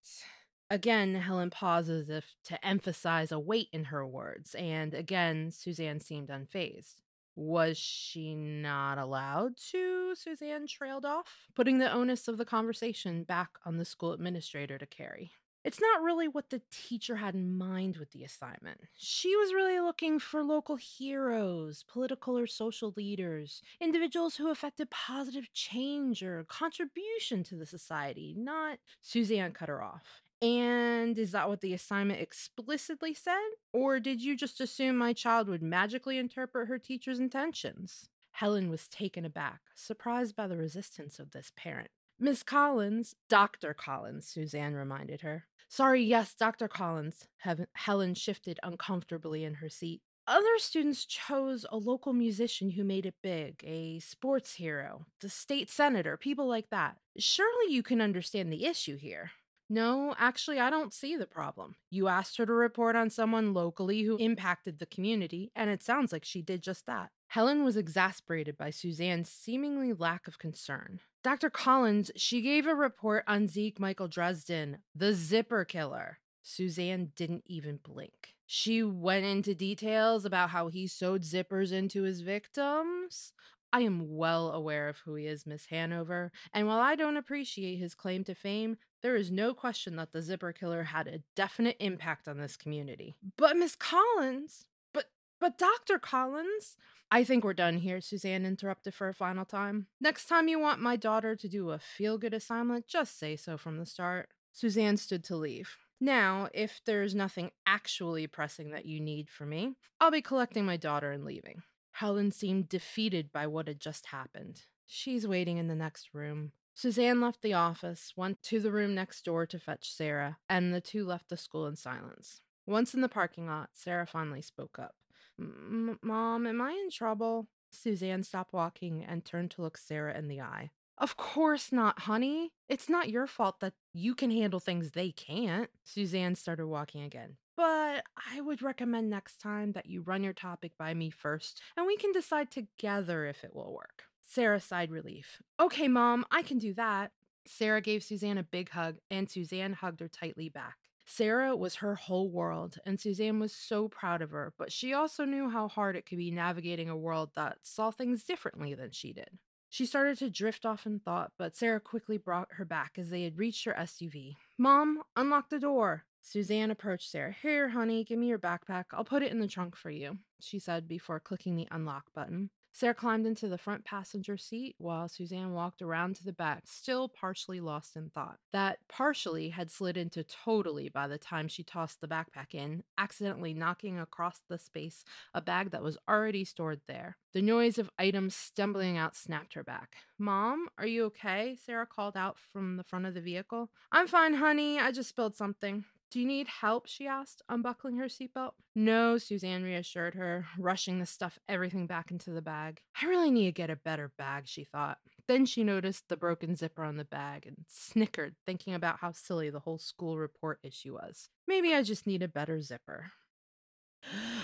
Again, 0.69 1.15
Helen 1.15 1.49
pauses 1.49 2.07
as 2.07 2.17
if 2.17 2.35
to 2.45 2.63
emphasize 2.63 3.31
a 3.31 3.39
weight 3.39 3.69
in 3.73 3.85
her 3.85 4.05
words, 4.05 4.53
and 4.53 4.93
again, 4.93 5.49
Suzanne 5.49 5.99
seemed 5.99 6.29
unfazed. 6.29 6.97
Was 7.35 7.77
she 7.77 8.35
not 8.35 8.97
allowed 8.97 9.57
to? 9.71 10.15
Suzanne 10.15 10.67
trailed 10.67 11.05
off, 11.05 11.47
putting 11.55 11.77
the 11.79 11.91
onus 11.91 12.27
of 12.27 12.37
the 12.37 12.45
conversation 12.45 13.23
back 13.23 13.51
on 13.65 13.77
the 13.77 13.85
school 13.85 14.13
administrator 14.13 14.77
to 14.77 14.85
carry. 14.85 15.31
It's 15.63 15.79
not 15.79 16.01
really 16.01 16.27
what 16.27 16.49
the 16.49 16.61
teacher 16.71 17.17
had 17.17 17.35
in 17.35 17.55
mind 17.55 17.97
with 17.97 18.11
the 18.11 18.23
assignment. 18.23 18.81
She 18.97 19.35
was 19.35 19.53
really 19.53 19.79
looking 19.79 20.17
for 20.17 20.43
local 20.43 20.75
heroes, 20.75 21.85
political 21.87 22.35
or 22.37 22.47
social 22.47 22.93
leaders, 22.97 23.61
individuals 23.79 24.35
who 24.35 24.49
effected 24.49 24.89
positive 24.89 25.53
change 25.53 26.23
or 26.23 26.43
contribution 26.45 27.43
to 27.43 27.55
the 27.55 27.67
society, 27.67 28.33
not. 28.35 28.79
Suzanne 29.01 29.51
cut 29.51 29.69
her 29.69 29.83
off. 29.83 30.23
And 30.41 31.17
is 31.19 31.31
that 31.33 31.49
what 31.49 31.61
the 31.61 31.73
assignment 31.73 32.19
explicitly 32.19 33.13
said? 33.13 33.49
Or 33.73 33.99
did 33.99 34.21
you 34.21 34.35
just 34.35 34.59
assume 34.59 34.97
my 34.97 35.13
child 35.13 35.47
would 35.47 35.61
magically 35.61 36.17
interpret 36.17 36.67
her 36.67 36.79
teacher's 36.79 37.19
intentions? 37.19 38.09
Helen 38.31 38.69
was 38.69 38.87
taken 38.87 39.23
aback, 39.23 39.59
surprised 39.75 40.35
by 40.35 40.47
the 40.47 40.57
resistance 40.57 41.19
of 41.19 41.31
this 41.31 41.51
parent. 41.55 41.89
Miss 42.17 42.43
Collins, 42.43 43.15
Dr. 43.29 43.73
Collins, 43.73 44.27
Suzanne 44.27 44.73
reminded 44.73 45.21
her. 45.21 45.45
Sorry, 45.67 46.03
yes, 46.03 46.33
Dr. 46.33 46.67
Collins. 46.67 47.27
Helen 47.73 48.15
shifted 48.15 48.59
uncomfortably 48.63 49.43
in 49.43 49.55
her 49.55 49.69
seat. 49.69 50.01
Other 50.27 50.57
students 50.57 51.05
chose 51.05 51.65
a 51.71 51.77
local 51.77 52.13
musician 52.13 52.71
who 52.71 52.83
made 52.83 53.05
it 53.05 53.15
big, 53.21 53.63
a 53.65 53.99
sports 53.99 54.53
hero, 54.53 55.05
the 55.19 55.29
state 55.29 55.69
senator, 55.69 56.15
people 56.15 56.47
like 56.47 56.69
that. 56.69 56.97
Surely 57.17 57.73
you 57.73 57.83
can 57.83 58.01
understand 58.01 58.51
the 58.51 58.65
issue 58.65 58.97
here. 58.97 59.31
No, 59.71 60.13
actually, 60.17 60.59
I 60.59 60.69
don't 60.69 60.93
see 60.93 61.15
the 61.15 61.25
problem. 61.25 61.75
You 61.89 62.09
asked 62.09 62.35
her 62.35 62.45
to 62.45 62.51
report 62.51 62.97
on 62.97 63.09
someone 63.09 63.53
locally 63.53 64.01
who 64.01 64.17
impacted 64.17 64.79
the 64.79 64.85
community, 64.85 65.49
and 65.55 65.69
it 65.69 65.81
sounds 65.81 66.11
like 66.11 66.25
she 66.25 66.41
did 66.41 66.61
just 66.61 66.85
that. 66.87 67.11
Helen 67.27 67.63
was 67.63 67.77
exasperated 67.77 68.57
by 68.57 68.69
Suzanne's 68.69 69.31
seemingly 69.31 69.93
lack 69.93 70.27
of 70.27 70.37
concern. 70.37 70.99
Dr. 71.23 71.49
Collins, 71.49 72.11
she 72.17 72.41
gave 72.41 72.67
a 72.67 72.75
report 72.75 73.23
on 73.27 73.47
Zeke 73.47 73.79
Michael 73.79 74.09
Dresden, 74.09 74.79
the 74.93 75.13
zipper 75.13 75.63
killer. 75.63 76.19
Suzanne 76.43 77.13
didn't 77.15 77.43
even 77.45 77.79
blink. 77.81 78.35
She 78.45 78.83
went 78.83 79.23
into 79.23 79.55
details 79.55 80.25
about 80.25 80.49
how 80.49 80.67
he 80.67 80.85
sewed 80.85 81.21
zippers 81.21 81.71
into 81.71 82.03
his 82.03 82.19
victims. 82.19 83.31
I 83.71 83.83
am 83.83 84.17
well 84.17 84.51
aware 84.51 84.89
of 84.89 84.97
who 84.97 85.15
he 85.15 85.27
is, 85.27 85.45
Miss 85.45 85.67
Hanover, 85.67 86.33
and 86.53 86.67
while 86.67 86.81
I 86.81 86.95
don't 86.95 87.15
appreciate 87.15 87.77
his 87.77 87.95
claim 87.95 88.25
to 88.25 88.35
fame, 88.35 88.75
there 89.01 89.15
is 89.15 89.31
no 89.31 89.53
question 89.53 89.95
that 89.95 90.11
the 90.11 90.21
zipper 90.21 90.53
killer 90.53 90.83
had 90.83 91.07
a 91.07 91.21
definite 91.35 91.77
impact 91.79 92.27
on 92.27 92.37
this 92.37 92.55
community. 92.55 93.15
But 93.37 93.57
Miss 93.57 93.75
Collins, 93.75 94.65
but 94.93 95.05
But 95.39 95.57
Dr. 95.57 95.97
Collins, 95.97 96.77
I 97.09 97.23
think 97.23 97.43
we're 97.43 97.53
done 97.53 97.77
here, 97.79 97.99
Suzanne 97.99 98.45
interrupted 98.45 98.93
for 98.93 99.09
a 99.09 99.13
final 99.13 99.43
time. 99.43 99.87
Next 99.99 100.27
time 100.27 100.47
you 100.47 100.59
want 100.59 100.79
my 100.79 100.95
daughter 100.95 101.35
to 101.35 101.49
do 101.49 101.71
a 101.71 101.79
feel 101.79 102.17
good 102.17 102.33
assignment, 102.33 102.87
just 102.87 103.19
say 103.19 103.35
so 103.35 103.57
from 103.57 103.77
the 103.77 103.85
start. 103.85 104.29
Suzanne 104.53 104.97
stood 104.97 105.23
to 105.25 105.35
leave. 105.35 105.77
Now, 105.99 106.47
if 106.53 106.81
there's 106.85 107.13
nothing 107.15 107.51
actually 107.65 108.27
pressing 108.27 108.71
that 108.71 108.85
you 108.85 108.99
need 108.99 109.29
from 109.29 109.49
me, 109.49 109.75
I'll 109.99 110.11
be 110.11 110.21
collecting 110.21 110.65
my 110.65 110.77
daughter 110.77 111.11
and 111.11 111.25
leaving. 111.25 111.63
Helen 111.91 112.31
seemed 112.31 112.69
defeated 112.69 113.31
by 113.31 113.47
what 113.47 113.67
had 113.67 113.79
just 113.79 114.07
happened. 114.07 114.61
She's 114.85 115.27
waiting 115.27 115.57
in 115.57 115.67
the 115.67 115.75
next 115.75 116.09
room. 116.13 116.51
Suzanne 116.81 117.21
left 117.21 117.43
the 117.43 117.53
office, 117.53 118.11
went 118.15 118.41
to 118.41 118.59
the 118.59 118.71
room 118.71 118.95
next 118.95 119.23
door 119.23 119.45
to 119.45 119.59
fetch 119.59 119.93
Sarah, 119.93 120.39
and 120.49 120.73
the 120.73 120.81
two 120.81 121.05
left 121.05 121.29
the 121.29 121.37
school 121.37 121.67
in 121.67 121.75
silence. 121.75 122.41
Once 122.65 122.95
in 122.95 123.01
the 123.01 123.07
parking 123.07 123.45
lot, 123.45 123.69
Sarah 123.73 124.07
finally 124.07 124.41
spoke 124.41 124.79
up. 124.79 124.95
Mom, 125.37 126.47
am 126.47 126.59
I 126.59 126.71
in 126.71 126.89
trouble? 126.89 127.49
Suzanne 127.69 128.23
stopped 128.23 128.51
walking 128.51 129.05
and 129.07 129.23
turned 129.23 129.51
to 129.51 129.61
look 129.61 129.77
Sarah 129.77 130.17
in 130.17 130.27
the 130.27 130.41
eye. 130.41 130.71
Of 130.97 131.17
course 131.17 131.71
not, 131.71 131.99
honey. 131.99 132.51
It's 132.67 132.89
not 132.89 133.11
your 133.11 133.27
fault 133.27 133.59
that 133.59 133.73
you 133.93 134.15
can 134.15 134.31
handle 134.31 134.59
things 134.59 134.89
they 134.89 135.11
can't. 135.11 135.69
Suzanne 135.83 136.33
started 136.33 136.65
walking 136.65 137.03
again. 137.03 137.37
But 137.55 138.05
I 138.33 138.41
would 138.41 138.63
recommend 138.63 139.07
next 139.07 139.37
time 139.37 139.73
that 139.73 139.85
you 139.85 140.01
run 140.01 140.23
your 140.23 140.33
topic 140.33 140.71
by 140.79 140.95
me 140.95 141.11
first, 141.11 141.61
and 141.77 141.85
we 141.85 141.95
can 141.95 142.11
decide 142.11 142.49
together 142.49 143.27
if 143.27 143.43
it 143.43 143.55
will 143.55 143.71
work. 143.71 144.05
Sarah 144.33 144.61
sighed 144.61 144.91
relief. 144.91 145.41
Okay, 145.59 145.89
Mom, 145.89 146.25
I 146.31 146.41
can 146.41 146.57
do 146.57 146.73
that. 146.75 147.11
Sarah 147.45 147.81
gave 147.81 148.01
Suzanne 148.01 148.37
a 148.37 148.43
big 148.43 148.69
hug, 148.69 148.95
and 149.09 149.29
Suzanne 149.29 149.73
hugged 149.73 149.99
her 149.99 150.07
tightly 150.07 150.47
back. 150.47 150.77
Sarah 151.05 151.53
was 151.53 151.75
her 151.75 151.95
whole 151.95 152.29
world, 152.29 152.77
and 152.85 152.97
Suzanne 152.97 153.41
was 153.41 153.51
so 153.51 153.89
proud 153.89 154.21
of 154.21 154.31
her, 154.31 154.53
but 154.57 154.71
she 154.71 154.93
also 154.93 155.25
knew 155.25 155.49
how 155.49 155.67
hard 155.67 155.97
it 155.97 156.05
could 156.05 156.17
be 156.17 156.31
navigating 156.31 156.89
a 156.89 156.95
world 156.95 157.31
that 157.35 157.57
saw 157.63 157.91
things 157.91 158.23
differently 158.23 158.73
than 158.73 158.91
she 158.91 159.11
did. 159.11 159.37
She 159.69 159.85
started 159.85 160.17
to 160.19 160.29
drift 160.29 160.65
off 160.65 160.85
in 160.85 160.99
thought, 160.99 161.33
but 161.37 161.57
Sarah 161.57 161.81
quickly 161.81 162.17
brought 162.17 162.53
her 162.53 162.63
back 162.63 162.93
as 162.97 163.09
they 163.09 163.23
had 163.23 163.37
reached 163.37 163.65
her 163.65 163.75
SUV. 163.77 164.35
Mom, 164.57 165.03
unlock 165.17 165.49
the 165.49 165.59
door. 165.59 166.05
Suzanne 166.21 166.71
approached 166.71 167.11
Sarah. 167.11 167.35
Here, 167.41 167.67
honey, 167.67 168.05
give 168.05 168.17
me 168.17 168.27
your 168.27 168.39
backpack. 168.39 168.85
I'll 168.93 169.03
put 169.03 169.23
it 169.23 169.31
in 169.33 169.41
the 169.41 169.47
trunk 169.47 169.75
for 169.75 169.89
you, 169.89 170.19
she 170.39 170.57
said 170.57 170.87
before 170.87 171.19
clicking 171.19 171.57
the 171.57 171.67
unlock 171.69 172.05
button. 172.15 172.49
Sarah 172.73 172.93
climbed 172.93 173.25
into 173.25 173.47
the 173.47 173.57
front 173.57 173.83
passenger 173.83 174.37
seat 174.37 174.75
while 174.77 175.09
Suzanne 175.09 175.53
walked 175.53 175.81
around 175.81 176.15
to 176.15 176.23
the 176.23 176.33
back, 176.33 176.63
still 176.65 177.09
partially 177.09 177.59
lost 177.59 177.95
in 177.95 178.09
thought. 178.09 178.37
That 178.53 178.79
partially 178.87 179.49
had 179.49 179.69
slid 179.69 179.97
into 179.97 180.23
totally 180.23 180.89
by 180.89 181.07
the 181.07 181.17
time 181.17 181.47
she 181.47 181.63
tossed 181.63 182.01
the 182.01 182.07
backpack 182.07 182.53
in, 182.53 182.83
accidentally 182.97 183.53
knocking 183.53 183.99
across 183.99 184.41
the 184.47 184.57
space 184.57 185.03
a 185.33 185.41
bag 185.41 185.71
that 185.71 185.83
was 185.83 185.97
already 186.07 186.45
stored 186.45 186.81
there. 186.87 187.17
The 187.33 187.41
noise 187.41 187.77
of 187.77 187.89
items 187.99 188.35
stumbling 188.35 188.97
out 188.97 189.15
snapped 189.15 189.53
her 189.53 189.63
back. 189.63 189.95
Mom, 190.17 190.67
are 190.77 190.87
you 190.87 191.05
okay? 191.05 191.57
Sarah 191.65 191.85
called 191.85 192.15
out 192.15 192.37
from 192.37 192.77
the 192.77 192.83
front 192.83 193.05
of 193.05 193.13
the 193.13 193.21
vehicle. 193.21 193.69
I'm 193.91 194.07
fine, 194.07 194.35
honey. 194.35 194.79
I 194.79 194.91
just 194.91 195.09
spilled 195.09 195.35
something. 195.35 195.85
Do 196.11 196.19
you 196.19 196.27
need 196.27 196.47
help? 196.49 196.87
she 196.87 197.07
asked, 197.07 197.41
unbuckling 197.47 197.95
her 197.95 198.07
seatbelt. 198.07 198.51
No, 198.75 199.17
Suzanne 199.17 199.63
reassured 199.63 200.13
her, 200.15 200.45
rushing 200.59 200.99
to 200.99 201.05
stuff 201.05 201.39
everything 201.47 201.87
back 201.87 202.11
into 202.11 202.31
the 202.31 202.41
bag. 202.41 202.81
I 203.01 203.05
really 203.05 203.31
need 203.31 203.45
to 203.45 203.53
get 203.53 203.69
a 203.69 203.77
better 203.77 204.11
bag, 204.17 204.43
she 204.45 204.65
thought. 204.65 204.97
Then 205.29 205.45
she 205.45 205.63
noticed 205.63 206.09
the 206.09 206.17
broken 206.17 206.57
zipper 206.57 206.83
on 206.83 206.97
the 206.97 207.05
bag 207.05 207.47
and 207.47 207.57
snickered, 207.67 208.35
thinking 208.45 208.73
about 208.73 208.99
how 208.99 209.13
silly 209.13 209.49
the 209.49 209.61
whole 209.61 209.77
school 209.77 210.17
report 210.17 210.59
issue 210.63 210.95
was. 210.95 211.29
Maybe 211.47 211.73
I 211.73 211.81
just 211.81 212.05
need 212.05 212.23
a 212.23 212.27
better 212.27 212.61
zipper. 212.61 213.11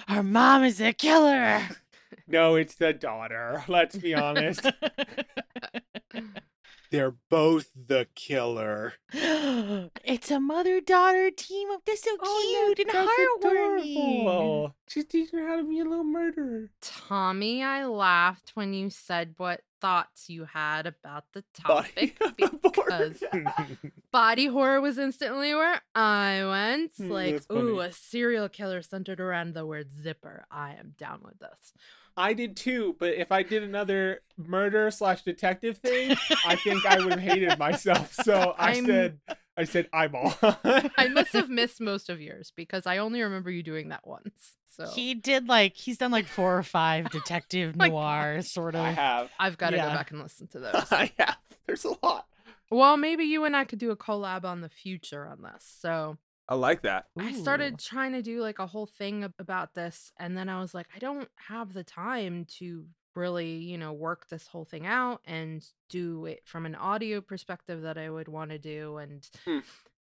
Her 0.08 0.24
mom 0.24 0.64
is 0.64 0.80
a 0.80 0.94
killer. 0.94 1.64
no, 2.28 2.56
it's 2.56 2.76
the 2.76 2.94
daughter. 2.94 3.66
Let's 3.68 3.98
be 3.98 4.16
honest. 4.16 4.66
They're 6.90 7.16
both 7.30 7.70
the 7.76 8.08
killer. 8.16 8.94
it's 9.14 10.32
a 10.32 10.40
mother 10.40 10.80
daughter 10.80 11.32
team 11.32 11.70
up. 11.72 11.82
They're 11.86 11.96
so 11.96 12.18
oh, 12.22 12.74
cute 12.76 12.88
and 12.88 13.08
heartwarming. 13.44 14.74
She's 14.88 15.06
teaching 15.06 15.40
her 15.40 15.48
how 15.48 15.58
to 15.58 15.64
be 15.64 15.80
a 15.80 15.84
little 15.84 16.04
murderer. 16.04 16.70
Tommy, 16.82 17.64
I 17.64 17.86
laughed 17.86 18.52
when 18.54 18.74
you 18.74 18.90
said 18.90 19.34
what 19.38 19.62
thoughts 19.80 20.30
you 20.30 20.46
had 20.46 20.88
about 20.88 21.26
the 21.34 21.44
topic 21.54 22.18
body 22.38 22.50
because 22.64 23.24
body 24.12 24.48
horror 24.48 24.82
was 24.82 24.98
instantly 24.98 25.54
where 25.54 25.82
I 25.94 26.44
went. 26.46 26.98
Mm, 26.98 27.10
like, 27.10 27.52
ooh, 27.52 27.80
a 27.80 27.92
serial 27.92 28.50
killer 28.50 28.82
centered 28.82 29.20
around 29.20 29.54
the 29.54 29.66
word 29.66 29.92
zipper. 29.92 30.46
I 30.50 30.74
am 30.74 30.94
down 30.98 31.22
with 31.24 31.40
this. 31.40 31.74
I 32.18 32.34
did 32.34 32.58
too, 32.58 32.96
but 33.00 33.14
if 33.14 33.32
I 33.32 33.44
did 33.44 33.62
another 33.62 34.22
murder 34.38 34.90
slash 34.90 35.22
detective 35.22 35.78
thing, 35.78 36.18
I 36.46 36.56
think 36.56 36.86
I 36.86 36.98
would 37.00 37.12
have 37.12 37.22
hated 37.22 37.60
myself. 37.60 38.14
So 38.14 38.56
I 38.58 38.72
I'm... 38.72 38.86
said, 38.86 39.20
I 39.56 39.64
said 39.66 39.88
eyeball. 39.94 40.34
I 40.42 41.10
must 41.14 41.34
have 41.34 41.50
missed 41.50 41.80
most 41.80 42.10
of 42.10 42.20
yours 42.20 42.52
because 42.56 42.88
I 42.88 42.98
only 42.98 43.22
remember 43.22 43.52
you 43.52 43.62
doing 43.62 43.90
that 43.90 44.06
once. 44.06 44.56
So 44.68 44.88
he 44.88 45.14
did 45.14 45.48
like 45.48 45.76
he's 45.76 45.98
done 45.98 46.12
like 46.12 46.28
four 46.28 46.58
or 46.58 46.64
five 46.64 47.10
detective 47.12 47.76
noir 47.76 48.42
sort 48.42 48.76
of. 48.76 48.82
I 48.82 48.92
have. 48.92 49.30
I've 49.40 49.58
got 49.58 49.72
to 49.72 49.78
yeah. 49.78 49.90
go 49.90 49.96
back 49.96 50.12
and 50.12 50.22
listen 50.22 50.48
to 50.48 50.60
those. 50.60 50.92
I 50.92 51.12
have. 51.18 51.38
There's 51.68 51.86
a 51.86 51.94
lot. 52.04 52.26
Well, 52.70 52.98
maybe 52.98 53.24
you 53.24 53.46
and 53.46 53.56
I 53.56 53.64
could 53.64 53.80
do 53.80 53.92
a 53.92 53.96
collab 53.96 54.44
on 54.44 54.62
the 54.62 54.70
future 54.70 55.26
on 55.26 55.42
this. 55.42 55.66
So 55.80 56.18
I 56.50 56.56
like 56.56 56.84
that. 56.84 57.06
Ooh. 57.20 57.26
I 57.26 57.34
started 57.34 57.78
trying 57.80 58.14
to 58.14 58.22
do 58.22 58.42
like 58.42 58.60
a 58.60 58.68
whole 58.68 58.86
thing 58.86 59.26
about 59.40 59.74
this, 59.74 60.12
and 60.20 60.38
then 60.38 60.50
I 60.50 60.60
was 60.60 60.74
like, 60.74 60.88
I 60.96 61.00
don't 61.00 61.28
have 61.48 61.74
the 61.74 61.84
time 61.84 62.46
to 62.60 62.86
really, 63.16 63.56
you 63.56 63.78
know, 63.78 63.92
work 63.92 64.30
this 64.30 64.48
whole 64.48 64.64
thing 64.64 64.86
out 64.86 65.22
and 65.26 65.66
do 65.90 66.26
it 66.26 66.42
from 66.46 66.66
an 66.66 66.76
audio 66.76 67.20
perspective 67.20 67.82
that 67.82 67.98
I 67.98 68.10
would 68.10 68.28
want 68.28 68.52
to 68.52 68.60
do. 68.60 68.98
And 68.98 69.28
hmm. 69.44 69.60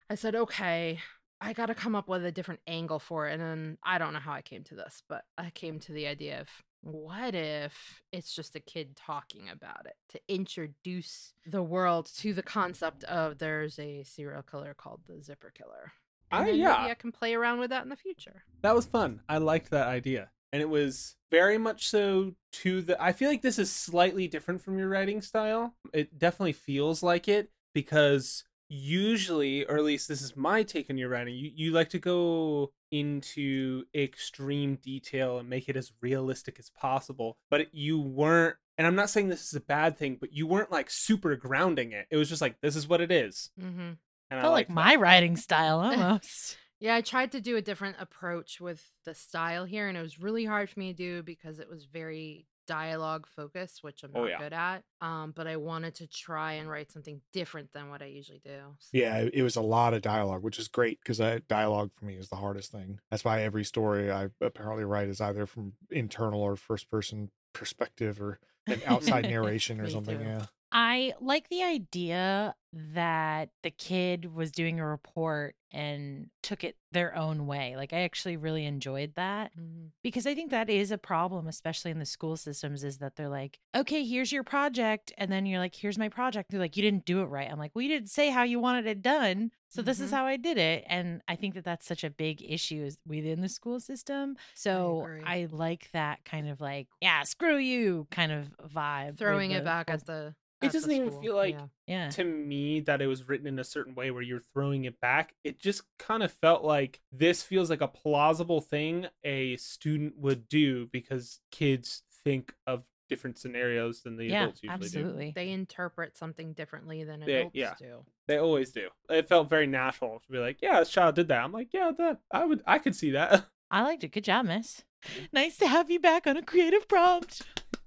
I 0.10 0.16
said, 0.16 0.34
okay, 0.34 1.00
I 1.42 1.54
got 1.54 1.66
to 1.68 1.76
come 1.76 1.96
up 1.96 2.08
with 2.08 2.26
a 2.26 2.32
different 2.32 2.62
angle 2.68 3.00
for 3.00 3.28
it. 3.28 3.34
And 3.34 3.42
then 3.42 3.78
I 3.84 3.98
don't 3.98 4.14
know 4.14 4.20
how 4.20 4.32
I 4.32 4.42
came 4.42 4.64
to 4.66 4.76
this, 4.76 5.04
but 5.10 5.26
I 5.38 5.50
came 5.50 5.80
to 5.82 5.92
the 5.92 6.08
idea 6.08 6.40
of 6.40 6.48
what 6.84 7.36
if 7.36 8.02
it's 8.12 8.34
just 8.34 8.56
a 8.56 8.60
kid 8.60 8.96
talking 8.96 9.50
about 9.50 9.86
it 9.86 9.96
to 10.10 10.20
introduce 10.28 11.34
the 11.46 11.62
world 11.62 12.10
to 12.18 12.34
the 12.34 12.42
concept 12.42 13.04
of 13.04 13.38
there's 13.38 13.78
a 13.78 14.04
serial 14.04 14.42
killer 14.42 14.74
called 14.74 15.02
the 15.08 15.22
Zipper 15.22 15.52
Killer? 15.56 15.92
And 16.32 16.46
I, 16.46 16.50
yeah. 16.52 16.78
maybe 16.80 16.92
I 16.92 16.96
can 16.96 17.12
play 17.12 17.34
around 17.34 17.60
with 17.60 17.70
that 17.70 17.84
in 17.84 17.90
the 17.90 17.96
future. 17.96 18.44
That 18.62 18.76
was 18.76 18.86
fun. 18.86 19.22
I 19.28 19.38
liked 19.38 19.72
that 19.72 19.88
idea. 19.88 20.30
And 20.54 20.62
it 20.62 20.70
was 20.70 21.16
very 21.30 21.58
much 21.58 21.88
so 21.88 22.34
to 22.54 22.82
the. 22.82 23.02
I 23.02 23.14
feel 23.14 23.30
like 23.30 23.42
this 23.42 23.60
is 23.60 23.72
slightly 23.72 24.28
different 24.28 24.62
from 24.62 24.78
your 24.78 24.90
writing 24.90 25.22
style. 25.22 25.76
It 25.94 26.20
definitely 26.20 26.54
feels 26.54 27.02
like 27.02 27.28
it 27.28 27.50
because 27.74 28.44
usually, 28.72 29.66
or 29.66 29.78
at 29.78 29.84
least 29.84 30.08
this 30.08 30.22
is 30.22 30.36
my 30.36 30.64
take 30.64 30.90
on 30.90 30.98
your 30.98 31.10
writing, 31.10 31.36
you, 31.36 31.52
you 31.54 31.72
like 31.72 31.90
to 31.90 32.00
go 32.00 32.72
into 32.92 33.84
extreme 33.94 34.76
detail 34.76 35.38
and 35.40 35.50
make 35.50 35.68
it 35.68 35.76
as 35.76 35.92
realistic 36.02 36.58
as 36.60 36.70
possible. 36.70 37.38
But 37.50 37.74
you 37.74 38.00
weren't, 38.00 38.56
and 38.78 38.88
I'm 38.88 38.96
not 38.96 39.10
saying 39.10 39.28
this 39.28 39.46
is 39.46 39.56
a 39.56 39.62
bad 39.62 39.98
thing, 39.98 40.18
but 40.20 40.34
you 40.34 40.48
weren't 40.48 40.72
like 40.72 40.90
super 40.90 41.36
grounding 41.36 41.92
it. 41.92 42.08
It 42.10 42.18
was 42.18 42.30
just 42.30 42.42
like, 42.42 42.56
this 42.62 42.76
is 42.76 42.88
what 42.88 43.02
it 43.02 43.12
is. 43.12 43.52
Mm-hmm. 43.62 43.92
And 44.32 44.40
Felt 44.42 44.54
like, 44.54 44.70
like 44.70 44.76
my 44.76 44.96
writing 44.96 45.36
style 45.36 45.82
almost. 45.82 46.58
yeah, 46.80 46.96
I 46.96 47.02
tried 47.02 47.34
to 47.34 47.42
do 47.42 47.58
a 47.58 47.62
different 47.62 47.98
approach 48.00 48.62
with 48.62 48.82
the 49.06 49.14
style 49.14 49.66
here, 49.66 49.90
and 49.90 49.98
it 49.98 50.02
was 50.02 50.20
really 50.20 50.46
hard 50.46 50.70
for 50.70 50.80
me 50.80 50.94
to 50.94 50.98
do 50.98 51.22
because 51.22 51.60
it 51.60 51.70
was 51.70 51.84
very 51.84 52.48
dialogue 52.66 53.28
focused, 53.28 53.84
which 53.84 54.04
I'm 54.04 54.12
oh, 54.16 54.20
not 54.20 54.26
oh, 54.26 54.30
yeah. 54.30 54.40
good 54.40 54.54
at. 54.54 54.84
Um, 55.02 55.34
but 55.36 55.48
I 55.48 55.58
wanted 55.58 55.96
to 55.96 56.08
try 56.08 56.54
and 56.54 56.70
write 56.70 56.90
something 56.92 57.20
different 57.34 57.74
than 57.74 57.90
what 57.90 58.02
I 58.02 58.06
usually 58.06 58.40
do. 58.44 58.60
So. 58.80 58.90
Yeah, 58.94 59.28
it 59.34 59.44
was 59.44 59.58
a 59.58 59.62
lot 59.62 59.94
of 59.94 60.02
dialogue, 60.02 60.44
which 60.44 60.58
is 60.58 60.70
great 60.70 61.00
because 61.04 61.20
dialogue 61.50 61.92
for 61.94 62.06
me 62.06 62.16
is 62.16 62.30
the 62.30 62.38
hardest 62.38 62.72
thing. 62.72 63.00
That's 63.10 63.26
why 63.26 63.42
every 63.42 63.66
story 63.66 64.10
I 64.10 64.30
apparently 64.40 64.86
write 64.86 65.10
is 65.10 65.20
either 65.20 65.46
from 65.46 65.74
internal 65.90 66.42
or 66.42 66.56
first 66.56 66.90
person 66.90 67.32
perspective 67.52 68.22
or 68.22 68.40
an 68.68 68.82
outside 68.88 69.24
narration 69.30 69.82
or 69.82 69.90
something. 69.90 70.20
Too. 70.20 70.24
Yeah. 70.24 70.46
I 70.72 71.14
like 71.20 71.50
the 71.50 71.64
idea 71.64 72.56
that 72.74 73.50
the 73.64 73.72
kid 73.72 74.34
was 74.34 74.52
doing 74.52 74.80
a 74.80 74.88
report 74.88 75.56
and 75.74 76.30
took 76.42 76.64
it 76.64 76.78
their 76.92 77.16
own 77.16 77.46
way. 77.46 77.76
Like 77.76 77.92
I 77.94 78.02
actually 78.02 78.38
really 78.38 78.66
enjoyed 78.66 79.14
that 79.16 79.52
mm-hmm. 79.58 79.88
because 80.04 80.26
I 80.26 80.36
think 80.36 80.52
that 80.52 80.70
is 80.70 80.92
a 80.92 80.98
problem 80.98 81.48
especially 81.48 81.92
in 81.92 82.00
the 82.00 82.06
school 82.06 82.38
systems 82.38 82.84
is 82.84 82.98
that 83.00 83.16
they're 83.16 83.30
like, 83.30 83.60
"Okay, 83.76 84.06
here's 84.06 84.32
your 84.32 84.44
project." 84.44 85.12
And 85.18 85.32
then 85.32 85.46
you're 85.46 85.60
like, 85.60 85.76
"Here's 85.76 85.98
my 85.98 86.10
project." 86.10 86.52
They're 86.52 86.60
like, 86.60 86.78
"You 86.78 86.84
didn't 86.84 87.06
do 87.06 87.22
it 87.22 87.26
right." 87.26 87.50
I'm 87.52 87.60
like, 87.60 87.72
"Well, 87.74 87.84
you 87.84 87.90
didn't 87.90 88.10
say 88.10 88.30
how 88.30 88.44
you 88.44 88.60
wanted 88.60 88.88
it 88.88 89.02
done." 89.02 89.52
So 89.70 89.80
mm-hmm. 89.80 89.86
this 89.86 90.00
is 90.00 90.08
mm-hmm. 90.08 90.16
how 90.16 90.26
I 90.26 90.38
did 90.38 90.58
it. 90.58 90.84
And 90.88 91.22
I 91.28 91.36
think 91.36 91.56
that 91.56 91.64
that's 91.64 91.86
such 91.86 92.04
a 92.04 92.10
big 92.10 92.44
issue 92.46 92.90
within 93.06 93.42
the 93.42 93.50
school 93.50 93.80
system. 93.80 94.36
So 94.54 95.08
I, 95.26 95.34
I 95.34 95.48
like 95.50 95.90
that 95.92 96.26
kind 96.26 96.50
of 96.50 96.60
like, 96.60 96.88
yeah, 97.02 97.24
screw 97.24 97.58
you 97.58 98.08
kind 98.12 98.34
of 98.34 98.52
vibe. 98.74 99.18
Throwing 99.18 99.52
it 99.52 99.64
back 99.64 99.90
at 99.90 100.06
the 100.06 100.36
it 100.62 100.72
doesn't 100.72 100.92
even 100.92 101.12
feel 101.22 101.36
like 101.36 101.56
yeah. 101.56 101.66
Yeah. 101.88 102.10
to 102.12 102.24
me 102.24 102.80
that 102.82 103.02
it 103.02 103.08
was 103.08 103.28
written 103.28 103.48
in 103.48 103.60
a 103.60 103.64
certain 103.64 103.96
way 103.96 104.12
where 104.12 104.22
you're 104.22 104.42
throwing 104.54 104.86
it 104.86 105.00
back. 105.00 105.34
It 105.44 105.60
just 105.60 105.84
kind 106.00 106.24
of 106.24 106.32
felt 106.32 106.64
like 106.64 107.02
this 107.12 107.42
feels 107.44 107.70
like 107.70 107.82
a 107.82 107.88
plausible 107.88 108.62
thing 108.62 109.08
a 109.24 109.58
student 109.58 110.18
would 110.18 110.48
do 110.48 110.88
because 110.92 111.40
kids 111.52 112.04
think 112.24 112.54
of 112.68 112.84
different 113.10 113.38
scenarios 113.38 114.04
than 114.04 114.16
the 114.16 114.26
Yeah, 114.28 114.44
adults 114.44 114.62
usually 114.64 114.78
do. 114.80 114.84
absolutely. 114.86 115.32
they 115.36 115.50
interpret 115.50 116.16
something 116.18 116.54
differently 116.54 117.04
than 117.04 117.20
They- 117.22 117.40
adults 117.40 117.56
yeah. 117.56 117.74
do. 117.78 118.06
They 118.28 118.38
always 118.38 118.72
do. 118.72 118.88
It 119.10 119.28
felt 119.28 119.50
very 119.50 119.68
natural 119.68 120.20
to 120.20 120.32
be 120.32 120.38
like, 120.38 120.60
yeah, 120.62 120.80
this 120.80 120.90
child 120.90 121.16
did 121.16 121.28
that. 121.28 121.44
I'm 121.44 121.52
like, 121.52 121.74
yeah, 121.74 121.92
that 121.98 122.20
I 122.32 122.46
would, 122.46 122.62
I 122.66 122.78
could 122.80 122.96
see 122.96 123.12
that. 123.12 123.46
I 123.70 123.82
liked 123.84 124.04
it. 124.06 124.12
Good 124.14 124.24
job, 124.24 124.46
miss. 124.46 124.84
Nice 125.34 125.58
to 125.58 125.68
have 125.68 125.90
you 125.90 126.00
back 126.00 126.28
on 126.28 126.38
a 126.38 126.42
creative 126.44 126.88
prompt. 126.88 127.42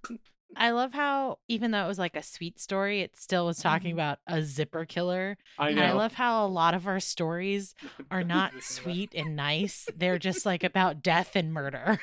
I 0.57 0.71
love 0.71 0.93
how, 0.93 1.39
even 1.49 1.73
though 1.73 1.85
it 1.85 1.89
was 1.89 1.99
like 1.99 2.15
a 2.17 2.23
sweet 2.23 2.61
story, 2.61 3.01
it 3.01 3.17
still 3.17 3.47
was 3.47 3.59
talking 3.59 3.91
Mhm. 3.91 3.95
about 3.95 4.19
a 4.27 4.43
zipper 4.43 4.85
killer. 4.85 5.37
I 5.59 5.71
And 5.71 5.79
know. 5.81 5.85
I 5.85 5.93
love 5.93 6.15
how 6.15 6.47
a 6.47 6.49
lot 6.49 6.75
of 6.75 6.87
our 6.87 7.01
stories 7.01 7.75
are 8.11 8.23
not 8.23 8.53
sweet 8.63 9.13
and 9.15 9.35
nice. 9.35 9.91
They're 9.97 10.19
just 10.19 10.47
like 10.47 10.63
about 10.63 11.03
death 11.03 11.35
and 11.35 11.53
murder. 11.53 11.99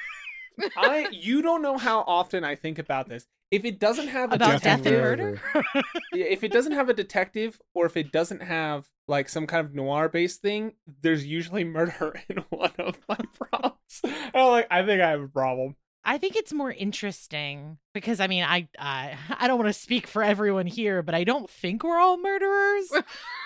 I 0.76 1.08
you 1.12 1.42
don't 1.42 1.62
know 1.62 1.78
how 1.78 2.02
often 2.02 2.44
I 2.44 2.56
think 2.56 2.78
about 2.80 3.08
this. 3.08 3.26
If 3.52 3.66
it 3.66 3.80
doesn't 3.80 4.08
have 4.08 4.32
a 4.32 4.36
about 4.36 4.62
Death 4.62 4.64
death, 4.64 4.86
and 4.86 4.96
and 4.96 5.02
murder. 5.02 5.42
Yeah, 6.14 6.26
if 6.26 6.44
it 6.44 6.52
doesn't 6.52 6.74
have 6.74 6.90
a 6.90 6.94
detective 6.94 7.60
or 7.74 7.86
if 7.86 7.96
it 7.98 8.12
doesn't 8.12 8.42
have 8.42 8.88
like 9.08 9.30
some 9.30 9.48
kind 9.48 9.66
of 9.66 9.74
noir 9.74 10.10
based 10.10 10.42
thing, 10.42 10.74
there's 11.02 11.26
usually 11.26 11.64
murder 11.64 12.22
in 12.30 12.38
one 12.50 12.72
of 12.80 12.98
my 13.08 13.18
prompts. 13.34 14.02
I'm 14.04 14.48
like, 14.52 14.68
I 14.72 14.86
think 14.86 15.02
I 15.02 15.12
have 15.12 15.22
a 15.22 15.28
problem. 15.28 15.76
I 16.04 16.18
think 16.18 16.36
it's 16.36 16.52
more 16.52 16.72
interesting 16.72 17.78
because 17.94 18.20
I 18.20 18.28
mean 18.28 18.44
I 18.44 18.68
I, 18.80 19.16
I 19.40 19.48
don't 19.48 19.60
want 19.60 19.70
to 19.74 19.80
speak 19.80 20.08
for 20.08 20.24
everyone 20.24 20.66
here, 20.68 21.02
but 21.04 21.14
I 21.16 21.24
don't 21.24 21.50
think 21.50 21.84
we're 21.84 22.00
all 22.00 22.18
murderers. 22.18 22.92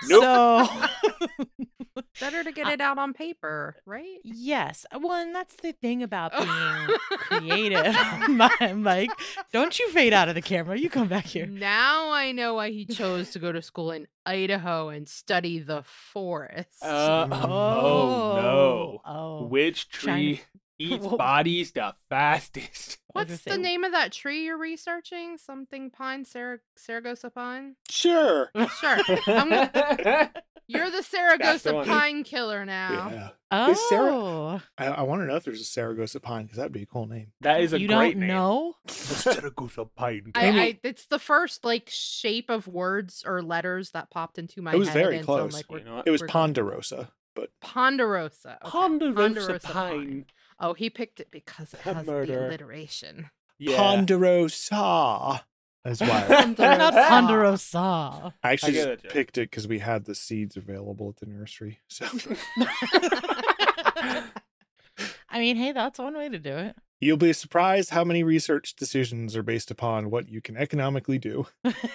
Nope. 0.07 0.21
So 0.23 0.67
Better 2.19 2.43
to 2.43 2.51
get 2.51 2.67
it 2.67 2.81
out 2.81 2.97
on 2.97 3.13
paper, 3.13 3.77
right? 3.85 4.19
yes, 4.23 4.85
well, 4.99 5.13
and 5.13 5.33
that's 5.33 5.55
the 5.55 5.71
thing 5.71 6.03
about 6.03 6.33
being 6.37 6.97
creative, 7.09 7.95
Mi- 8.29 8.73
Mike. 8.73 9.09
Don't 9.53 9.77
you 9.79 9.89
fade 9.91 10.11
out 10.13 10.27
of 10.29 10.35
the 10.35 10.41
camera. 10.41 10.77
You 10.77 10.89
come 10.89 11.07
back 11.07 11.25
here. 11.25 11.45
Now 11.45 12.09
I 12.11 12.31
know 12.33 12.55
why 12.55 12.71
he 12.71 12.85
chose 12.85 13.31
to 13.31 13.39
go 13.39 13.51
to 13.53 13.61
school 13.61 13.91
in 13.91 14.07
Idaho 14.25 14.89
and 14.89 15.07
study 15.07 15.59
the 15.59 15.83
forest. 15.83 16.83
Uh, 16.83 17.25
Mm. 17.27 17.43
oh, 17.49 18.35
no. 18.41 19.01
Oh, 19.05 19.45
Which 19.47 19.87
Trying 19.89 20.35
tree 20.35 20.41
eats 20.79 21.05
Whoa. 21.05 21.17
bodies 21.17 21.71
the 21.71 21.93
fastest? 22.09 22.97
What's 23.13 23.43
the 23.43 23.57
name 23.57 23.83
of 23.83 23.91
that 23.93 24.11
tree 24.11 24.43
you're 24.45 24.57
researching? 24.57 25.37
Something 25.37 25.89
pine, 25.89 26.25
Sarah, 26.25 26.59
Saragossa 26.75 27.29
pine? 27.29 27.75
Sure. 27.89 28.51
Sure. 28.79 28.97
I'm- 29.27 30.29
You're 30.67 30.89
the 30.89 30.97
the 30.97 31.03
Saragossa 31.03 31.73
one. 31.75 31.85
pine 31.87 32.23
killer 32.23 32.65
now. 32.65 33.09
Yeah. 33.13 33.29
Oh, 33.51 33.71
Is 33.71 33.87
Sarah- 33.87 34.63
I, 34.79 34.85
I 34.87 35.01
want 35.03 35.21
to 35.21 35.27
know 35.27 35.35
if 35.35 35.43
there's 35.45 35.61
a 35.61 35.63
Saragossa 35.63 36.19
pine 36.19 36.43
because 36.45 36.57
that'd 36.57 36.71
be 36.71 36.81
a 36.81 36.85
cool 36.87 37.05
name. 37.05 37.27
that 37.41 37.61
is 37.61 37.71
a 37.73 37.79
you 37.79 37.87
great 37.87 38.17
don't 38.19 38.27
know? 38.27 38.73
The 38.87 38.93
Saragossa 38.93 39.85
pine. 39.95 40.31
I, 40.33 40.47
I, 40.59 40.79
it's 40.83 41.05
the 41.05 41.19
first 41.19 41.63
like 41.63 41.87
shape 41.91 42.49
of 42.49 42.67
words 42.67 43.23
or 43.25 43.43
letters 43.43 43.91
that 43.91 44.09
popped 44.09 44.39
into 44.39 44.61
my 44.63 44.71
head. 44.71 44.75
It 44.75 44.79
was 44.79 44.87
head. 44.89 45.03
very 45.03 45.17
and 45.17 45.25
so 45.25 45.35
close. 45.37 45.53
like, 45.53 45.65
You 45.71 45.85
know? 45.85 46.03
It 46.05 46.09
was 46.11 46.23
Ponderosa, 46.23 47.09
but 47.35 47.49
Ponderosa. 47.61 48.57
okay. 48.63 48.69
Ponderosa 48.71 49.59
pine. 49.61 50.25
Oh, 50.59 50.73
he 50.73 50.89
picked 50.89 51.19
it 51.19 51.29
because 51.31 51.73
it 51.73 51.79
has 51.83 52.05
murder. 52.05 52.25
the 52.33 52.47
alliteration. 52.47 53.29
Yeah. 53.57 53.77
Ponderosa. 53.77 55.43
That's 55.83 55.99
why 56.01 56.25
Not 56.27 56.55
Ponderosa. 56.57 57.07
Ponderosa. 57.09 58.33
I 58.43 58.53
actually 58.53 58.79
I 58.79 58.85
just 58.85 59.05
it, 59.05 59.11
picked 59.11 59.37
it 59.37 59.49
because 59.51 59.67
we 59.67 59.79
had 59.79 60.05
the 60.05 60.15
seeds 60.15 60.57
available 60.57 61.09
at 61.09 61.17
the 61.17 61.25
nursery. 61.27 61.79
So 61.87 62.05
I 65.29 65.39
mean, 65.39 65.57
hey, 65.57 65.71
that's 65.73 65.99
one 65.99 66.15
way 66.17 66.29
to 66.29 66.39
do 66.39 66.51
it. 66.55 66.75
you'll 67.01 67.17
be 67.17 67.33
surprised 67.33 67.89
how 67.89 68.03
many 68.05 68.23
research 68.23 68.75
decisions 68.75 69.35
are 69.35 69.43
based 69.43 69.69
upon 69.69 70.09
what 70.09 70.29
you 70.29 70.41
can 70.41 70.55
economically 70.55 71.17
do. 71.19 71.45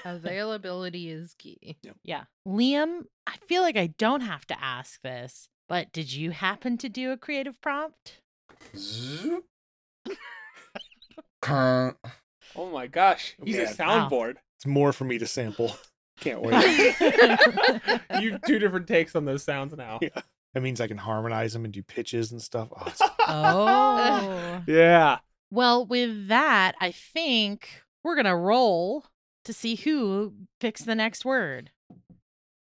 Availability 0.05 1.09
is 1.11 1.35
key. 1.35 1.79
Yeah. 2.05 2.25
Liam, 2.47 3.05
I 3.27 3.37
feel 3.49 3.63
like 3.63 3.77
I 3.77 3.89
don't 3.99 4.21
have 4.21 4.47
to 4.49 4.63
ask 4.63 5.01
this, 5.03 5.49
but 5.69 5.91
did 5.93 6.13
you 6.13 6.33
happen 6.33 6.77
to 6.79 6.89
do 6.91 7.13
a 7.13 7.17
creative 7.17 7.59
prompt? 7.63 8.20
Zoop. 8.77 9.45
Oh 11.49 11.95
my 12.73 12.87
gosh, 12.87 13.37
he's 13.45 13.57
a 13.57 13.65
Man. 13.65 13.75
Wow. 13.79 14.09
soundboard. 14.09 14.35
It's 14.59 14.67
more 14.67 14.93
for 14.93 15.05
me 15.05 15.19
to 15.19 15.27
sample. 15.27 15.75
Can't 16.21 16.43
wait. 16.43 16.53
you 18.21 18.33
have 18.33 18.43
two 18.47 18.59
different 18.59 18.87
takes 18.87 19.17
on 19.17 19.25
those 19.25 19.43
sounds 19.43 19.75
now. 19.77 19.99
Yeah. 20.03 20.09
That 20.53 20.63
means 20.63 20.81
I 20.81 20.89
can 20.89 20.99
harmonize 20.99 21.53
them 21.53 21.65
and 21.65 21.73
do 21.73 21.83
pitches 21.83 22.33
and 22.33 22.43
stuff. 22.43 22.69
Oh, 22.73 22.93
Oh. 23.29 24.63
Yeah. 24.67 25.19
well, 25.51 25.87
with 25.87 26.29
that, 26.29 26.75
I 26.81 26.91
think 26.91 27.69
we're 28.03 28.17
going 28.17 28.25
to 28.27 28.35
roll 28.37 29.05
to 29.45 29.53
see 29.53 29.77
who 29.77 30.35
picks 30.59 30.83
the 30.83 30.95
next 30.97 31.25
word. 31.25 31.71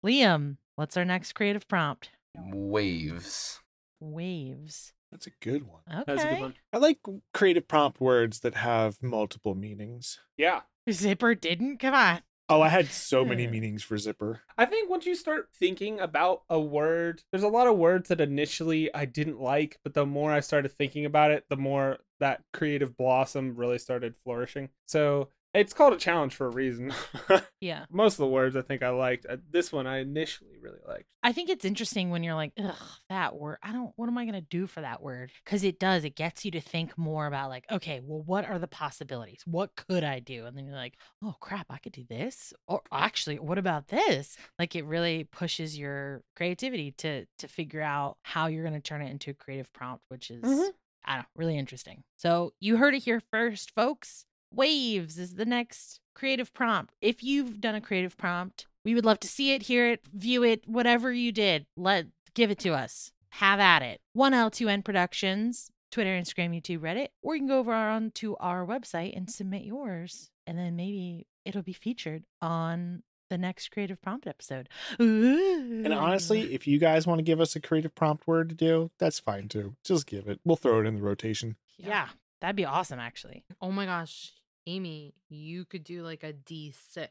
Liam, 0.05 0.57
what's 0.75 0.96
our 0.96 1.05
next 1.05 1.33
creative 1.35 1.68
prompt? 1.68 2.11
Waves. 2.37 3.61
Waves. 4.01 4.92
That's 5.11 5.27
a 5.27 5.33
good 5.40 5.66
one. 5.66 5.83
Okay. 5.90 6.03
That's 6.07 6.25
a 6.25 6.29
good 6.29 6.40
one. 6.40 6.55
I 6.73 6.79
like 6.79 6.99
creative 7.33 7.69
prompt 7.69 8.01
words 8.01 8.40
that 8.40 8.55
have 8.55 9.03
multiple 9.03 9.55
meanings. 9.55 10.19
Yeah. 10.37 10.62
Zipper 10.90 11.35
didn't? 11.35 11.79
Come 11.79 11.95
on. 11.95 12.21
Oh, 12.49 12.62
I 12.62 12.69
had 12.69 12.87
so 12.87 13.25
many 13.25 13.47
meanings 13.49 13.83
for 13.83 13.99
zipper. 13.99 14.42
I 14.57 14.66
think 14.66 14.88
once 14.88 15.05
you 15.05 15.14
start 15.16 15.49
thinking 15.59 15.99
about 15.99 16.42
a 16.49 16.61
word, 16.61 17.23
there's 17.31 17.42
a 17.42 17.49
lot 17.49 17.66
of 17.66 17.77
words 17.77 18.09
that 18.09 18.21
initially 18.21 18.92
I 18.95 19.05
didn't 19.05 19.40
like, 19.40 19.79
but 19.83 19.95
the 19.95 20.07
more 20.07 20.33
I 20.33 20.40
started 20.40 20.71
thinking 20.71 21.05
about 21.05 21.33
it, 21.33 21.45
the 21.49 21.57
more 21.57 21.99
that 22.21 22.42
creative 22.53 22.97
blossom 22.97 23.57
really 23.57 23.79
started 23.79 24.16
flourishing. 24.16 24.69
So 24.87 25.31
it's 25.57 25.73
called 25.73 25.92
a 25.92 25.97
challenge 25.99 26.35
for 26.35 26.47
a 26.47 26.51
reason. 26.51 26.92
Yeah. 27.61 27.87
Most 27.90 28.14
of 28.14 28.19
the 28.19 28.27
words 28.29 28.55
I 28.55 28.61
think 28.62 28.83
I 28.83 28.90
liked. 28.90 29.25
Uh, 29.29 29.38
This 29.51 29.73
one 29.73 29.87
I 29.87 29.99
initially 30.01 30.59
really 30.61 30.79
liked. 30.87 31.07
I 31.23 31.33
think 31.33 31.49
it's 31.49 31.64
interesting 31.64 32.11
when 32.11 32.23
you're 32.23 32.35
like, 32.35 32.53
ugh, 32.62 32.75
that 33.09 33.35
word. 33.35 33.57
I 33.62 33.73
don't, 33.73 33.92
what 33.97 34.09
am 34.09 34.19
I 34.19 34.25
going 34.27 34.35
to 34.35 34.40
do 34.42 34.66
for 34.66 34.83
that 34.83 35.03
word? 35.03 35.33
Because 35.45 35.64
it 35.64 35.81
does, 35.81 36.05
it 36.05 36.14
gets 36.16 36.45
you 36.45 36.51
to 36.53 36.61
think 36.61 36.97
more 36.99 37.27
about, 37.27 37.49
like, 37.49 37.64
okay, 37.73 38.01
well, 38.05 38.23
what 38.23 38.45
are 38.49 38.59
the 38.59 38.69
possibilities? 38.69 39.40
What 39.47 39.75
could 39.75 40.05
I 40.05 40.21
do? 40.21 40.45
And 40.45 40.57
then 40.57 40.66
you're 40.66 40.77
like, 40.77 40.99
oh, 41.25 41.35
crap, 41.40 41.66
I 41.71 41.79
could 41.79 41.92
do 41.92 42.05
this. 42.09 42.53
Or 42.69 42.83
actually, 42.92 43.38
what 43.38 43.57
about 43.59 43.88
this? 43.88 44.37
Like, 44.59 44.77
it 44.77 44.85
really 44.85 45.25
pushes 45.25 45.79
your 45.79 46.23
creativity 46.37 46.92
to 46.99 47.25
to 47.38 47.49
figure 47.49 47.83
out 47.83 48.19
how 48.23 48.47
you're 48.49 48.62
going 48.69 48.75
to 48.81 48.81
turn 48.81 49.01
it 49.03 49.11
into 49.11 49.31
a 49.31 49.35
creative 49.35 49.73
prompt, 49.73 50.05
which 50.09 50.31
is, 50.31 50.42
Mhm. 50.45 50.71
I 51.07 51.12
don't 51.14 51.23
know, 51.23 51.27
really 51.37 51.57
interesting. 51.59 52.05
So 52.16 52.53
you 52.61 52.77
heard 52.77 52.95
it 52.95 53.03
here 53.03 53.23
first, 53.33 53.73
folks. 53.75 54.27
Waves 54.57 55.19
is 55.19 55.35
the 55.35 55.45
next 55.45 56.01
creative 56.14 56.53
prompt. 56.55 56.95
If 57.01 57.23
you've 57.23 57.61
done 57.61 57.75
a 57.75 57.81
creative 57.81 58.16
prompt, 58.16 58.66
we 58.85 58.95
would 58.95 59.05
love 59.05 59.21
to 59.21 59.29
see 59.29 59.53
it, 59.53 59.62
hear 59.62 59.88
it, 59.90 60.01
view 60.12 60.42
it, 60.42 60.66
whatever 60.66 61.12
you 61.12 61.31
did. 61.31 61.66
Let 61.77 62.07
give 62.35 62.51
it 62.51 62.59
to 62.61 62.71
us. 62.73 63.12
Have 63.31 63.61
at 63.61 63.83
it. 63.83 64.01
1L2N 64.16 64.83
Productions, 64.85 65.71
Twitter, 65.92 66.19
Instagram, 66.19 66.55
YouTube, 66.59 66.79
Reddit, 66.81 67.09
or 67.23 67.35
you 67.35 67.40
can 67.40 67.49
go 67.49 67.59
over 67.59 67.75
on 67.75 68.11
to 68.12 68.37
our 68.38 68.64
website 68.64 69.14
and 69.16 69.31
submit 69.31 69.62
yours. 69.64 70.31
And 70.47 70.59
then 70.59 70.75
maybe 70.75 71.27
it'll 71.45 71.62
be 71.62 71.73
featured 71.75 72.25
on 72.40 73.03
the 73.29 73.37
next 73.37 73.71
creative 73.71 74.01
prompt 74.01 74.27
episode. 74.27 74.69
And 74.99 75.92
honestly, 75.92 76.55
if 76.55 76.66
you 76.66 76.79
guys 76.79 77.07
want 77.07 77.19
to 77.19 77.25
give 77.25 77.40
us 77.40 77.57
a 77.57 77.61
creative 77.61 77.95
prompt 77.95 78.27
word 78.27 78.49
to 78.51 78.55
do, 78.55 78.90
that's 78.99 79.19
fine 79.19 79.49
too. 79.49 79.75
Just 79.85 80.07
give 80.07 80.29
it. 80.29 80.40
We'll 80.45 80.57
throw 80.57 80.81
it 80.81 80.87
in 80.87 80.95
the 80.97 81.03
rotation. 81.03 81.57
yeah, 81.77 82.09
that'd 82.40 82.57
be 82.57 82.64
awesome, 82.64 83.01
actually. 83.01 83.45
Oh 83.61 83.73
my 83.73 83.85
gosh, 83.87 84.33
Amy, 84.66 85.14
you 85.29 85.64
could 85.64 85.85
do 85.85 86.02
like 86.02 86.22
a 86.24 86.33
D6 86.33 87.07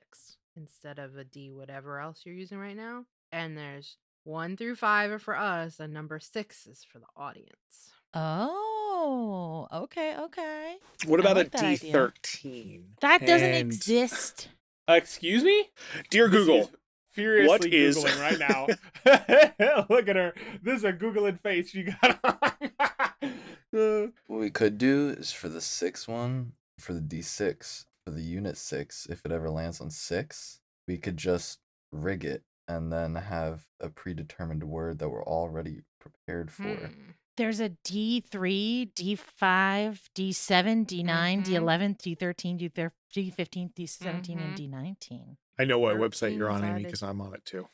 instead 0.57 0.99
of 0.99 1.17
a 1.17 1.23
D 1.23 1.51
whatever 1.51 1.99
else 1.99 2.21
you're 2.25 2.35
using 2.35 2.57
right 2.57 2.75
now. 2.75 3.05
And 3.31 3.57
there's 3.57 3.97
one 4.23 4.57
through 4.57 4.75
five 4.75 5.11
are 5.11 5.19
for 5.19 5.37
us, 5.37 5.79
and 5.79 5.93
number 5.93 6.19
six 6.19 6.65
is 6.67 6.83
for 6.83 6.99
the 6.99 7.05
audience. 7.15 7.91
Oh, 8.13 9.67
okay, 9.71 10.15
okay. 10.17 10.75
What 11.05 11.19
about 11.19 11.35
like 11.37 11.47
a 11.47 11.49
that 11.51 11.59
D 11.61 11.65
idea. 11.67 11.91
thirteen? 11.91 12.85
That 13.01 13.21
doesn't 13.25 13.47
And- 13.53 13.67
exist. 13.71 14.49
Uh, 14.89 14.93
excuse 14.93 15.43
me? 15.43 15.69
Dear 16.11 16.27
This 16.29 16.39
Google, 16.45 16.59
is 16.61 16.67
furiously 17.11 17.47
what 17.49 17.65
is- 17.65 17.97
googling 17.97 18.21
right 18.21 18.39
now. 18.39 18.67
Look 19.89 20.07
at 20.09 20.15
her. 20.15 20.33
This 20.61 20.77
is 20.77 20.83
a 20.83 20.93
googling 20.93 21.39
face 21.41 21.69
she 21.71 21.83
got 21.83 22.19
on. 22.23 23.31
What 23.71 24.39
we 24.39 24.49
could 24.51 24.77
do 24.77 25.09
is 25.17 25.33
for 25.33 25.49
the 25.49 25.59
six 25.59 26.07
one, 26.07 26.53
for 26.79 26.93
the 26.93 27.01
D6, 27.01 27.85
for 28.05 28.11
the 28.11 28.21
unit 28.21 28.57
six, 28.57 29.05
if 29.09 29.21
it 29.25 29.31
ever 29.31 29.49
lands 29.49 29.81
on 29.81 29.89
six, 29.89 30.59
we 30.87 30.97
could 30.97 31.17
just 31.17 31.59
rig 31.91 32.23
it 32.25 32.43
and 32.67 32.91
then 32.91 33.15
have 33.15 33.65
a 33.79 33.89
predetermined 33.89 34.63
word 34.63 34.99
that 34.99 35.09
we're 35.09 35.23
already 35.23 35.81
prepared 35.99 36.51
for. 36.51 36.91
Hmm. 36.93 37.11
There's 37.37 37.59
a 37.59 37.69
D3, 37.69 38.91
D5, 38.95 40.09
D7, 40.15 40.85
D9, 40.85 41.41
Mhm. 41.41 41.45
D11, 41.45 41.95
D13, 41.95 42.57
D13, 42.57 42.91
D15, 43.13 43.73
D17, 43.73 44.39
and 44.39 44.55
Mhm. 44.55 44.55
D19. 44.55 45.37
I 45.59 45.65
know 45.65 45.79
what 45.79 45.97
website 45.97 46.37
you're 46.37 46.49
on, 46.49 46.63
Amy, 46.63 46.83
because 46.83 47.03
I'm 47.03 47.19
on 47.21 47.33
it 47.33 47.43
too. 47.45 47.67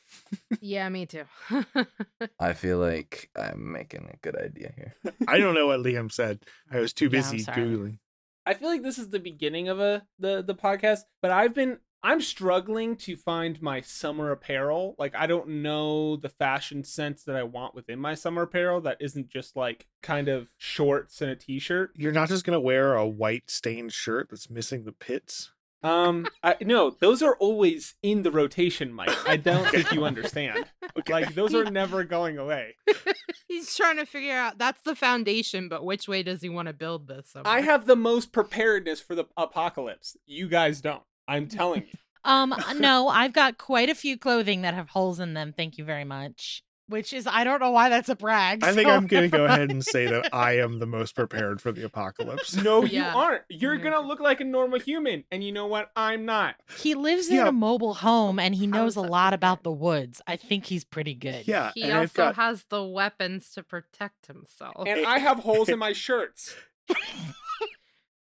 yeah, 0.60 0.88
me 0.88 1.06
too. 1.06 1.24
I 2.40 2.52
feel 2.54 2.78
like 2.90 3.30
I'm 3.36 3.72
making 3.72 4.08
a 4.12 4.16
good 4.16 4.36
idea 4.36 4.72
here. 4.76 4.94
I 5.28 5.38
don't 5.38 5.54
know 5.54 5.66
what 5.68 5.80
Liam 5.80 6.10
said. 6.10 6.44
I 6.70 6.80
was 6.80 6.92
too 6.92 7.08
busy 7.08 7.38
sorry. 7.38 7.60
googling. 7.60 7.98
I 8.44 8.54
feel 8.54 8.68
like 8.68 8.82
this 8.82 8.98
is 8.98 9.10
the 9.10 9.20
beginning 9.20 9.68
of 9.68 9.80
a 9.80 10.04
the 10.18 10.42
the 10.42 10.54
podcast, 10.54 11.00
but 11.20 11.30
I've 11.30 11.54
been 11.54 11.78
I'm 12.04 12.20
struggling 12.20 12.96
to 12.96 13.14
find 13.14 13.62
my 13.62 13.80
summer 13.80 14.32
apparel. 14.32 14.96
Like 14.98 15.14
I 15.14 15.26
don't 15.26 15.62
know 15.62 16.16
the 16.16 16.28
fashion 16.28 16.82
sense 16.82 17.22
that 17.24 17.36
I 17.36 17.44
want 17.44 17.74
within 17.74 18.00
my 18.00 18.14
summer 18.14 18.42
apparel 18.42 18.80
that 18.82 18.96
isn't 19.00 19.28
just 19.28 19.54
like 19.54 19.86
kind 20.02 20.28
of 20.28 20.52
shorts 20.58 21.20
and 21.20 21.30
a 21.30 21.36
t-shirt. 21.36 21.92
You're 21.96 22.12
not 22.12 22.28
just 22.28 22.44
gonna 22.44 22.60
wear 22.60 22.94
a 22.94 23.06
white 23.06 23.48
stained 23.48 23.92
shirt 23.92 24.28
that's 24.30 24.50
missing 24.50 24.84
the 24.84 24.92
pits. 24.92 25.52
Um 25.82 26.26
I 26.42 26.56
no, 26.60 26.90
those 26.90 27.22
are 27.22 27.34
always 27.36 27.94
in 28.02 28.22
the 28.22 28.30
rotation, 28.30 28.92
Mike. 28.92 29.28
I 29.28 29.36
don't 29.36 29.68
think 29.68 29.92
you 29.92 30.04
understand. 30.12 30.66
Like 31.08 31.34
those 31.34 31.54
are 31.54 31.64
never 31.70 32.04
going 32.04 32.38
away. 32.38 32.76
He's 33.48 33.74
trying 33.76 33.96
to 33.96 34.06
figure 34.06 34.36
out 34.36 34.58
that's 34.58 34.82
the 34.82 34.94
foundation, 34.94 35.68
but 35.68 35.84
which 35.84 36.06
way 36.08 36.22
does 36.22 36.40
he 36.40 36.48
want 36.48 36.68
to 36.68 36.74
build 36.74 37.08
this? 37.08 37.34
I 37.44 37.60
have 37.60 37.86
the 37.86 37.96
most 37.96 38.32
preparedness 38.32 39.00
for 39.00 39.14
the 39.14 39.24
apocalypse. 39.36 40.16
You 40.26 40.48
guys 40.48 40.80
don't. 40.80 41.02
I'm 41.28 41.48
telling 41.48 41.82
you. 41.82 41.98
Um, 42.24 42.54
no, 42.76 43.08
I've 43.08 43.32
got 43.32 43.58
quite 43.58 43.88
a 43.90 43.94
few 43.94 44.16
clothing 44.16 44.62
that 44.62 44.74
have 44.74 44.88
holes 44.88 45.18
in 45.18 45.34
them. 45.34 45.52
Thank 45.56 45.76
you 45.76 45.84
very 45.84 46.04
much. 46.04 46.62
Which 46.92 47.12
is, 47.12 47.26
I 47.26 47.42
don't 47.42 47.60
know 47.60 47.70
why 47.72 47.88
that's 47.88 48.08
a 48.08 48.14
brag. 48.14 48.62
I 48.62 48.72
think 48.72 48.88
I'm 48.88 49.06
gonna 49.06 49.28
go 49.28 49.38
never 49.38 49.46
ahead 49.54 49.70
and 49.70 49.84
say 49.84 50.06
that 50.06 50.32
I 50.32 50.58
am 50.58 50.78
the 50.78 50.86
most 50.86 51.14
prepared 51.16 51.60
for 51.60 51.72
the 51.72 51.84
apocalypse. 51.84 52.54
No, 52.54 52.84
Yeah. 52.84 53.12
you 53.12 53.18
aren't. 53.18 53.42
You're 53.48 53.76
Me 53.76 53.82
gonna 53.82 54.00
look 54.06 54.20
like 54.20 54.40
a 54.40 54.44
normal 54.44 54.78
human, 54.78 55.24
and 55.32 55.42
you 55.42 55.50
know 55.52 55.66
what? 55.66 55.90
I'm 55.96 56.24
not. 56.24 56.56
He 56.78 56.94
lives 56.94 57.28
in 57.30 57.38
a 57.46 57.50
mobile 57.52 57.94
home 57.94 58.38
and 58.38 58.54
he 58.54 58.66
knows 58.66 58.94
a 58.96 59.00
lot 59.00 59.32
about 59.34 59.62
the 59.64 59.72
woods. 59.72 60.20
I 60.26 60.36
think 60.36 60.66
he's 60.66 60.84
pretty 60.84 61.14
good. 61.14 61.48
Yeah, 61.48 61.72
He 61.74 61.82
and 61.84 61.92
also 61.94 62.12
got 62.14 62.36
has 62.36 62.64
the 62.68 62.84
weapons 62.84 63.50
to 63.52 63.62
protect 63.62 64.26
himself. 64.26 64.86
And 64.86 65.06
I 65.06 65.18
have 65.18 65.38
holes 65.40 65.68
in 65.68 65.78
my 65.78 65.92
shirts. 65.94 66.54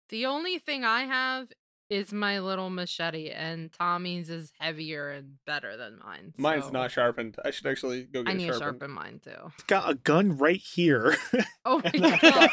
The 0.09 0.25
only 0.25 0.59
thing 0.59 0.83
I 0.83 1.03
have 1.03 1.47
is 1.91 2.13
my 2.13 2.39
little 2.39 2.69
machete, 2.69 3.29
and 3.29 3.71
Tommy's 3.73 4.29
is 4.29 4.53
heavier 4.59 5.09
and 5.11 5.35
better 5.45 5.75
than 5.75 5.99
mine. 6.03 6.33
Mine's 6.37 6.71
not 6.71 6.89
sharpened. 6.89 7.35
I 7.43 7.51
should 7.51 7.67
actually 7.67 8.03
go 8.03 8.23
get 8.23 8.29
I 8.29 8.31
it 8.33 8.37
need 8.37 8.47
to 8.47 8.53
sharpened. 8.53 8.79
sharpen 8.79 8.91
mine 8.91 9.19
too. 9.23 9.51
It's 9.55 9.63
got 9.65 9.89
a 9.89 9.95
gun 9.95 10.37
right 10.37 10.59
here. 10.59 11.15
Oh 11.63 11.79
my 11.83 12.17
god! 12.19 12.49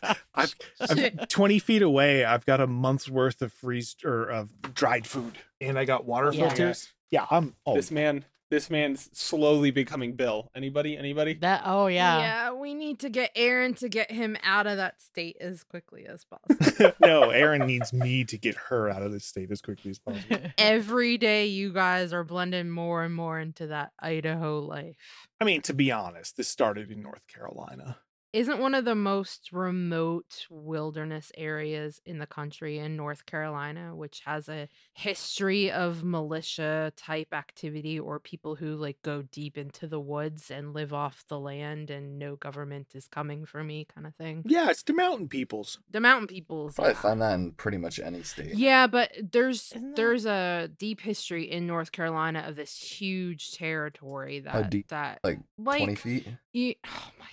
got- 0.00 0.18
I've, 0.36 0.54
I'm 0.88 1.18
20 1.28 1.58
feet 1.58 1.82
away. 1.82 2.24
I've 2.24 2.46
got 2.46 2.60
a 2.60 2.66
month's 2.68 3.08
worth 3.08 3.42
of 3.42 3.52
freeze 3.52 3.96
or 4.04 4.22
of 4.22 4.52
dried 4.74 5.04
food, 5.06 5.38
and 5.60 5.76
I 5.76 5.84
got 5.84 6.04
water 6.06 6.30
Yeah. 6.32 6.48
filters. 6.48 6.90
Yeah, 7.10 7.26
I'm. 7.28 7.56
Oh, 7.66 7.74
This 7.74 7.90
man, 7.90 8.24
this 8.50 8.68
man's 8.68 9.08
slowly 9.12 9.70
becoming 9.70 10.14
Bill. 10.14 10.50
Anybody? 10.54 10.96
Anybody? 10.96 11.34
That, 11.34 11.62
oh, 11.64 11.86
yeah. 11.86 12.18
yeah, 12.18 12.52
we 12.52 12.74
need 12.74 12.98
to 13.00 13.08
get 13.08 13.30
Aaron 13.36 13.74
to 13.74 13.88
get 13.88 14.10
him 14.10 14.36
out 14.42 14.66
of 14.66 14.76
that 14.76 15.00
state 15.00 15.36
as 15.40 15.62
quickly 15.62 16.06
as 16.06 16.24
possible. 16.24 16.92
no, 17.00 17.30
Aaron 17.30 17.66
needs 17.66 17.92
me 17.92 18.24
to 18.24 18.36
get 18.36 18.56
her 18.56 18.90
out 18.90 19.02
of 19.02 19.12
this 19.12 19.24
state 19.24 19.50
as 19.50 19.62
quickly 19.62 19.92
as 19.92 19.98
possible. 20.00 20.38
Every 20.58 21.16
day, 21.16 21.46
you 21.46 21.72
guys 21.72 22.12
are 22.12 22.24
blending 22.24 22.70
more 22.70 23.04
and 23.04 23.14
more 23.14 23.38
into 23.38 23.68
that 23.68 23.92
Idaho 24.00 24.58
life. 24.58 24.96
I 25.40 25.44
mean, 25.44 25.62
to 25.62 25.74
be 25.74 25.92
honest, 25.92 26.36
this 26.36 26.48
started 26.48 26.90
in 26.90 27.02
North 27.02 27.26
Carolina. 27.28 27.98
Isn't 28.32 28.60
one 28.60 28.74
of 28.74 28.84
the 28.84 28.94
most 28.94 29.50
remote 29.50 30.46
wilderness 30.48 31.32
areas 31.36 32.00
in 32.06 32.18
the 32.20 32.26
country 32.26 32.78
in 32.78 32.96
North 32.96 33.26
Carolina, 33.26 33.96
which 33.96 34.20
has 34.24 34.48
a 34.48 34.68
history 34.94 35.68
of 35.72 36.04
militia 36.04 36.92
type 36.96 37.34
activity 37.34 37.98
or 37.98 38.20
people 38.20 38.54
who 38.54 38.76
like 38.76 39.02
go 39.02 39.22
deep 39.22 39.58
into 39.58 39.88
the 39.88 39.98
woods 39.98 40.48
and 40.48 40.74
live 40.74 40.92
off 40.92 41.24
the 41.28 41.40
land 41.40 41.90
and 41.90 42.20
no 42.20 42.36
government 42.36 42.88
is 42.94 43.08
coming 43.08 43.46
for 43.46 43.64
me 43.64 43.84
kind 43.92 44.06
of 44.06 44.14
thing? 44.14 44.44
Yeah, 44.46 44.70
it's 44.70 44.84
the 44.84 44.92
mountain 44.92 45.26
peoples. 45.28 45.80
The 45.90 46.00
mountain 46.00 46.28
peoples. 46.28 46.78
I 46.78 46.88
yeah. 46.88 46.92
find 46.94 47.20
that 47.22 47.34
in 47.34 47.50
pretty 47.52 47.78
much 47.78 47.98
any 47.98 48.22
state. 48.22 48.54
Yeah, 48.54 48.86
but 48.86 49.10
there's 49.32 49.70
that- 49.70 49.96
there's 49.96 50.24
a 50.24 50.70
deep 50.78 51.00
history 51.00 51.50
in 51.50 51.66
North 51.66 51.90
Carolina 51.90 52.44
of 52.46 52.54
this 52.54 52.76
huge 52.76 53.52
territory 53.52 54.38
that 54.40 54.70
deep? 54.70 54.86
that 54.88 55.18
Like, 55.24 55.40
like 55.58 55.78
20 55.78 55.94
feet? 55.96 56.28
ye- 56.52 56.76
oh 56.86 57.10
my 57.18 57.26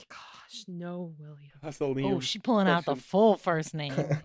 gosh, 0.49 0.65
no, 0.67 1.13
William. 1.19 1.51
That's 1.61 1.77
the 1.77 1.85
Oh, 1.87 1.93
Liam. 1.95 2.21
she's 2.21 2.41
pulling 2.41 2.67
out 2.67 2.85
the 2.85 2.93
question. 2.93 3.03
full 3.09 3.37
first 3.37 3.73
name. 3.73 3.93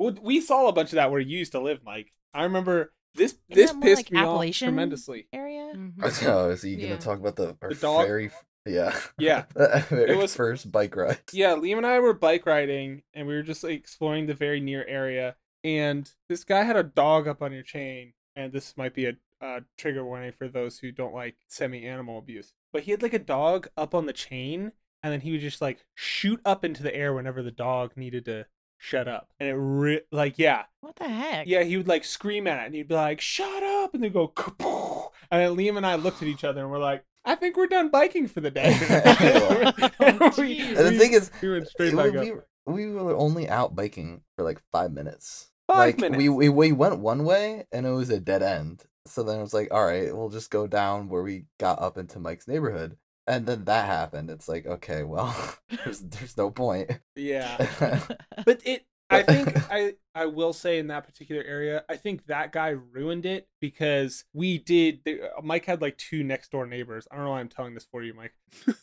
Well, 0.00 0.16
we 0.22 0.40
saw 0.40 0.68
a 0.68 0.72
bunch 0.72 0.90
of 0.90 0.96
that 0.96 1.10
where 1.10 1.18
you 1.18 1.38
used 1.38 1.50
to 1.52 1.60
live, 1.60 1.80
Mike. 1.84 2.12
I 2.32 2.44
remember 2.44 2.92
this. 3.16 3.32
Isn't 3.32 3.40
this 3.48 3.70
that 3.70 3.76
more 3.76 3.82
pissed 3.82 3.96
like 3.98 4.12
me 4.12 4.18
off 4.20 4.24
Appalachian? 4.26 4.68
tremendously. 4.68 5.26
Area? 5.32 5.72
Mhm. 5.74 6.24
Oh, 6.28 6.50
is 6.50 6.62
he 6.62 6.76
gonna 6.76 6.88
Yeah. 6.90 6.96
talk 6.98 7.18
about 7.18 7.34
the 7.34 7.56
our 7.60 7.70
The 7.70 7.74
dog? 7.74 8.06
very 8.06 8.30
yeah 8.64 8.96
Yeah. 9.18 9.46
very 9.88 10.16
was- 10.16 10.36
first 10.36 10.70
bike 10.70 10.94
ride? 10.94 11.18
Yeah, 11.32 11.56
Liam 11.56 11.78
and 11.78 11.86
I 11.86 11.98
were 11.98 12.14
bike 12.14 12.46
riding, 12.46 13.02
and 13.12 13.26
we 13.26 13.34
were 13.34 13.42
just 13.42 13.64
like 13.64 13.72
exploring 13.74 14.26
the 14.26 14.34
very 14.34 14.60
near 14.60 14.84
area. 14.86 15.34
And 15.64 16.08
this 16.28 16.44
guy 16.44 16.62
had 16.62 16.76
a 16.76 16.84
dog 16.84 17.26
up 17.26 17.42
on 17.42 17.52
your 17.52 17.64
chain, 17.64 18.12
and 18.36 18.52
this 18.52 18.76
might 18.76 18.94
be 18.94 19.06
a 19.06 19.16
uh, 19.40 19.60
trigger 19.76 20.04
warning 20.04 20.30
for 20.30 20.46
those 20.46 20.78
who 20.78 20.92
don't 20.92 21.12
like 21.14 21.36
semi-animal 21.48 22.18
abuse. 22.18 22.54
But 22.72 22.84
he 22.84 22.92
had 22.92 23.02
like 23.02 23.14
a 23.14 23.18
dog 23.18 23.66
up 23.76 23.96
on 23.96 24.06
the 24.06 24.12
chain, 24.12 24.70
and 25.02 25.12
then 25.12 25.20
he 25.20 25.32
would 25.32 25.40
just 25.40 25.60
like 25.60 25.84
shoot 25.94 26.40
up 26.44 26.64
into 26.64 26.82
the 26.82 26.94
air 26.94 27.12
whenever 27.14 27.42
the 27.42 27.50
dog 27.50 27.92
needed 27.96 28.24
to 28.26 28.46
shut 28.78 29.08
up. 29.08 29.28
And 29.40 29.48
it 29.48 29.54
re- 29.54 30.00
like 30.12 30.38
yeah, 30.38 30.64
What 30.80 30.96
the 30.96 31.08
heck? 31.08 31.46
yeah, 31.46 31.62
he 31.62 31.76
would 31.76 31.88
like 31.88 32.04
scream 32.04 32.46
at 32.46 32.62
it, 32.62 32.66
and 32.66 32.74
he'd 32.74 32.88
be 32.88 32.94
like, 32.94 33.20
"Shut 33.20 33.62
up!" 33.62 33.94
and 33.94 34.02
then 34.02 34.12
go, 34.12 34.28
"Kapoo!" 34.28 35.10
and 35.30 35.40
then 35.42 35.56
Liam 35.56 35.76
and 35.76 35.86
I 35.86 35.96
looked 35.96 36.22
at 36.22 36.28
each 36.28 36.44
other, 36.44 36.60
and 36.62 36.70
we're 36.70 36.78
like, 36.78 37.04
"I 37.24 37.34
think 37.34 37.56
we're 37.56 37.66
done 37.66 37.88
biking 37.90 38.28
for 38.28 38.40
the 38.40 38.50
day." 38.50 38.76
And 40.00 40.20
we- 40.38 40.60
And 40.60 40.76
the 40.76 40.90
we- 40.92 40.98
thing 40.98 41.12
is, 41.12 41.30
we 41.42 41.50
went 41.52 41.68
straight 41.68 41.94
back 41.96 42.12
we, 42.12 42.32
up. 42.32 42.44
we 42.66 42.90
were 42.90 43.16
only 43.16 43.48
out 43.48 43.74
biking 43.74 44.22
for 44.36 44.44
like 44.44 44.60
five 44.72 44.92
minutes. 44.92 45.50
Five 45.66 45.76
like 45.78 45.98
minutes. 45.98 46.18
we, 46.18 46.28
we 46.28 46.48
we 46.48 46.72
went 46.72 46.98
one 46.98 47.24
way 47.24 47.66
and 47.72 47.84
it 47.86 47.90
was 47.90 48.08
a 48.10 48.18
dead 48.20 48.42
end. 48.42 48.84
So 49.06 49.22
then 49.22 49.38
it 49.38 49.42
was 49.42 49.52
like, 49.54 49.68
all 49.72 49.84
right, 49.84 50.14
we'll 50.16 50.28
just 50.30 50.50
go 50.50 50.66
down 50.66 51.08
where 51.08 51.22
we 51.22 51.44
got 51.58 51.80
up 51.82 51.98
into 51.98 52.18
Mike's 52.18 52.48
neighborhood. 52.48 52.96
And 53.28 53.46
then 53.46 53.64
that 53.66 53.86
happened. 53.86 54.30
It's 54.30 54.48
like, 54.48 54.66
okay, 54.66 55.04
well, 55.04 55.34
there's 55.84 56.00
there's 56.00 56.36
no 56.36 56.50
point. 56.50 56.90
Yeah. 57.14 57.58
But 58.44 58.62
it 58.64 58.86
I 59.10 59.22
think 59.22 59.54
I 59.70 59.94
I 60.14 60.26
will 60.26 60.52
say 60.52 60.78
in 60.78 60.88
that 60.88 61.04
particular 61.04 61.42
area, 61.42 61.84
I 61.88 61.96
think 61.96 62.26
that 62.26 62.52
guy 62.52 62.68
ruined 62.70 63.26
it 63.26 63.48
because 63.60 64.24
we 64.32 64.58
did 64.58 65.00
the, 65.04 65.22
uh, 65.22 65.42
Mike 65.42 65.64
had 65.64 65.80
like 65.82 65.96
two 65.98 66.22
next 66.24 66.50
door 66.50 66.66
neighbors. 66.66 67.06
I 67.10 67.16
don't 67.16 67.24
know 67.24 67.30
why 67.32 67.40
I'm 67.40 67.48
telling 67.48 67.74
this 67.74 67.86
for 67.90 68.02
you, 68.02 68.14
Mike. 68.14 68.34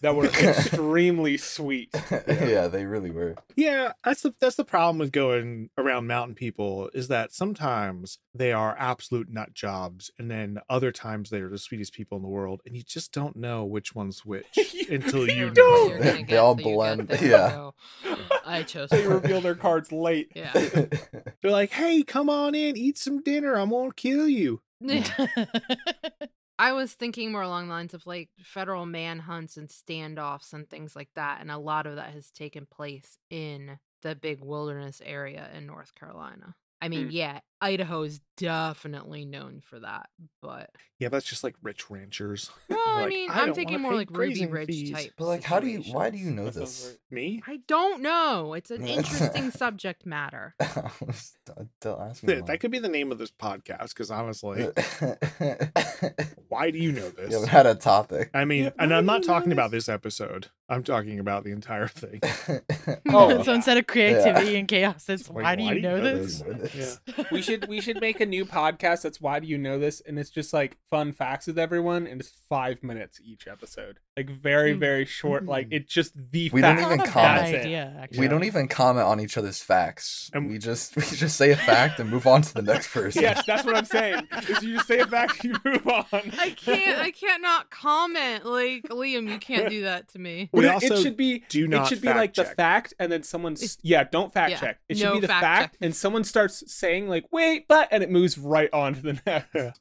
That 0.02 0.16
were 0.16 0.26
extremely 0.70 1.38
sweet. 1.38 1.90
yeah, 2.12 2.68
they 2.68 2.86
really 2.86 3.10
were. 3.12 3.36
Yeah, 3.56 3.94
that's 4.04 4.22
the 4.22 4.34
that's 4.40 4.56
the 4.56 4.66
problem 4.66 4.98
with 5.00 5.12
going 5.12 5.70
around 5.78 6.08
mountain 6.08 6.36
people 6.36 6.90
is 6.94 7.08
that 7.08 7.34
sometimes 7.34 8.20
they 8.34 8.52
are 8.52 8.76
absolute 8.78 9.30
nut 9.30 9.54
jobs, 9.54 10.12
and 10.20 10.30
then 10.30 10.60
other 10.70 10.92
times 10.92 11.30
they 11.30 11.40
are 11.42 11.50
the 11.50 11.58
sweetest 11.58 11.94
people 11.94 12.16
in 12.18 12.22
the 12.22 12.30
world, 12.30 12.62
and 12.66 12.76
you 12.76 12.84
just 12.84 13.12
don't 13.12 13.36
know 13.36 13.64
which 13.66 13.96
one's 13.96 14.24
which 14.26 14.46
until 14.90 15.28
you 15.28 15.36
You 15.36 15.46
know. 15.48 15.54
don't. 15.54 15.90
You're 16.04 16.24
They 16.26 16.38
all 16.38 16.56
till 16.56 16.66
you 16.66 16.72
get 16.72 16.76
blend, 16.76 17.08
there, 17.08 17.24
yeah. 17.30 17.50
so 17.50 17.74
I 18.46 18.64
chose. 18.64 18.90
They 18.90 19.08
reveal 19.08 19.42
their 19.42 19.56
cards 19.56 19.92
late. 19.92 20.32
Yeah. 20.36 20.52
They're 20.54 21.52
like, 21.52 21.72
"Hey, 21.72 22.04
come 22.04 22.30
on 22.30 22.54
in, 22.56 22.78
eat 22.78 22.98
some 22.98 23.22
dinner. 23.24 23.58
I 23.58 23.64
won't 23.64 23.96
kill 23.96 24.28
you." 24.28 24.62
I 26.58 26.72
was 26.72 26.94
thinking 26.94 27.32
more 27.32 27.42
along 27.42 27.68
the 27.68 27.74
lines 27.74 27.94
of 27.94 28.06
like 28.08 28.30
federal 28.44 28.86
manhunts 28.86 29.58
and 29.58 29.68
standoffs 29.68 30.54
and 30.54 30.70
things 30.70 30.96
like 30.96 31.10
that, 31.16 31.42
and 31.42 31.52
a 31.52 31.58
lot 31.58 31.86
of 31.86 31.96
that 31.98 32.14
has 32.14 32.32
taken 32.32 32.66
place 32.66 33.18
in 33.30 33.78
the 34.04 34.16
big 34.16 34.42
wilderness 34.44 35.02
area 35.06 35.50
in 35.56 35.66
North 35.66 35.94
Carolina. 35.96 36.56
I 36.82 36.90
mean, 36.90 37.08
Mm. 37.08 37.12
yeah, 37.14 37.40
Idaho 37.62 38.04
is 38.04 38.20
definitely 38.38 39.24
known 39.26 39.62
for 39.66 39.80
that, 39.80 40.10
but 40.42 40.70
Yeah, 41.00 41.08
that's 41.10 41.26
just 41.26 41.44
like 41.44 41.56
rich 41.64 41.90
ranchers. 41.90 42.52
well, 42.70 42.80
I 42.86 43.08
mean, 43.08 43.30
I 43.32 43.42
I'm 43.44 43.54
thinking 43.54 43.82
more 43.82 43.94
like 43.96 44.10
Ruby 44.12 44.46
Ridge 44.46 44.68
fees. 44.68 44.92
type. 44.92 45.12
But 45.18 45.26
like, 45.26 45.44
how 45.44 45.60
do 45.60 45.68
you? 45.68 45.80
Why 45.94 46.10
do 46.10 46.18
you 46.18 46.32
know 46.32 46.50
this? 46.50 46.98
Me? 47.10 47.42
I 47.48 47.62
don't 47.68 48.02
know. 48.02 48.54
It's 48.54 48.72
an 48.72 48.86
interesting 48.88 49.52
subject 49.52 50.06
matter. 50.06 50.54
Don't 51.82 52.02
ask 52.02 52.24
me. 52.24 52.34
That, 52.36 52.46
that 52.48 52.60
could 52.60 52.72
be 52.72 52.80
the 52.80 52.90
name 52.90 53.12
of 53.12 53.18
this 53.18 53.32
podcast 53.32 53.90
because 53.90 54.12
honestly, 54.12 54.64
why. 54.64 55.18
why 56.50 56.72
do 56.72 56.78
you 56.78 56.92
know 56.92 57.06
You 57.06 57.12
this? 57.12 57.34
haven't 57.34 57.50
had 57.50 57.66
a 57.68 57.76
topic. 57.76 58.32
I 58.34 58.46
mean, 58.46 58.66
Yeah, 58.66 58.72
and 58.80 58.94
I'm 58.94 59.06
not 59.06 59.24
talking 59.24 59.52
about 59.52 59.72
this? 59.72 59.86
this 59.86 59.90
episode. 59.94 60.48
I'm 60.68 60.84
talking 60.84 61.20
about 61.20 61.44
the 61.44 61.52
entire 61.52 61.88
thing. 61.88 62.20
Oh, 63.10 63.44
so 63.44 63.54
instead 63.54 63.78
of 63.78 63.86
creativity 63.88 64.56
and 64.58 64.68
chaos, 64.68 65.08
it's 65.10 65.30
Like, 65.30 65.44
why 65.44 65.56
do 65.56 65.64
you 65.64 65.80
know 65.82 66.02
this? 66.02 66.44
Yeah. 66.74 67.24
We 67.32 67.42
should 67.46 67.68
we 67.68 67.82
should 67.82 68.00
make 68.02 68.20
a 68.20 68.26
new 68.26 68.46
podcast 68.46 69.04
that's 69.04 69.22
why 69.22 69.40
do 69.40 69.48
you 69.48 69.58
know 69.58 69.78
this 69.80 70.02
and 70.02 70.18
it's 70.20 70.30
just 70.30 70.54
like 70.54 70.78
fun 70.90 71.12
facts 71.14 71.48
with 71.48 71.58
everyone 71.60 72.08
and 72.08 72.20
it's 72.22 72.32
five 72.50 72.82
minutes 72.84 73.20
each 73.24 73.48
episode 73.48 74.00
like 74.18 74.30
very 74.30 74.74
Mm. 74.74 74.80
very 74.80 75.06
short 75.06 75.46
like 75.46 75.68
it's 75.72 75.94
just 75.94 76.14
the 76.32 76.50
We 76.54 76.62
don't 76.62 76.80
even 76.80 76.98
comment. 77.00 77.14
bad 77.14 77.40
That's 77.40 77.52
it. 77.52 77.60
idea, 77.62 77.94
actually. 78.02 78.20
We 78.22 78.28
don't 78.28 78.44
even 78.46 78.68
comment 78.68 79.06
on 79.06 79.20
each 79.20 79.38
other's 79.38 79.62
facts. 79.62 80.32
Um, 80.34 80.48
we 80.48 80.58
just 80.58 80.96
we 80.96 81.04
just 81.04 81.36
say 81.38 81.52
a 81.52 81.56
fact 81.58 82.00
and 82.00 82.10
move 82.10 82.26
on 82.26 82.42
to 82.42 82.54
the 82.54 82.62
next 82.62 82.92
person. 82.92 83.22
yes 83.22 83.44
that's 83.46 83.66
what 83.66 83.76
i'm 83.76 83.86
saying 83.86 84.28
is 84.50 84.64
you 84.64 84.76
just 84.76 84.88
say 84.88 85.00
a 85.00 85.08
fact 85.08 85.44
you 85.44 85.54
move 85.64 85.86
on 85.88 86.06
I 86.40 86.50
can't. 86.52 87.00
I 87.00 87.12
can't 87.12 87.42
not 87.42 87.70
comment. 87.70 88.46
Like 88.46 88.84
Liam, 88.90 89.30
you 89.30 89.38
can't 89.40 89.70
do 89.70 89.84
that 89.84 90.08
to 90.10 90.20
me. 90.20 90.50
We 90.52 90.66
it- 90.66 90.70
also 90.70 90.96
it 90.96 91.02
should 91.02 91.18
be 91.18 91.44
do 91.50 91.68
not 91.68 91.86
it 91.86 91.90
should 91.90 92.02
be 92.02 92.08
fact 92.08 92.18
like 92.18 92.34
the 92.34 92.46
fact 92.46 92.94
and 93.00 93.12
then 93.12 93.24
someone's 93.24 93.78
yeah 93.82 94.04
don't 94.04 94.34
fact 94.34 94.52
Yeah, 94.52 94.60
check 94.60 94.80
it 94.90 94.98
should 94.98 95.04
no 95.06 95.14
be 95.16 95.20
the 95.22 95.28
fact 95.28 95.42
fact 95.44 95.78
and 95.82 95.96
someone 95.96 96.24
starts 96.24 96.64
saying 96.74 97.08
like 97.10 97.26
wait 97.36 97.68
but 97.68 97.88
and 97.92 98.02
it 98.02 98.10
moves 98.10 98.38
right 98.38 98.70
on 98.74 98.96
to 98.96 99.02
the 99.02 99.22
next 99.26 99.80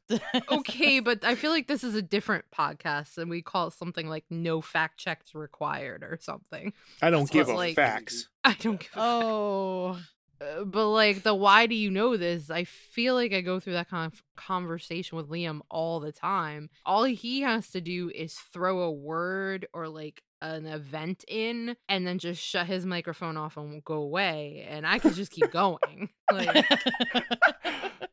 Okay, 0.50 1.00
but 1.00 1.24
I 1.24 1.34
feel 1.34 1.50
like 1.50 1.66
this 1.68 1.84
is 1.84 1.94
a 1.94 2.02
different 2.02 2.44
podcast, 2.54 3.16
and 3.18 3.30
we 3.30 3.42
call 3.42 3.68
it 3.68 3.74
something 3.74 4.08
like 4.08 4.24
"No 4.30 4.60
fact 4.60 4.98
checks 4.98 5.34
required" 5.34 6.02
or 6.02 6.18
something. 6.20 6.72
I 7.00 7.10
don't 7.10 7.22
That's 7.22 7.30
give 7.30 7.46
what, 7.48 7.54
a 7.54 7.56
like- 7.56 7.76
facts. 7.76 8.28
I 8.44 8.54
don't 8.60 8.80
give 8.80 8.90
a 8.96 9.00
Oh. 9.00 9.98
Uh, 10.40 10.64
but 10.64 10.88
like 10.88 11.22
the 11.22 11.32
why 11.32 11.64
do 11.66 11.76
you 11.76 11.88
know 11.92 12.16
this 12.16 12.50
i 12.50 12.64
feel 12.64 13.14
like 13.14 13.32
i 13.32 13.40
go 13.40 13.60
through 13.60 13.72
that 13.74 13.88
kind 13.88 14.12
of 14.12 14.20
conversation 14.36 15.16
with 15.16 15.30
liam 15.30 15.60
all 15.70 16.00
the 16.00 16.10
time 16.10 16.68
all 16.84 17.04
he 17.04 17.42
has 17.42 17.70
to 17.70 17.80
do 17.80 18.10
is 18.12 18.34
throw 18.34 18.80
a 18.80 18.90
word 18.90 19.64
or 19.72 19.88
like 19.88 20.22
an 20.44 20.66
event 20.66 21.24
in 21.26 21.74
and 21.88 22.06
then 22.06 22.18
just 22.18 22.42
shut 22.42 22.66
his 22.66 22.84
microphone 22.84 23.36
off 23.36 23.56
and 23.56 23.82
go 23.84 23.94
away 23.94 24.66
and 24.68 24.86
i 24.86 24.98
can 24.98 25.12
just 25.14 25.32
keep 25.32 25.50
going 25.50 26.08
like 26.32 26.66
Uh, 27.14 27.20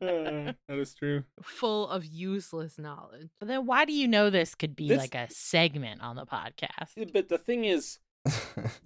that 0.68 0.78
is 0.78 0.94
true 0.94 1.24
full 1.42 1.88
of 1.88 2.04
useless 2.04 2.78
knowledge 2.78 3.28
But 3.38 3.48
then 3.48 3.66
why 3.66 3.84
do 3.84 3.92
you 3.92 4.08
know 4.08 4.30
this 4.30 4.54
could 4.54 4.74
be 4.74 4.88
This- 4.88 4.98
like 4.98 5.14
a 5.14 5.28
segment 5.30 6.00
on 6.02 6.16
the 6.16 6.26
podcast? 6.26 7.12
but 7.12 7.28
the 7.28 7.38
thing 7.38 7.64
is 7.64 7.98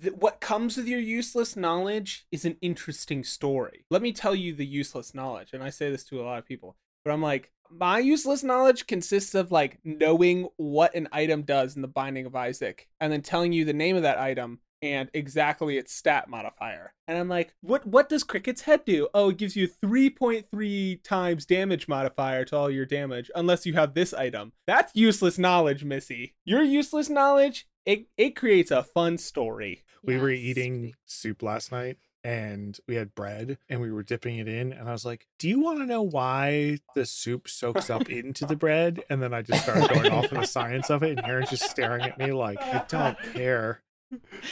th- 0.02 0.14
what 0.14 0.40
comes 0.40 0.76
with 0.76 0.86
your 0.88 1.00
useless 1.00 1.56
knowledge 1.56 2.26
is 2.32 2.46
an 2.46 2.56
interesting 2.62 3.22
story. 3.22 3.84
Let 3.90 4.00
me 4.00 4.12
tell 4.12 4.34
you 4.34 4.54
the 4.54 4.64
useless 4.64 5.14
knowledge, 5.14 5.50
and 5.52 5.62
I 5.62 5.68
say 5.68 5.90
this 5.90 6.04
to 6.04 6.20
a 6.20 6.24
lot 6.24 6.38
of 6.38 6.46
people, 6.46 6.74
but 7.04 7.10
I'm 7.12 7.20
like, 7.20 7.52
my 7.70 7.98
useless 7.98 8.42
knowledge 8.42 8.86
consists 8.86 9.34
of 9.34 9.52
like 9.52 9.78
knowing 9.84 10.48
what 10.56 10.94
an 10.94 11.08
item 11.12 11.42
does 11.42 11.76
in 11.76 11.82
the 11.82 11.88
Binding 11.88 12.26
of 12.26 12.36
Isaac, 12.36 12.88
and 13.00 13.12
then 13.12 13.22
telling 13.22 13.52
you 13.52 13.64
the 13.64 13.72
name 13.72 13.96
of 13.96 14.02
that 14.02 14.18
item 14.18 14.60
and 14.82 15.10
exactly 15.14 15.78
its 15.78 15.92
stat 15.92 16.28
modifier. 16.28 16.92
And 17.08 17.18
I'm 17.18 17.28
like, 17.28 17.54
what 17.60 17.86
what 17.86 18.08
does 18.08 18.24
Cricket's 18.24 18.62
head 18.62 18.84
do? 18.84 19.08
Oh, 19.14 19.30
it 19.30 19.38
gives 19.38 19.56
you 19.56 19.68
3.3 19.68 21.02
times 21.02 21.46
damage 21.46 21.88
modifier 21.88 22.44
to 22.46 22.56
all 22.56 22.70
your 22.70 22.86
damage, 22.86 23.30
unless 23.34 23.66
you 23.66 23.74
have 23.74 23.94
this 23.94 24.12
item. 24.12 24.52
That's 24.66 24.92
useless 24.94 25.38
knowledge, 25.38 25.84
Missy. 25.84 26.34
Your 26.44 26.62
useless 26.62 27.08
knowledge, 27.08 27.66
it, 27.84 28.06
it 28.16 28.36
creates 28.36 28.70
a 28.70 28.82
fun 28.82 29.18
story. 29.18 29.84
We 30.04 30.18
were 30.18 30.30
eating 30.30 30.94
soup 31.04 31.42
last 31.42 31.72
night 31.72 31.98
and 32.26 32.76
we 32.88 32.96
had 32.96 33.14
bread 33.14 33.56
and 33.68 33.80
we 33.80 33.92
were 33.92 34.02
dipping 34.02 34.38
it 34.38 34.48
in 34.48 34.72
and 34.72 34.88
I 34.88 34.92
was 34.92 35.04
like, 35.04 35.28
"Do 35.38 35.48
you 35.48 35.60
want 35.60 35.78
to 35.78 35.86
know 35.86 36.02
why 36.02 36.78
the 36.96 37.06
soup 37.06 37.48
soaks 37.48 37.88
up 37.88 38.10
into 38.10 38.44
the 38.46 38.56
bread?" 38.56 39.04
And 39.08 39.22
then 39.22 39.32
I 39.32 39.42
just 39.42 39.62
started 39.62 39.88
going 39.88 40.12
off 40.12 40.32
in 40.32 40.40
the 40.40 40.46
science 40.46 40.90
of 40.90 41.04
it 41.04 41.16
and 41.16 41.24
Aaron's 41.24 41.50
just 41.50 41.70
staring 41.70 42.02
at 42.02 42.18
me 42.18 42.32
like, 42.32 42.60
"I 42.60 42.84
don't 42.88 43.16
care." 43.32 43.80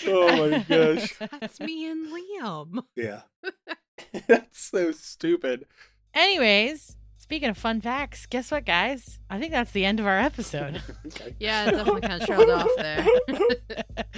Oh 0.06 0.48
my 0.50 0.58
gosh. 0.68 1.14
that's 1.18 1.58
me 1.58 1.90
and 1.90 2.06
liam 2.12 2.84
Yeah. 2.94 3.22
That's 4.28 4.60
so 4.60 4.90
stupid. 4.92 5.66
Anyways, 6.14 6.96
speaking 7.16 7.48
of 7.48 7.56
fun 7.58 7.80
facts, 7.80 8.26
guess 8.26 8.50
what, 8.50 8.64
guys? 8.64 9.18
I 9.30 9.38
think 9.38 9.52
that's 9.52 9.70
the 9.72 9.84
end 9.84 10.00
of 10.00 10.06
our 10.06 10.18
episode. 10.18 10.80
Okay. 11.06 11.34
yeah 11.38 11.68
it 11.68 11.72
definitely 11.72 12.00
kind 12.02 12.20
of 12.22 12.26
trailed 12.26 12.50
off 12.50 12.68
there 12.76 13.06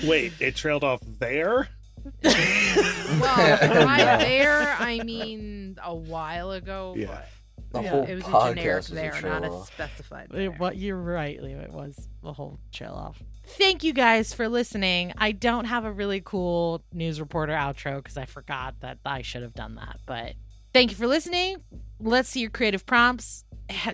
Wait, 0.07 0.33
it 0.41 0.57
trailed 0.57 0.85
off 0.85 1.01
there? 1.03 1.69
well 3.21 3.87
by 3.87 4.17
there 4.21 4.75
i 4.79 5.01
mean 5.05 5.77
a 5.83 5.95
while 5.95 6.53
ago 6.53 6.95
Yeah. 6.97 7.23
but 7.73 7.81
the 7.81 7.83
Yeah, 7.83 7.91
whole 7.91 8.03
it 8.05 8.15
was 8.15 8.25
a 8.25 8.55
generic 8.55 8.77
was 8.77 8.91
a 8.91 8.95
there, 8.95 9.11
trail 9.13 9.33
not 9.41 9.45
a 9.45 9.51
off. 9.53 9.67
specified. 9.67 10.27
It- 10.31 10.33
There. 10.37 10.51
what 10.53 10.77
you're 10.77 10.97
right, 10.97 11.43
Leo. 11.43 11.59
It 11.61 11.73
was 11.73 12.09
the 12.23 12.33
whole 12.33 12.59
trail 12.73 12.93
off. 12.93 13.21
Thank 13.45 13.83
you 13.85 13.93
guys 13.93 14.33
for 14.33 14.49
listening. 14.49 15.13
I 15.19 15.33
don't 15.33 15.65
have 15.67 15.85
a 15.85 15.93
really 15.93 16.23
cool 16.25 16.83
news 16.93 17.21
reporter 17.21 17.53
outro 17.53 17.97
because 17.97 18.17
I 18.17 18.25
forgot 18.25 18.77
that 18.81 18.99
I 19.05 19.23
should 19.23 19.43
have 19.43 19.53
done 19.55 19.75
that. 19.75 19.99
But 20.07 20.35
thank 20.73 20.91
you 20.91 20.97
for 20.97 21.07
listening. 21.07 21.57
Let's 22.01 22.29
see 22.29 22.41
your 22.41 22.51
creative 22.51 22.87
prompts. 22.87 23.45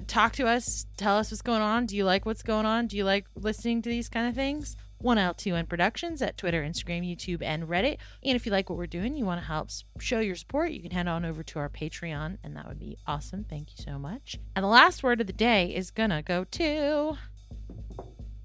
Talk 0.06 0.34
to 0.34 0.46
us. 0.46 0.86
Tell 0.96 1.16
us 1.16 1.30
what's 1.30 1.42
going 1.42 1.62
on. 1.62 1.86
Do 1.86 1.96
you 1.96 2.04
like 2.04 2.24
what's 2.26 2.42
going 2.42 2.66
on? 2.66 2.86
Do 2.86 2.96
you 2.96 3.04
like 3.04 3.26
listening 3.34 3.82
to 3.82 3.88
these 3.88 4.08
kind 4.08 4.28
of 4.28 4.34
things? 4.34 4.76
1L2N 5.02 5.68
Productions 5.68 6.22
at 6.22 6.36
Twitter, 6.36 6.62
Instagram, 6.62 7.02
YouTube, 7.08 7.42
and 7.42 7.64
Reddit. 7.64 7.98
And 8.22 8.36
if 8.36 8.46
you 8.46 8.52
like 8.52 8.70
what 8.70 8.78
we're 8.78 8.86
doing, 8.86 9.16
you 9.16 9.24
want 9.24 9.40
to 9.40 9.46
help 9.46 9.70
show 9.98 10.20
your 10.20 10.36
support, 10.36 10.72
you 10.72 10.82
can 10.82 10.90
head 10.90 11.08
on 11.08 11.24
over 11.24 11.42
to 11.42 11.58
our 11.58 11.68
Patreon, 11.68 12.38
and 12.42 12.56
that 12.56 12.68
would 12.68 12.78
be 12.78 12.98
awesome. 13.06 13.44
Thank 13.44 13.76
you 13.76 13.84
so 13.84 13.98
much. 13.98 14.38
And 14.54 14.64
the 14.64 14.68
last 14.68 15.02
word 15.02 15.20
of 15.20 15.26
the 15.26 15.32
day 15.32 15.74
is 15.74 15.90
gonna 15.90 16.22
go 16.22 16.44
to 16.44 17.16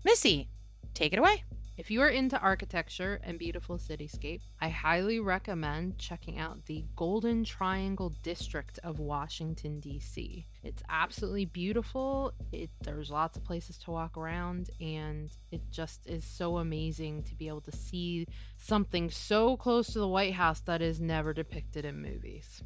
Missy. 0.03 0.49
Take 0.93 1.13
it 1.13 1.19
away. 1.19 1.43
If 1.78 1.91
you 1.91 2.01
are 2.01 2.09
into 2.09 2.39
architecture 2.39 3.19
and 3.23 3.38
beautiful 3.38 3.78
cityscape, 3.78 4.41
I 4.59 4.69
highly 4.69 5.19
recommend 5.19 5.99
checking 5.99 6.39
out 6.39 6.65
the 6.65 6.84
Golden 6.95 7.43
Triangle 7.43 8.09
District 8.23 8.80
of 8.84 8.97
Washington, 8.97 9.80
D.C. 9.80 10.47
It's 10.63 10.82
absolutely 10.89 11.45
beautiful. 11.45 12.34
It, 12.51 12.71
there's 12.82 13.11
lots 13.11 13.38
of 13.38 13.43
places 13.43 13.78
to 13.80 13.91
walk 13.91 14.17
around, 14.17 14.71
and 14.82 15.30
it 15.51 15.61
just 15.69 16.07
is 16.07 16.23
so 16.23 16.57
amazing 16.57 17.21
to 17.23 17.36
be 17.36 17.47
able 17.47 17.61
to 17.61 17.71
see 17.71 18.25
something 18.57 19.11
so 19.11 19.55
close 19.55 19.93
to 19.93 19.99
the 19.99 20.07
White 20.07 20.34
House 20.34 20.61
that 20.61 20.82
is 20.82 20.99
never 20.99 21.32
depicted 21.32 21.86
in 21.86 22.01
movies. 22.01 22.63